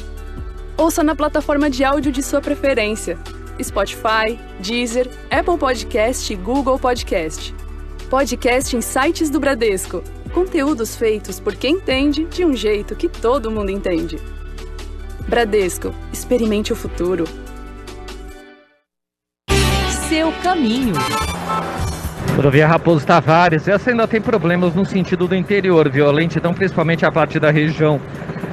Ouça 0.77 1.03
na 1.03 1.15
plataforma 1.15 1.67
de 1.67 1.83
áudio 1.83 2.11
de 2.11 2.21
sua 2.21 2.39
preferência: 2.39 3.17
Spotify, 3.59 4.39
Deezer, 4.59 5.09
Apple 5.31 5.57
Podcast 5.57 6.31
e 6.31 6.35
Google 6.35 6.77
Podcast. 6.77 7.55
Podcast 8.07 8.75
Insights 8.75 9.31
do 9.31 9.39
Bradesco. 9.39 10.03
Conteúdos 10.31 10.95
feitos 10.95 11.39
por 11.39 11.55
quem 11.55 11.77
entende 11.77 12.23
de 12.25 12.45
um 12.45 12.55
jeito 12.55 12.95
que 12.95 13.09
todo 13.09 13.49
mundo 13.49 13.71
entende. 13.71 14.19
Bradesco, 15.27 15.91
experimente 16.13 16.71
o 16.71 16.75
futuro. 16.75 17.25
Seu 20.27 20.33
caminho. 20.43 20.93
Rodovia 22.35 22.67
Raposo 22.67 23.05
Tavares, 23.05 23.65
essa 23.65 23.91
ainda 23.91 24.05
tem 24.05 24.19
problemas 24.19 24.75
no 24.75 24.85
sentido 24.85 25.25
do 25.25 25.33
interior, 25.33 25.89
viu? 25.89 26.11
Lentidão 26.11 26.53
principalmente 26.53 27.05
a 27.05 27.11
partir 27.11 27.39
da 27.39 27.49
região 27.49 27.97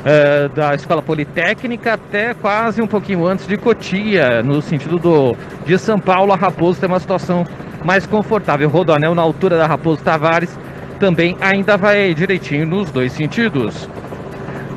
eh, 0.05 0.48
da 0.55 0.76
Escola 0.76 1.02
Politécnica 1.02 1.94
até 1.94 2.32
quase 2.32 2.80
um 2.80 2.86
pouquinho 2.86 3.26
antes 3.26 3.48
de 3.48 3.56
Cotia, 3.56 4.40
no 4.40 4.62
sentido 4.62 5.01
do, 5.01 5.36
de 5.66 5.76
São 5.76 5.98
Paulo 5.98 6.32
a 6.32 6.36
Raposo 6.36 6.78
tem 6.78 6.88
uma 6.88 7.01
situação 7.01 7.44
mais 7.84 8.06
confortável. 8.06 8.68
Rodoanel 8.68 9.12
na 9.12 9.22
altura 9.22 9.59
da 9.59 9.66
Raposo 9.66 10.01
Tavares 10.01 10.56
também 11.01 11.36
ainda 11.40 11.76
vai 11.76 12.14
direitinho 12.14 12.66
nos 12.66 12.88
dois 12.92 13.12
sentidos. 13.12 13.88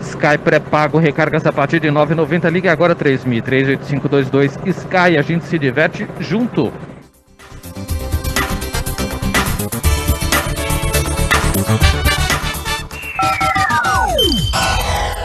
Sky 0.07 0.37
pré-pago, 0.43 0.97
recargas 0.99 1.45
a 1.45 1.51
partir 1.51 1.79
de 1.79 1.89
9,90. 1.89 2.49
Ligue 2.49 2.69
agora 2.69 2.95
30038522 2.95 4.67
Sky, 4.67 5.17
a 5.17 5.21
gente 5.21 5.45
se 5.45 5.59
diverte 5.59 6.07
junto. 6.19 6.71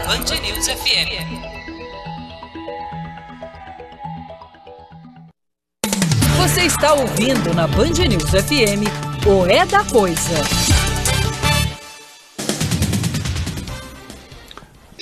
Band 0.06 0.40
News 0.42 0.66
FM. 0.66 1.52
Você 6.38 6.62
está 6.62 6.92
ouvindo 6.94 7.54
na 7.54 7.66
Band 7.68 8.08
News 8.08 8.30
FM 8.30 8.86
o 9.26 9.46
É 9.46 9.64
da 9.64 9.84
Coisa. 9.84 10.71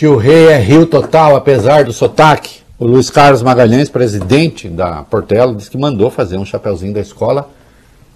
Tio 0.01 0.17
Rei 0.17 0.47
é 0.47 0.57
Rio 0.57 0.87
total, 0.87 1.37
apesar 1.37 1.85
do 1.85 1.93
sotaque. 1.93 2.63
O 2.79 2.87
Luiz 2.87 3.11
Carlos 3.11 3.43
Magalhães, 3.43 3.91
presidente 3.91 4.67
da 4.67 5.03
Portela, 5.03 5.55
disse 5.55 5.71
que 5.71 5.77
mandou 5.77 6.11
fazer 6.11 6.39
um 6.39 6.45
chapeuzinho 6.47 6.95
da 6.95 7.01
escola 7.01 7.51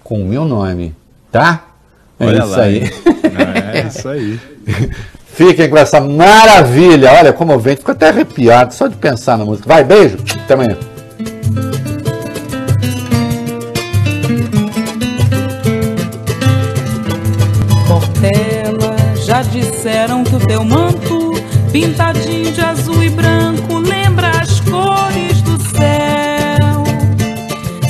com 0.03 0.19
o 0.19 0.25
meu 0.25 0.45
nome, 0.45 0.95
tá? 1.31 1.65
É 2.19 2.25
Olha 2.25 2.39
isso 2.39 2.47
lá, 2.47 2.63
aí. 2.63 2.77
hein? 2.79 2.91
É 3.71 3.87
isso 3.87 4.09
aí. 4.09 4.39
Fiquem 5.31 5.69
com 5.69 5.77
essa 5.77 6.01
maravilha. 6.01 7.11
Olha 7.19 7.31
como 7.31 7.51
eu 7.51 7.59
venho, 7.59 7.77
fico 7.77 7.91
até 7.91 8.09
arrepiado 8.09 8.73
só 8.73 8.87
de 8.87 8.95
pensar 8.95 9.37
na 9.37 9.45
música. 9.45 9.69
Vai, 9.69 9.83
beijo. 9.83 10.17
Até 10.43 10.55
amanhã. 10.55 10.75
Portela, 17.87 18.54
pintadinho 21.85 22.51
de 22.51 22.61
azul 22.61 23.03
e 23.03 23.09
branco, 23.09 23.77
lembra 23.77 24.29
as 24.41 24.59
cores 24.61 25.41
do 25.43 25.59
céu. 25.69 26.83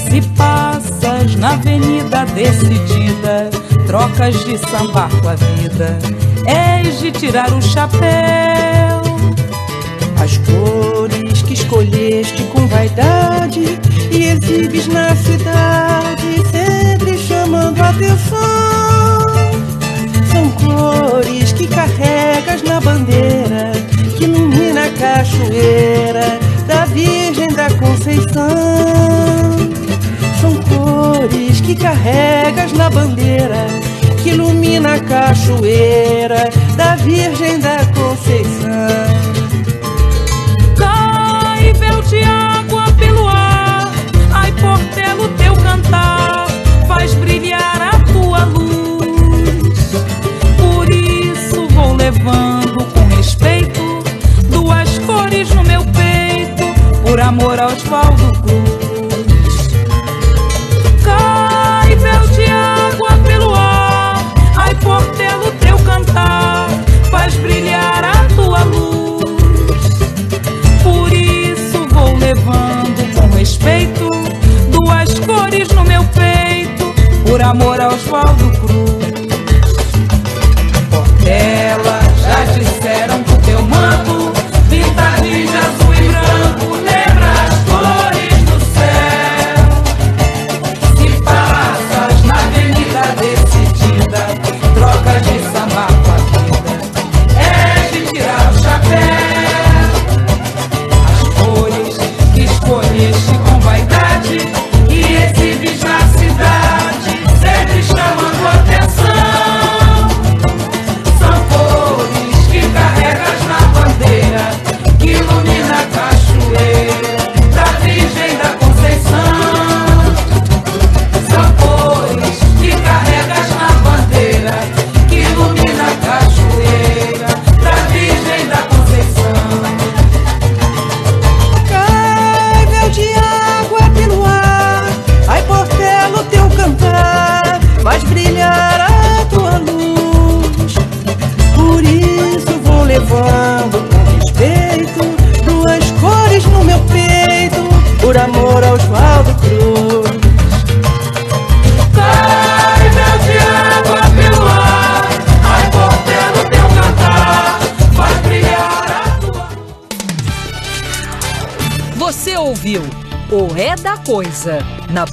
Se 0.10 0.22
passas 0.36 1.36
na 1.36 1.54
avenida 1.54 2.26
decidida, 2.26 3.50
trocas 3.88 4.36
de 4.44 4.58
sambar 4.58 5.10
com 5.22 5.30
a 5.30 5.36
vida, 5.36 5.98
és 6.46 7.00
de 7.00 7.12
tirar 7.12 7.54
o 7.54 7.62
chapéu. 7.62 9.02
As 10.22 10.38
cores 10.40 11.42
que 11.44 11.54
escolheste 11.54 12.44
com 12.46 12.68
vaidade 12.68 13.80
e 14.12 14.26
exibes 14.26 14.88
na 14.88 15.16
cidade, 15.16 16.44
sempre 16.52 17.18
chamando 17.18 17.80
a 17.82 17.90
atenção. 17.90 18.95
São 20.36 20.52
cores 20.52 21.54
que 21.54 21.66
carregas 21.66 22.62
na 22.64 22.82
bandeira 22.82 23.72
que 24.18 24.26
ilumina 24.26 24.84
a 24.84 24.90
cachoeira 24.90 26.38
da 26.68 26.84
Virgem 26.84 27.48
da 27.48 27.70
Conceição. 27.70 28.44
São 30.42 30.56
cores 30.64 31.62
que 31.62 31.74
carregas 31.74 32.74
na 32.74 32.90
bandeira 32.90 33.66
que 34.22 34.32
ilumina 34.32 34.96
a 34.96 35.00
cachoeira 35.00 36.50
da 36.76 36.98
Virgem 36.98 37.58
da 37.60 37.86
Conceição. 37.96 39.16
Cai 40.78 41.72
véu 41.80 42.02
de 42.02 42.22
água 42.24 42.92
pelo 43.00 43.26
ar, 43.26 43.90
ai 44.34 44.52
portelo 44.52 45.30
teu 45.38 45.56
cantar 45.56 46.48
faz 46.90 47.14
brilhar 47.14 47.35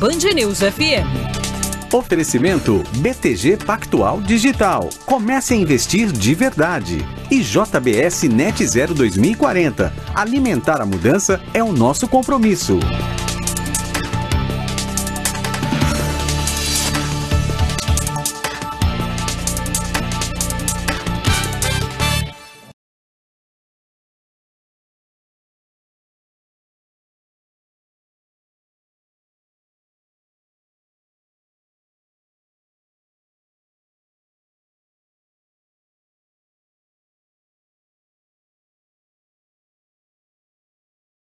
Band 0.03 0.35
News 0.35 0.59
FM. 0.59 1.95
Oferecimento 1.95 2.83
BTG 2.97 3.57
Pactual 3.59 4.21
Digital. 4.21 4.89
Comece 5.07 5.55
a 5.55 5.57
investir 5.57 6.11
de 6.11 6.35
verdade. 6.35 7.07
E 7.31 7.41
JBS 7.41 8.25
Net 8.25 8.67
Zero 8.67 8.95
2040. 8.95 9.95
Alimentar 10.13 10.81
a 10.81 10.85
mudança 10.85 11.41
é 11.55 11.63
o 11.63 11.71
nosso 11.71 12.09
compromisso. 12.09 12.81